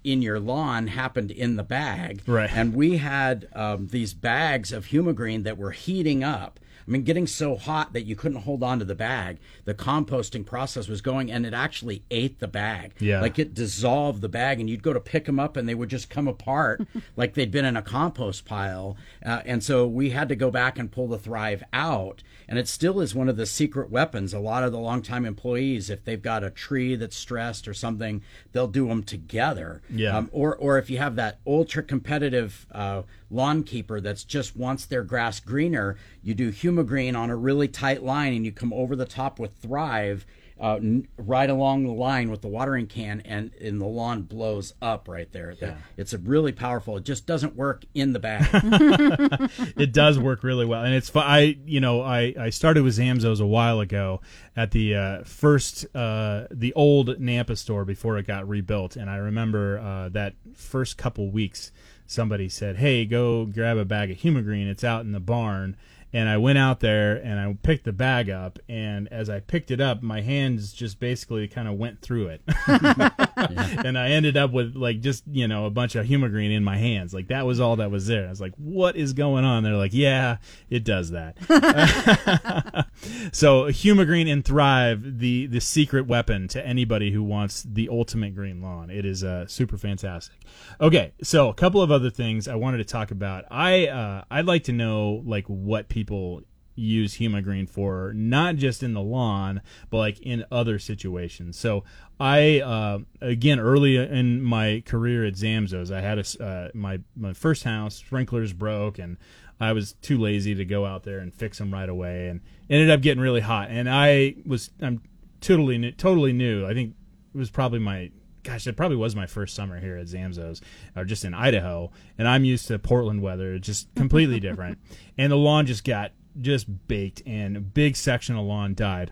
in 0.03 0.21
your 0.21 0.39
lawn 0.39 0.88
happened 0.88 1.31
in 1.31 1.55
the 1.55 1.63
bag. 1.63 2.21
Right. 2.27 2.49
And 2.51 2.75
we 2.75 2.97
had 2.97 3.47
um, 3.53 3.88
these 3.88 4.13
bags 4.13 4.71
of 4.71 4.88
Humagreen 4.88 5.43
that 5.43 5.57
were 5.57 5.71
heating 5.71 6.23
up. 6.23 6.59
I 6.88 6.91
mean, 6.91 7.04
getting 7.04 7.28
so 7.28 7.56
hot 7.56 7.93
that 7.93 8.04
you 8.04 8.15
couldn't 8.15 8.41
hold 8.41 8.63
on 8.63 8.80
to 8.80 8.86
the 8.86 8.96
bag. 8.96 9.39
The 9.65 9.74
composting 9.74 10.46
process 10.46 10.88
was 10.88 11.02
going, 11.02 11.32
and 11.32 11.46
it 11.46 11.54
actually 11.54 12.04
ate 12.12 12.39
the 12.39 12.48
bag. 12.48 12.93
Yeah. 13.00 13.22
Like 13.22 13.39
it 13.39 13.54
dissolved 13.54 14.22
the 14.22 14.30
bag, 14.30 14.60
and 14.60 14.69
you'd 14.69 14.84
go 14.84 14.93
to 14.93 15.00
pick 15.00 15.26
them 15.26 15.39
up, 15.39 15.58
and 15.58 15.67
they 15.67 15.76
would 15.76 15.89
just 15.89 16.10
come 16.10 16.28
apart 16.28 16.86
like 17.15 17.34
they'd 17.34 17.52
been 17.52 17.65
in 17.65 17.78
a 17.78 17.82
compost 17.82 18.46
pile. 18.46 18.98
Uh, 19.26 19.41
and 19.46 19.63
so 19.63 19.88
we 19.88 20.10
had 20.12 20.30
to 20.30 20.36
go 20.36 20.52
back 20.52 20.78
and 20.78 20.91
pull 20.91 21.08
the 21.08 21.17
Thrive 21.17 21.63
out. 21.72 22.24
And 22.48 22.60
it 22.60 22.67
still 22.67 23.00
is 23.00 23.15
one 23.15 23.30
of 23.30 23.38
the 23.38 23.46
secret 23.46 23.89
weapons. 23.89 24.34
A 24.34 24.39
lot 24.39 24.63
of 24.63 24.72
the 24.72 24.80
longtime 24.80 25.26
employees, 25.26 25.89
if 25.89 26.04
they've 26.04 26.22
got 26.22 26.43
a 26.43 26.50
tree 26.50 26.96
that's 26.96 27.15
stressed 27.15 27.67
or 27.67 27.74
something, 27.74 28.22
they'll 28.52 28.67
do 28.67 28.88
them 28.88 29.04
together. 29.04 29.82
Yeah. 29.89 30.17
Um, 30.17 30.30
or 30.32 30.56
or 30.56 30.78
if 30.78 30.89
you 30.89 30.98
have 30.98 31.15
that 31.15 31.39
ultra 31.48 31.84
competitive 31.84 32.67
uh, 32.72 33.04
lawn 33.34 33.63
keeper 33.63 34.00
that's 34.00 34.24
just 34.24 34.56
wants 34.56 34.86
their 34.86 35.04
grass 35.04 35.39
greener, 35.39 35.98
you 36.22 36.34
do 36.34 36.52
Humagreen 36.52 37.17
on 37.17 37.30
a 37.30 37.36
really 37.36 37.67
tight 37.67 38.04
line, 38.04 38.34
and 38.34 38.46
you 38.46 38.52
come 38.52 38.72
over 38.74 38.96
the 38.96 39.06
top 39.06 39.39
with 39.39 39.56
Thrive. 39.62 40.26
Uh, 40.62 40.76
n- 40.76 41.08
right 41.18 41.49
along 41.49 41.84
the 41.84 41.91
line 41.91 42.30
with 42.30 42.41
the 42.41 42.47
watering 42.47 42.86
can, 42.86 43.22
and, 43.26 43.51
and 43.60 43.82
the 43.82 43.86
lawn 43.88 44.22
blows 44.22 44.74
up 44.84 45.07
right 45.10 45.30
there. 45.34 45.55
The- 45.55 45.66
It's 45.97 46.14
a 46.14 46.18
really 46.20 46.51
powerful. 46.53 46.95
It 46.95 47.03
just 47.03 47.26
doesn't 47.26 47.55
work 47.55 47.84
in 47.95 48.14
the 48.14 48.20
bag. 48.20 48.47
it 49.78 49.91
does 49.91 50.20
work 50.20 50.43
really 50.43 50.66
well, 50.66 50.84
and 50.84 50.93
it's 50.93 51.10
fun. 51.10 51.26
I 51.28 51.57
you 51.66 51.80
know 51.80 52.01
I 52.01 52.34
I 52.39 52.49
started 52.51 52.84
with 52.84 52.97
Zamzows 52.97 53.41
a 53.41 53.47
while 53.47 53.80
ago 53.80 54.22
at 54.55 54.72
the 54.72 54.95
uh, 54.95 55.24
first 55.24 55.86
uh, 55.95 56.45
the 56.51 56.72
old 56.76 57.10
Nampa 57.20 57.57
store 57.57 57.84
before 57.84 58.18
it 58.20 58.28
got 58.28 58.47
rebuilt, 58.47 58.95
and 58.95 59.10
I 59.10 59.18
remember 59.18 59.80
uh, 59.80 60.10
that 60.10 60.36
first 60.55 60.97
couple 60.97 61.30
weeks 61.32 61.72
somebody 62.14 62.47
said, 62.49 62.78
"Hey, 62.78 63.05
go 63.05 63.45
grab 63.45 63.78
a 63.78 63.86
bag 63.86 64.11
of 64.11 64.18
Humagreen. 64.18 64.68
It's 64.68 64.84
out 64.84 65.01
in 65.01 65.11
the 65.11 65.20
barn." 65.20 65.76
And 66.16 66.30
I 66.30 66.38
went 66.38 66.59
out 66.59 66.80
there 66.80 67.16
and 67.16 67.39
I 67.39 67.57
picked 67.64 67.86
the 67.86 67.91
bag 67.91 68.30
up. 68.30 68.59
And 68.70 69.11
as 69.11 69.32
I 69.32 69.39
picked 69.39 69.72
it 69.72 69.82
up, 69.82 70.03
my 70.03 70.22
hands 70.22 70.72
just 70.72 70.99
basically 70.99 71.47
kind 71.47 71.68
of 71.68 71.74
went 71.74 72.01
through 72.01 72.28
it. 72.28 72.41
and 73.38 73.97
I 73.97 74.09
ended 74.09 74.38
up 74.38 74.51
with 74.51 74.75
like 74.75 75.01
just, 75.01 75.23
you 75.27 75.47
know, 75.47 75.65
a 75.65 75.69
bunch 75.69 75.95
of 75.95 76.05
Humagreen 76.05 76.55
in 76.55 76.63
my 76.63 76.77
hands. 76.77 77.13
Like 77.13 77.27
that 77.27 77.45
was 77.45 77.59
all 77.59 77.77
that 77.77 77.91
was 77.91 78.07
there. 78.07 78.27
I 78.27 78.29
was 78.29 78.41
like, 78.41 78.53
what 78.57 78.95
is 78.95 79.13
going 79.13 79.45
on? 79.45 79.63
They're 79.63 79.73
like, 79.73 79.93
yeah, 79.93 80.38
it 80.69 80.84
does 80.84 81.11
that. 81.11 81.38
so 83.31 83.65
Humagreen 83.65 84.31
and 84.31 84.43
Thrive, 84.43 85.19
the, 85.19 85.47
the 85.47 85.61
secret 85.61 86.07
weapon 86.07 86.47
to 86.49 86.65
anybody 86.65 87.11
who 87.11 87.23
wants 87.23 87.63
the 87.63 87.89
ultimate 87.89 88.36
green 88.36 88.61
lawn. 88.61 88.89
It 88.89 89.05
is 89.05 89.23
uh, 89.23 89.47
super 89.47 89.77
fantastic. 89.77 90.36
Okay. 90.79 91.13
So 91.21 91.49
a 91.49 91.53
couple 91.53 91.81
of 91.81 91.91
other 91.91 92.09
things 92.09 92.47
I 92.47 92.55
wanted 92.55 92.77
to 92.77 92.86
talk 92.86 93.11
about. 93.11 93.45
I, 93.49 93.88
uh, 93.88 94.23
I'd 94.29 94.45
like 94.45 94.65
to 94.65 94.73
know 94.73 95.23
like 95.25 95.45
what 95.47 95.89
people 95.89 96.43
use 96.76 97.15
Humagreen 97.17 97.69
for, 97.69 98.13
not 98.15 98.55
just 98.55 98.84
in 98.84 98.93
the 98.93 99.01
lawn, 99.01 99.61
but 99.89 99.97
like 99.97 100.19
in 100.19 100.45
other 100.51 100.80
situations. 100.80 101.57
So 101.57 101.84
I, 102.19 102.61
uh, 102.61 102.99
again, 103.21 103.59
early 103.59 103.97
in 103.97 104.41
my 104.41 104.84
career 104.86 105.26
at 105.26 105.34
Zamzows, 105.34 105.91
I 105.91 106.01
had 106.01 106.19
a, 106.19 106.43
uh, 106.43 106.69
my, 106.74 106.99
my 107.15 107.34
first 107.34 107.63
house, 107.63 107.95
sprinklers 107.95 108.53
broke 108.53 108.99
and 108.99 109.17
I 109.59 109.74
was 109.74 109.93
too 109.93 110.17
lazy 110.17 110.55
to 110.55 110.65
go 110.65 110.86
out 110.86 111.03
there 111.03 111.19
and 111.19 111.34
fix 111.34 111.57
them 111.57 111.74
right 111.74 111.88
away 111.88 112.28
and 112.28 112.41
ended 112.69 112.89
up 112.89 113.01
getting 113.01 113.21
really 113.21 113.41
hot. 113.41 113.69
And 113.69 113.89
I 113.89 114.36
was, 114.45 114.71
I'm 114.82 115.01
totally 115.41 115.78
new, 115.78 115.91
totally 115.91 116.34
new. 116.34 116.65
I 116.65 116.74
think 116.74 116.95
it 117.34 117.38
was 117.38 117.49
probably 117.49 117.80
my 117.80 118.11
gosh, 118.43 118.67
it 118.67 118.76
probably 118.76 118.97
was 118.97 119.15
my 119.15 119.26
first 119.26 119.55
summer 119.55 119.80
here 119.80 119.97
at 119.97 120.07
Zamzows, 120.07 120.61
or 120.95 121.05
just 121.05 121.26
in 121.26 121.34
Idaho, 121.34 121.91
and 122.17 122.28
I'm 122.28 122.43
used 122.43 122.67
to 122.67 122.78
Portland 122.78 123.21
weather, 123.21 123.53
It's 123.53 123.65
just 123.65 123.93
completely 123.95 124.39
different. 124.39 124.78
And 125.15 125.32
the 125.32 125.38
lawn 125.38 125.67
just 125.67 125.84
got 125.84 126.11
just 126.39 126.88
baked, 126.88 127.21
and 127.25 127.57
a 127.57 127.61
big 127.61 127.95
section 127.95 128.36
of 128.36 128.45
lawn 128.45 128.73
died. 128.73 129.11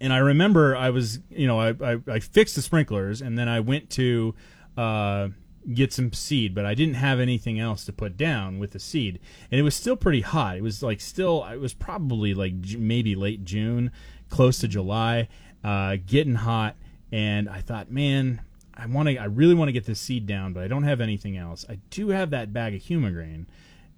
And 0.00 0.12
I 0.12 0.18
remember 0.18 0.76
I 0.76 0.90
was, 0.90 1.18
you 1.30 1.46
know, 1.46 1.58
I, 1.58 1.74
I, 1.84 1.98
I 2.06 2.20
fixed 2.20 2.54
the 2.54 2.62
sprinklers, 2.62 3.20
and 3.20 3.36
then 3.36 3.48
I 3.48 3.60
went 3.60 3.90
to 3.90 4.34
uh, 4.76 5.28
get 5.72 5.92
some 5.92 6.12
seed, 6.12 6.54
but 6.54 6.64
I 6.64 6.74
didn't 6.74 6.94
have 6.94 7.18
anything 7.18 7.58
else 7.58 7.84
to 7.86 7.92
put 7.92 8.16
down 8.16 8.58
with 8.58 8.72
the 8.72 8.78
seed, 8.78 9.18
and 9.50 9.58
it 9.58 9.62
was 9.62 9.74
still 9.74 9.96
pretty 9.96 10.20
hot. 10.20 10.56
It 10.56 10.62
was 10.62 10.82
like 10.82 11.00
still, 11.00 11.44
it 11.44 11.60
was 11.60 11.74
probably 11.74 12.34
like 12.34 12.52
maybe 12.78 13.14
late 13.14 13.44
June, 13.44 13.90
close 14.28 14.58
to 14.60 14.68
July, 14.68 15.28
uh, 15.64 15.96
getting 16.06 16.36
hot 16.36 16.76
and 17.12 17.48
I 17.48 17.60
thought, 17.60 17.90
man, 17.90 18.42
I 18.74 18.86
want 18.86 19.08
to, 19.08 19.16
I 19.16 19.24
really 19.24 19.54
want 19.54 19.68
to 19.68 19.72
get 19.72 19.86
this 19.86 20.00
seed 20.00 20.26
down, 20.26 20.52
but 20.52 20.62
I 20.62 20.68
don't 20.68 20.82
have 20.82 21.00
anything 21.00 21.36
else. 21.36 21.64
I 21.68 21.78
do 21.90 22.08
have 22.10 22.30
that 22.30 22.52
bag 22.52 22.74
of 22.74 22.82
Humagreen, 22.82 23.46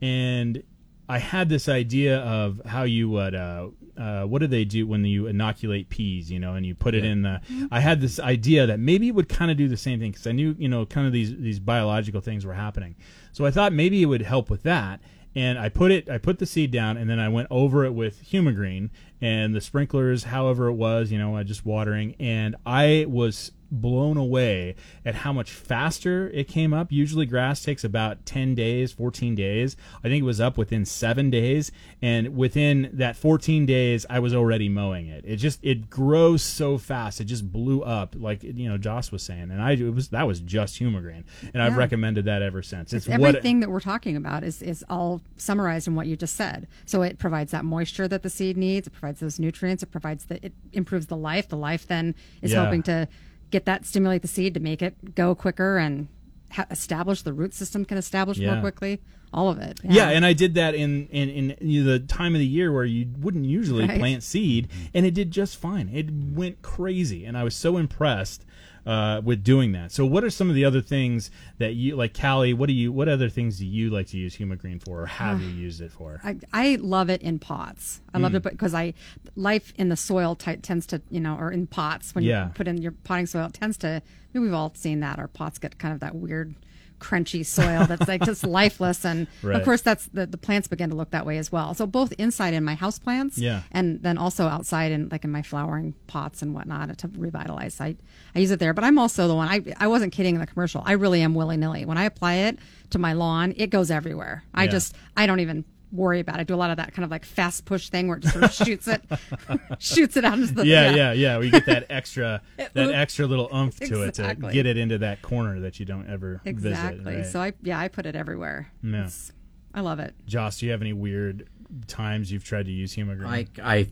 and 0.01 0.63
I 1.11 1.19
had 1.19 1.49
this 1.49 1.69
idea 1.69 2.19
of 2.21 2.61
how 2.65 2.85
you 2.85 3.11
would, 3.11 3.35
uh, 3.35 3.69
uh, 3.99 4.23
what 4.25 4.39
do 4.41 4.47
they 4.47 4.65
do 4.65 4.87
when 4.87 5.05
you 5.05 5.27
inoculate 5.27 5.89
peas, 5.89 6.31
you 6.31 6.39
know, 6.39 6.55
and 6.55 6.65
you 6.65 6.75
put 6.75 6.95
it 6.95 7.05
Yeah. 7.05 7.11
in 7.11 7.23
the. 7.23 7.41
I 7.71 7.81
had 7.81 8.01
this 8.01 8.19
idea 8.21 8.67
that 8.67 8.79
maybe 8.79 9.09
it 9.09 9.15
would 9.15 9.29
kind 9.29 9.51
of 9.51 9.57
do 9.57 9.69
the 9.69 9.77
same 9.77 9.99
thing 10.01 10.13
because 10.13 10.27
I 10.27 10.33
knew, 10.33 10.55
you 10.59 10.69
know, 10.69 10.87
kind 10.87 11.07
of 11.07 11.13
these 11.13 11.37
these 11.37 11.59
biological 11.59 12.21
things 12.21 12.47
were 12.47 12.55
happening. 12.55 12.95
So 13.33 13.45
I 13.45 13.51
thought 13.51 13.73
maybe 13.73 14.01
it 14.03 14.07
would 14.07 14.23
help 14.23 14.49
with 14.51 14.63
that. 14.63 15.01
And 15.35 15.59
I 15.59 15.69
put 15.69 15.93
it, 15.93 16.09
I 16.11 16.19
put 16.19 16.39
the 16.41 16.47
seed 16.47 16.71
down, 16.73 16.97
and 16.97 17.09
then 17.09 17.21
I 17.21 17.29
went 17.29 17.47
over 17.53 17.85
it 17.85 17.93
with 17.95 18.25
Humagreen 18.33 18.91
and 19.21 19.55
the 19.55 19.61
sprinklers, 19.61 20.25
however 20.25 20.67
it 20.67 20.75
was, 20.75 21.13
you 21.13 21.19
know, 21.19 21.41
just 21.45 21.65
watering, 21.65 22.15
and 22.19 22.57
I 22.67 23.07
was 23.09 23.53
blown 23.71 24.17
away 24.17 24.75
at 25.05 25.15
how 25.15 25.33
much 25.33 25.51
faster 25.51 26.29
it 26.31 26.49
came 26.49 26.73
up. 26.75 26.91
Usually 26.91 27.27
grass 27.27 27.63
takes 27.63 27.85
about 27.85 28.27
10 28.27 28.55
days, 28.55 28.93
14 28.93 29.35
days. 29.35 29.77
I 29.99 30.09
think 30.09 30.23
it 30.23 30.27
was 30.27 30.41
up 30.41 30.57
within 30.59 30.85
7 30.85 31.31
days 31.31 31.71
and 32.03 32.37
within 32.37 32.91
that 32.93 33.17
14 33.17 33.67
days 33.67 34.07
I 34.11 34.19
was 34.19 34.35
already 34.35 34.69
mowing 34.69 35.07
it. 35.09 35.25
It 35.27 35.37
just 35.37 35.61
it 35.63 35.89
grows 35.91 36.43
so 36.43 36.79
fast. 36.79 37.21
It 37.21 37.25
just 37.25 37.51
blew 37.53 37.83
up 37.83 38.15
like 38.19 38.43
you 38.43 38.69
know 38.69 38.79
Joss 38.79 39.13
was 39.13 39.23
saying 39.23 39.51
and 39.51 39.63
I 39.63 39.73
it 39.73 39.95
was 39.95 40.09
that 40.09 40.27
was 40.27 40.41
just 40.41 40.81
Humagreen 40.81 41.25
and 41.55 41.63
I've 41.63 41.77
recommended 41.77 42.25
that 42.27 42.43
ever 42.43 42.63
since. 42.63 42.93
It's 42.93 43.09
everything 43.09 43.61
that 43.61 43.71
we're 43.71 43.81
talking 43.81 44.17
about 44.17 44.45
is, 44.45 44.63
is 44.63 44.85
all 44.89 45.21
summarized 45.37 45.87
in 45.89 45.95
what 45.95 46.07
you 46.07 46.17
just 46.17 46.37
said. 46.37 46.67
So 46.87 47.03
it 47.03 47.19
provides 47.19 47.53
that 47.53 47.65
moisture 47.65 48.09
that 48.09 48.23
the 48.23 48.31
seed 48.31 48.57
needs. 48.57 48.87
It 48.87 48.91
provides 48.91 49.21
those 49.21 49.39
nutrients. 49.39 49.83
It 49.83 49.91
provides 49.91 50.25
the 50.27 50.45
it 50.45 50.53
improves 50.73 51.07
the 51.07 51.17
life. 51.17 51.49
The 51.49 51.57
life 51.57 51.87
then 51.87 52.15
is 52.43 52.53
Yeah. 52.53 52.63
helping 52.63 52.83
to 52.85 53.09
get 53.51 53.65
that 53.67 53.85
stimulate 53.87 54.23
the 54.23 54.29
seed 54.29 54.55
to 54.55 54.61
make 54.61 54.83
it 54.83 55.15
go 55.15 55.35
quicker 55.35 55.77
and 55.79 56.09
ha- 56.53 56.67
establish 56.71 57.23
the 57.23 57.33
root 57.33 57.55
system 57.55 57.85
can 57.85 57.99
establish 57.99 58.39
Yeah. 58.39 58.53
more 58.53 58.61
quickly. 58.61 59.01
All 59.33 59.49
of 59.49 59.59
it. 59.59 59.79
Yeah, 59.85 60.09
and 60.09 60.27
I 60.27 60.33
did 60.33 60.55
that 60.55 60.75
in 60.75 61.07
in, 61.09 61.29
in 61.29 61.57
you 61.61 61.85
know, 61.85 61.93
the 61.93 62.01
time 62.01 62.35
of 62.35 62.41
the 62.41 62.47
year 62.47 62.73
where 62.73 62.85
you 62.85 63.07
wouldn't 63.21 63.45
usually 63.45 63.87
Right. 63.87 63.99
plant 63.99 64.25
seed, 64.25 64.67
and 64.93 65.07
it 65.07 65.15
did 65.15 65.31
just 65.31 65.57
fine. 65.57 65.89
It 65.93 66.11
went 66.11 66.63
crazy, 66.63 67.25
and 67.25 67.39
I 67.39 67.45
was 67.45 67.55
so 67.55 67.77
impressed 67.77 68.45
uh, 68.87 69.21
with 69.25 69.43
doing 69.45 69.73
that. 69.73 69.93
So, 69.93 70.07
what 70.07 70.25
are 70.25 70.31
some 70.31 70.49
of 70.49 70.55
the 70.55 70.65
other 70.65 70.81
things 70.81 71.31
that 71.59 71.75
you 71.75 71.97
like, 71.97 72.19
Callie? 72.19 72.53
What 72.55 72.67
do 72.67 72.73
you? 72.73 72.93
What 72.93 73.09
other 73.09 73.29
things 73.29 73.59
do 73.59 73.67
you 73.67 73.91
like 73.91 74.07
to 74.09 74.17
use 74.19 74.37
Humagreen 74.37 74.83
for, 74.83 75.03
or 75.03 75.07
have 75.07 75.41
you 75.41 75.49
used 75.49 75.81
it 75.81 75.93
for? 75.93 76.21
I, 76.25 76.37
I 76.53 76.77
love 76.81 77.11
it 77.11 77.23
in 77.23 77.39
pots. 77.39 78.01
I 78.15 78.19
love 78.19 78.33
Mm. 78.33 78.37
it 78.37 78.43
because 78.45 78.75
I 78.75 78.95
life 79.37 79.73
in 79.77 79.89
the 79.89 79.97
soil 79.97 80.35
t- 80.35 80.57
tends 80.57 80.87
to 80.87 81.01
you 81.11 81.21
know 81.21 81.37
or 81.37 81.51
in 81.51 81.67
pots 81.67 82.15
when 82.15 82.25
Yeah. 82.25 82.47
you 82.47 82.53
put 82.55 82.69
in 82.69 82.81
your 82.81 82.93
potting 82.93 83.27
soil 83.27 83.47
it 83.47 83.55
tends 83.55 83.77
to. 83.79 83.89
I 83.89 84.03
mean, 84.39 84.45
we've 84.45 84.55
all 84.55 84.73
seen 84.75 85.01
that 85.01 85.19
our 85.19 85.29
pots 85.29 85.59
get 85.59 85.79
kind 85.79 85.93
of 85.93 86.01
that 86.01 86.15
weird 86.15 86.55
crunchy 87.01 87.45
soil 87.45 87.87
that's 87.87 88.07
like 88.07 88.23
just 88.23 88.45
lifeless. 88.61 89.05
And 89.05 89.27
Right. 89.43 89.57
of 89.57 89.65
course 89.65 89.81
that's 89.81 90.07
the, 90.13 90.27
the 90.27 90.37
plants 90.39 90.69
begin 90.69 90.91
to 90.91 90.97
look 90.97 91.11
that 91.11 91.27
way 91.27 91.39
as 91.39 91.51
well. 91.51 91.75
So 91.75 91.87
both 91.87 92.13
inside 92.13 92.55
in 92.55 92.63
my 92.65 92.75
house 92.75 92.99
plants 92.99 93.39
Yeah. 93.39 93.63
and 93.73 94.03
then 94.03 94.19
also 94.19 94.47
outside 94.47 94.93
in 94.93 95.09
like 95.11 95.25
in 95.25 95.31
my 95.31 95.43
flowering 95.43 95.95
pots 96.07 96.43
and 96.43 96.55
whatnot 96.55 96.97
to 96.99 97.09
revitalize. 97.17 97.81
I, 97.81 97.97
I 98.35 98.39
use 98.39 98.51
it 98.51 98.59
there. 98.61 98.75
But 98.75 98.85
i'm 98.85 98.99
also 98.99 99.27
the 99.29 99.35
one 99.35 99.49
I, 99.49 99.63
I 99.79 99.89
wasn't 99.89 100.13
kidding 100.13 100.35
in 100.35 100.41
the 100.41 100.47
commercial. 100.47 100.83
I 100.87 100.93
really 100.93 101.23
am 101.23 101.35
willy-nilly. 101.35 101.85
When 101.87 101.99
i 101.99 102.05
apply 102.05 102.35
it 102.35 102.59
to 102.91 102.99
my 102.99 103.13
lawn 103.15 103.55
it 103.57 103.71
goes 103.71 103.91
everywhere. 103.91 104.45
I 104.55 104.65
Yeah. 104.65 104.71
just 104.71 104.95
i 105.17 105.27
don't 105.27 105.41
even 105.41 105.65
worry 105.93 106.21
about 106.21 106.37
it. 106.37 106.41
I 106.41 106.45
do 106.45 106.55
a 106.55 106.57
lot 106.57 106.71
of 106.71 106.77
that 106.77 106.93
kind 106.95 107.05
of 107.05 107.11
like 107.11 107.25
fast 107.25 107.65
push 107.65 107.89
thing 107.89 108.09
where 108.09 108.17
it 108.17 108.21
just 108.21 108.35
sort 108.35 108.45
of 108.45 108.53
shoots 108.53 108.87
it 108.89 109.03
shoots 109.79 110.17
it 110.17 110.25
out 110.25 110.39
into 110.39 110.55
the 110.55 110.67
yeah, 110.67 110.95
yeah, 110.95 111.13
yeah. 111.13 111.39
We 111.39 111.51
get 111.51 111.67
that 111.67 111.87
extra 111.91 112.43
that 112.57 112.77
Oop. 112.77 112.95
extra 112.95 113.27
little 113.27 113.49
oomph 113.55 113.79
to 113.81 114.03
it 114.03 114.15
to 114.15 114.35
get 114.53 114.67
it 114.67 114.77
into 114.77 114.99
that 114.99 115.21
corner 115.23 115.61
that 115.61 115.81
you 115.81 115.87
don't 115.87 116.09
ever 116.09 116.41
exactly 116.45 116.99
visit. 117.05 117.17
right? 117.19 117.27
so 117.27 117.41
i 117.41 117.53
yeah 117.63 117.79
i 117.81 117.89
put 117.89 118.07
it 118.07 118.15
everywhere 118.15 118.71
Yeah. 118.83 118.99
It's- 119.01 119.33
i 119.75 119.81
love 119.81 119.99
it 119.99 120.15
Joss, 120.27 120.59
do 120.59 120.67
you 120.67 120.73
have 120.73 120.81
any 120.81 120.93
weird 120.93 121.49
times 121.87 122.31
you've 122.31 122.45
tried 122.45 122.67
to 122.67 122.73
use 122.73 122.95
Humagreen? 122.97 123.27
I, 123.27 123.47
I, 123.63 123.89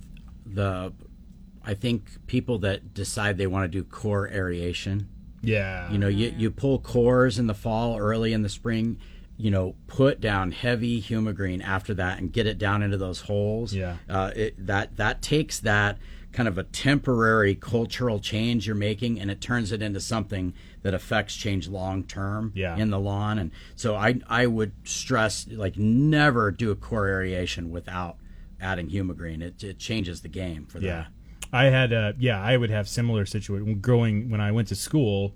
the, 0.46 0.92
I 1.64 1.74
think 1.74 2.26
people 2.26 2.58
that 2.60 2.94
decide 2.94 3.38
they 3.38 3.46
want 3.46 3.70
to 3.70 3.78
do 3.78 3.84
core 3.84 4.28
aeration. 4.28 5.08
yeah, 5.42 5.90
You 5.92 5.98
know, 5.98 6.08
you, 6.08 6.34
you 6.36 6.50
pull 6.50 6.78
cores 6.80 7.38
in 7.38 7.46
the 7.46 7.54
fall, 7.54 7.96
early 7.98 8.32
in 8.32 8.42
the 8.42 8.48
spring. 8.48 8.98
You 9.40 9.50
know, 9.52 9.76
put 9.86 10.20
down 10.20 10.50
heavy 10.50 11.00
humagreen 11.00 11.62
after 11.64 11.94
that 11.94 12.18
and 12.18 12.32
get 12.32 12.46
it 12.48 12.58
down 12.58 12.82
into 12.82 12.96
those 12.96 13.20
holes. 13.20 13.72
Yeah. 13.72 13.96
uh, 14.08 14.32
it, 14.34 14.66
that 14.66 14.96
that 14.96 15.22
takes 15.22 15.60
that 15.60 15.98
kind 16.32 16.48
of 16.48 16.58
a 16.58 16.64
temporary 16.64 17.54
cultural 17.54 18.18
change 18.20 18.66
you're 18.66 18.76
making 18.76 19.18
and 19.18 19.30
it 19.30 19.40
turns 19.40 19.72
it 19.72 19.80
into 19.80 19.98
something 20.00 20.52
that 20.82 20.92
affects 20.92 21.34
change 21.36 21.68
long 21.68 22.02
term 22.04 22.52
Yeah. 22.54 22.76
in 22.76 22.90
the 22.90 22.98
lawn. 22.98 23.38
And 23.38 23.50
so 23.76 23.94
I 23.94 24.20
I 24.28 24.46
would 24.46 24.72
stress 24.84 25.46
like 25.48 25.76
never 25.78 26.50
do 26.50 26.70
a 26.72 26.76
core 26.76 27.08
aeration 27.08 27.70
without 27.70 28.16
adding 28.60 28.88
humagreen. 28.90 29.40
It 29.40 29.62
it 29.62 29.78
changes 29.78 30.20
the 30.22 30.28
game 30.28 30.66
for 30.66 30.80
Yeah. 30.80 31.06
I 31.52 31.66
had. 31.66 31.92
Uh, 31.94 32.12
yeah, 32.18 32.42
I 32.42 32.56
would 32.58 32.68
have 32.70 32.86
similar 32.88 33.24
situation 33.24 33.78
growing 33.80 34.28
when 34.30 34.40
I 34.40 34.50
went 34.52 34.68
to 34.68 34.74
school. 34.74 35.32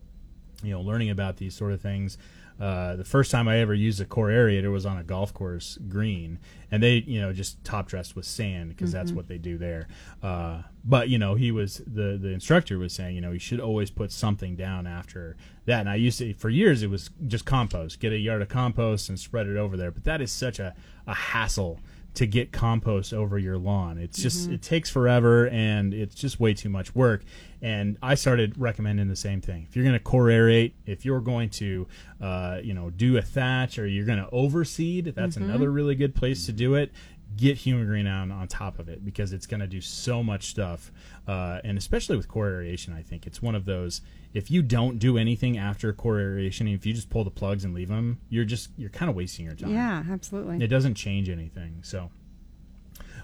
You 0.62 0.72
know, 0.72 0.80
learning 0.80 1.09
about 1.11 1.38
these 1.38 1.55
sort 1.55 1.72
of 1.72 1.80
things. 1.80 2.18
Uh, 2.62 2.94
the 2.94 3.04
first 3.04 3.32
time 3.32 3.48
I 3.48 3.58
ever 3.58 3.74
used 3.74 4.00
a 4.00 4.04
core 4.04 4.28
aerator 4.28 4.70
was 4.70 4.86
on 4.86 4.96
a 4.96 5.02
golf 5.02 5.34
course 5.34 5.78
green, 5.88 6.38
and 6.70 6.80
they, 6.80 6.98
you 6.98 7.20
know, 7.20 7.32
just 7.32 7.62
top 7.64 7.88
dressed 7.88 8.14
with 8.14 8.24
sand 8.24 8.68
because 8.68 8.92
that's 8.92 9.10
Mhm. 9.10 9.16
what 9.16 9.26
they 9.26 9.36
do 9.36 9.58
there. 9.58 9.88
Uh, 10.22 10.62
but 10.84 11.08
you 11.08 11.18
know, 11.18 11.34
he 11.34 11.50
was 11.50 11.78
the 11.78 12.16
the 12.22 12.28
instructor 12.28 12.78
was 12.78 12.92
saying, 12.92 13.16
you 13.16 13.20
know, 13.20 13.32
you 13.32 13.40
should 13.40 13.58
always 13.58 13.90
put 13.90 14.12
something 14.12 14.54
down 14.54 14.86
after 14.86 15.36
that. 15.66 15.80
And 15.80 15.88
I 15.88 15.96
used 15.96 16.18
to 16.18 16.34
for 16.34 16.50
years 16.50 16.84
it 16.84 16.90
was 16.90 17.10
just 17.26 17.44
compost. 17.44 17.98
Get 17.98 18.12
a 18.12 18.18
yard 18.18 18.42
of 18.42 18.48
compost 18.48 19.08
and 19.08 19.18
spread 19.18 19.48
it 19.48 19.56
over 19.56 19.76
there. 19.76 19.90
But 19.90 20.04
that 20.04 20.20
is 20.20 20.30
such 20.30 20.60
a 20.60 20.72
a 21.04 21.14
hassle 21.14 21.80
to 22.14 22.26
get 22.26 22.52
compost 22.52 23.14
over 23.14 23.38
your 23.38 23.56
lawn. 23.56 23.96
It's 23.96 24.20
just 24.22 24.50
Mhm. 24.50 24.54
it 24.54 24.62
takes 24.62 24.90
forever 24.90 25.48
and 25.48 25.94
it's 25.94 26.14
just 26.14 26.38
way 26.38 26.52
too 26.52 26.68
much 26.68 26.94
work. 26.94 27.24
And 27.62 27.96
I 28.02 28.16
started 28.16 28.58
recommending 28.58 29.08
the 29.08 29.16
same 29.16 29.40
thing. 29.40 29.66
If 29.68 29.76
you're 29.76 29.84
going 29.84 29.94
to 29.96 30.02
core 30.02 30.26
aerate, 30.26 30.72
if 30.84 31.04
you're 31.06 31.20
going 31.20 31.48
to, 31.50 31.86
uh, 32.20 32.58
you 32.62 32.74
know, 32.74 32.90
do 32.90 33.16
a 33.16 33.22
thatch 33.22 33.78
or 33.78 33.86
you're 33.86 34.04
going 34.04 34.18
to 34.18 34.28
overseed, 34.30 35.14
that's 35.14 35.36
Mhm. 35.36 35.44
another 35.44 35.70
really 35.70 35.94
good 35.94 36.14
place 36.14 36.44
to 36.46 36.52
do 36.52 36.74
it. 36.74 36.90
Get 37.37 37.59
Humagreen 37.59 38.11
on 38.11 38.30
on 38.30 38.49
top 38.49 38.78
of 38.78 38.89
it 38.89 39.05
because 39.05 39.33
it's 39.33 39.47
going 39.47 39.61
to 39.61 39.66
do 39.66 39.80
so 39.80 40.22
much 40.22 40.45
stuff, 40.47 40.93
uh, 41.26 41.61
and 41.64 41.78
especially 41.78 42.16
with 42.16 42.28
core 42.28 42.49
aeration, 42.49 42.93
I 42.93 43.03
think 43.03 43.26
it's 43.26 43.43
one 43.43 43.55
of 43.55 43.64
those. 43.64 44.01
If 44.35 44.51
you 44.51 44.62
don't 44.62 44.99
do 44.99 45.18
anything 45.18 45.59
after 45.59 45.93
core 45.93 46.20
aeration, 46.20 46.66
if 46.68 46.87
you 46.87 46.95
just 46.95 47.11
pull 47.11 47.24
the 47.24 47.30
plugs 47.30 47.64
and 47.64 47.74
leave 47.74 47.89
them, 47.89 48.20
you're 48.28 48.45
just 48.45 48.70
you're 48.76 48.91
kind 48.91 49.11
of 49.11 49.16
wasting 49.16 49.45
your 49.45 49.55
time. 49.55 49.74
Yeah, 49.74 50.03
absolutely. 50.11 50.62
It 50.64 50.68
doesn't 50.68 50.95
change 50.95 51.28
anything. 51.28 51.80
So, 51.83 52.11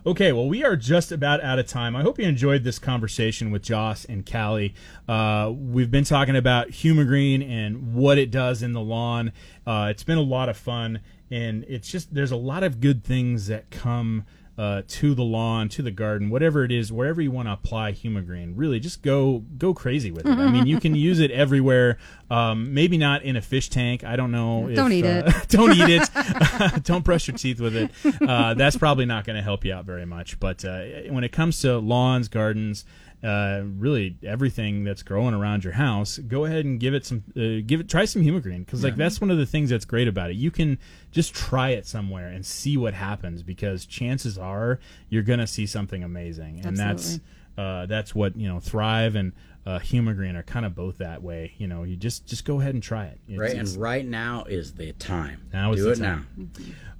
okay, 0.05 0.33
well, 0.33 0.49
we 0.49 0.65
are 0.65 0.77
just 0.77 1.13
about 1.13 1.43
out 1.43 1.59
of 1.59 1.67
time. 1.67 1.97
I 1.97 2.03
hope 2.03 2.19
you 2.19 2.27
enjoyed 2.27 2.65
this 2.65 2.79
conversation 2.79 3.51
with 3.51 3.63
Joss 3.63 4.05
and 4.05 4.31
Callie. 4.31 4.75
Uh, 5.09 5.53
we've 5.55 5.91
been 5.91 6.05
talking 6.05 6.37
about 6.37 6.69
Humagreen 6.69 7.49
and 7.49 7.95
what 7.95 8.19
it 8.19 8.31
does 8.31 8.63
in 8.63 8.73
the 8.73 8.81
lawn. 8.81 9.33
Uh, 9.67 9.89
it's 9.91 10.05
been 10.05 10.19
a 10.19 10.23
lot 10.23 10.49
of 10.49 10.57
fun, 10.57 11.01
and 11.31 11.64
it's 11.68 11.89
just 11.89 12.14
there's 12.14 12.31
a 12.31 12.37
lot 12.37 12.62
of 12.62 12.81
good 12.81 13.05
things 13.05 13.47
that 13.47 13.70
come. 13.70 14.24
Uh, 14.57 14.83
to 14.89 15.14
the 15.14 15.22
lawn, 15.22 15.68
to 15.68 15.83
the 15.83 15.91
garden, 15.93 16.31
whatever 16.31 16.64
it 16.64 16.72
is, 16.72 16.91
wherever 16.91 17.22
you 17.22 17.31
want 17.31 17.47
to 17.47 17.53
apply 17.53 17.93
Humagreen, 17.93 18.55
really 18.57 18.81
just 18.81 19.03
go 19.03 19.45
go 19.57 19.72
crazy 19.72 20.11
with 20.11 20.26
it. 20.26 20.37
I 20.37 20.51
mean, 20.51 20.66
you 20.66 20.81
can 20.81 20.95
use 20.97 21.20
it 21.20 21.31
everywhere. 21.31 21.97
Um, 22.29 22.74
maybe 22.74 22.99
not 22.99 23.22
in 23.22 23.37
a 23.37 23.41
fish 23.41 23.68
tank. 23.68 24.03
I 24.03 24.16
don't 24.16 24.33
know. 24.33 24.68
Don't 24.74 24.91
if, 24.91 24.99
eat 24.99 25.05
uh, 25.05 25.22
it. 25.26 25.49
don't 25.49 25.72
eat 25.74 26.03
it. 26.03 26.83
don't 26.83 27.05
brush 27.05 27.29
your 27.29 27.37
teeth 27.37 27.61
with 27.61 27.76
it. 27.76 27.93
Uh, 28.20 28.55
that's 28.55 28.76
probably 28.76 29.07
not 29.07 29.24
going 29.24 29.37
to 29.37 29.43
help 29.43 29.64
you 29.64 29.72
out 29.72 29.85
very 29.85 30.07
much. 30.07 30.41
But 30.41 30.64
uh, 30.64 30.83
when 31.11 31.22
it 31.22 31.31
comes 31.31 31.61
to 31.61 31.79
lawns, 31.79 32.26
gardens, 32.26 32.85
uh, 33.23 33.62
really 33.64 34.16
everything 34.23 34.85
that's 34.85 35.03
growing 35.03 35.35
around 35.35 35.64
your 35.64 35.73
house, 35.73 36.19
go 36.19 36.45
ahead 36.45 36.64
and 36.64 36.79
give 36.79 36.95
it 36.95 37.05
some, 37.05 37.25
uh, 37.37 37.64
give 37.66 37.81
it, 37.81 37.89
try 37.89 38.05
some 38.05 38.23
Humagreen 38.23 38.64
because 38.64 38.85
like 38.85 38.95
that's 38.97 39.21
one 39.21 39.31
of 39.31 39.39
the 39.39 39.47
things 39.47 39.71
that's 39.71 39.85
great 39.85 40.07
about 40.09 40.31
it. 40.31 40.37
You 40.37 40.51
can 40.51 40.79
just 41.11 41.35
try 41.35 41.71
it 41.71 41.87
somewhere 41.87 42.29
and 42.29 42.47
see 42.47 42.77
what 42.77 42.95
happens 42.95 43.43
because 43.43 43.87
chances 43.87 44.39
are 44.39 44.79
you're 45.09 45.25
going 45.25 45.41
to 45.41 45.47
see 45.47 45.66
something 45.66 46.05
amazing, 46.05 46.61
and 46.64 46.77
that's 46.77 47.19
uh, 47.59 47.87
that's 47.87 48.15
what 48.15 48.37
you 48.37 48.49
know. 48.49 48.61
Thrive 48.61 49.15
and 49.17 49.33
uh, 49.67 49.79
Humagreen 49.81 50.35
are 50.37 50.43
kind 50.43 50.65
of 50.65 50.75
both 50.75 50.99
that 50.99 51.23
way. 51.23 51.53
You 51.59 51.67
know, 51.67 51.83
you 51.83 51.97
just 51.97 52.27
just 52.27 52.45
go 52.47 52.61
ahead 52.61 52.73
and 52.75 52.83
try 52.83 53.05
it. 53.07 53.19
It's- 53.29 53.39
Right, 53.39 53.55
and 53.57 53.77
right 53.77 54.07
now 54.07 54.45
is 54.45 54.73
the 54.75 54.93
time. 54.93 55.43
now 55.53 55.73
is 55.73 55.81
Do 55.81 55.85
the 55.85 55.91
it 55.93 55.99
time. 55.99 56.27
now. 56.37 56.47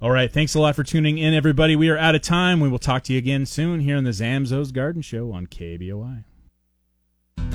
All 0.01 0.11
right. 0.11 0.31
Thanks 0.31 0.53
a 0.55 0.59
lot 0.59 0.75
for 0.75 0.83
tuning 0.83 1.17
in, 1.17 1.33
everybody. 1.33 1.75
We 1.75 1.89
are 1.89 1.97
out 1.97 2.13
of 2.15 2.21
time. 2.21 2.59
We 2.59 2.69
will 2.69 2.77
talk 2.79 3.03
to 3.03 3.13
you 3.13 3.17
again 3.19 3.45
soon 3.45 3.79
here 3.79 3.97
on 3.97 4.03
the 4.03 4.11
Zamzows 4.11 4.71
Garden 4.71 5.01
Show 5.01 5.31
on 5.31 5.47
KBOI. 5.47 6.23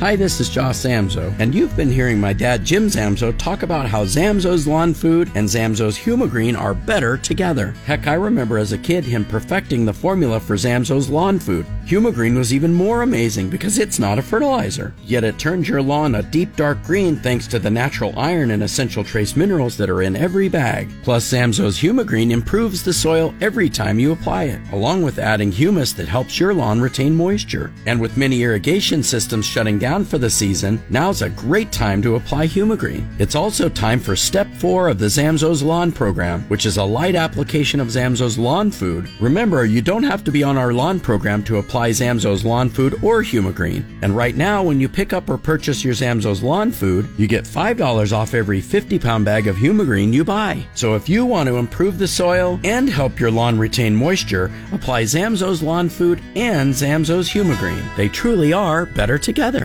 Hi, 0.01 0.17
this 0.17 0.41
is 0.41 0.51
Josh 0.51 0.79
Zamzow, 0.79 1.33
and 1.39 1.55
you've 1.55 1.77
been 1.77 1.91
hearing 1.91 2.21
my 2.21 2.33
dad 2.33 2.65
Jim 2.65 2.89
Zamzow 2.89 3.39
talk 3.39 3.63
about 3.63 3.87
how 3.87 4.05
Zamzows 4.05 4.67
Lawn 4.67 4.93
Food 4.93 5.31
and 5.37 5.49
Zamzows 5.49 5.97
Humagreen 5.97 6.59
are 6.59 6.75
better 6.75 7.17
together. 7.17 7.71
Heck, 7.87 8.09
I 8.09 8.15
remember 8.15 8.59
as 8.59 8.73
a 8.73 8.79
kid 8.79 9.05
him 9.05 9.25
perfecting 9.25 9.87
the 9.87 9.95
formula 9.95 10.41
for 10.41 10.57
Zamzows 10.57 11.09
Lawn 11.09 11.39
Food. 11.39 11.65
Humagreen 11.87 12.37
was 12.37 12.53
even 12.53 12.75
more 12.75 13.03
amazing 13.03 13.49
because 13.49 13.79
it's 13.79 14.01
not 14.01 14.19
a 14.19 14.23
fertilizer, 14.23 14.93
yet 15.05 15.23
it 15.23 15.39
turns 15.39 15.69
your 15.69 15.81
lawn 15.81 16.17
a 16.17 16.23
deep 16.25 16.55
dark 16.57 16.83
green 16.83 17.17
thanks 17.17 17.47
to 17.47 17.59
the 17.61 17.71
natural 17.71 18.19
iron 18.19 18.51
and 18.51 18.65
essential 18.65 19.05
trace 19.05 19.37
minerals 19.37 19.77
that 19.77 19.89
are 19.89 20.03
in 20.03 20.17
every 20.17 20.49
bag. 20.49 20.91
Plus, 21.05 21.33
Zamzows 21.33 21.81
Humagreen 21.81 22.31
improves 22.31 22.83
the 22.83 22.93
soil 22.93 23.33
every 23.41 23.71
time 23.71 24.01
you 24.01 24.13
apply 24.13 24.45
it, 24.45 24.61
along 24.73 25.03
with 25.03 25.19
adding 25.21 25.53
humus 25.53 25.93
that 25.93 26.09
helps 26.09 26.39
your 26.39 26.53
lawn 26.53 26.81
retain 26.81 27.15
moisture. 27.15 27.73
And 27.87 28.01
with 28.01 28.17
many 28.17 28.43
irrigation 28.43 29.03
systems 29.03 29.47
shutting 29.47 29.79
down 29.79 29.84
for 29.85 30.17
the 30.17 30.31
season, 30.31 30.83
now's 30.89 31.21
a 31.21 31.29
great 31.29 31.71
time 31.71 32.01
to 32.01 32.17
apply 32.17 32.47
Humagreen. 32.47 33.07
It's 33.21 33.35
also 33.35 33.69
time 33.69 34.01
for 34.01 34.17
step 34.17 34.47
four 34.55 34.89
of 34.89 34.99
the 34.99 35.07
Zamzows 35.07 35.63
Lawn 35.63 35.93
program, 35.93 36.41
which 36.49 36.65
is 36.65 36.79
a 36.79 36.83
light 36.83 37.15
application 37.15 37.81
of 37.81 37.89
Zamzows 37.89 38.39
Lawn 38.39 38.71
Food. 38.71 39.11
Remember, 39.21 39.67
you 39.67 39.83
don't 39.83 40.03
have 40.03 40.25
to 40.25 40.33
be 40.33 40.43
on 40.43 40.57
our 40.57 40.73
lawn 40.73 40.99
program 40.99 41.45
to 41.45 41.59
apply 41.59 41.91
Zamzows 41.91 42.45
Lawn 42.45 42.71
Food 42.71 42.95
or 43.03 43.23
Humagreen. 43.23 43.85
And 44.01 44.17
right 44.17 44.35
now, 44.35 44.63
when 44.63 44.81
you 44.81 44.89
pick 44.89 45.13
up 45.13 45.29
or 45.29 45.37
purchase 45.37 45.85
your 45.85 45.93
Zamzows 45.93 46.43
Lawn 46.43 46.73
Food, 46.73 47.07
you 47.19 47.27
get 47.27 47.45
$5 47.45 48.13
off 48.13 48.33
every 48.33 48.63
50 48.63 48.99
pound 48.99 49.27
bag 49.27 49.49
of 49.49 49.57
Humagreen 49.57 50.15
you 50.15 50.25
buy. 50.25 50.65
So 50.75 50.95
if 50.95 51.11
you 51.11 51.27
want 51.27 51.47
to 51.49 51.57
improve 51.57 51.99
the 51.99 52.09
soil 52.09 52.59
and 52.65 52.89
help 52.89 53.21
your 53.21 53.31
lawn 53.31 53.59
retain 53.59 53.95
moisture, 53.95 54.51
apply 54.73 55.03
Zamzows 55.03 55.63
Lawn 55.63 55.91
Food 55.91 56.23
and 56.37 56.73
Zamzows 56.73 57.31
Humagreen. 57.31 57.85
They 57.97 58.09
truly 58.09 58.55
are 58.55 58.87
better 58.87 59.19
together. 59.19 59.61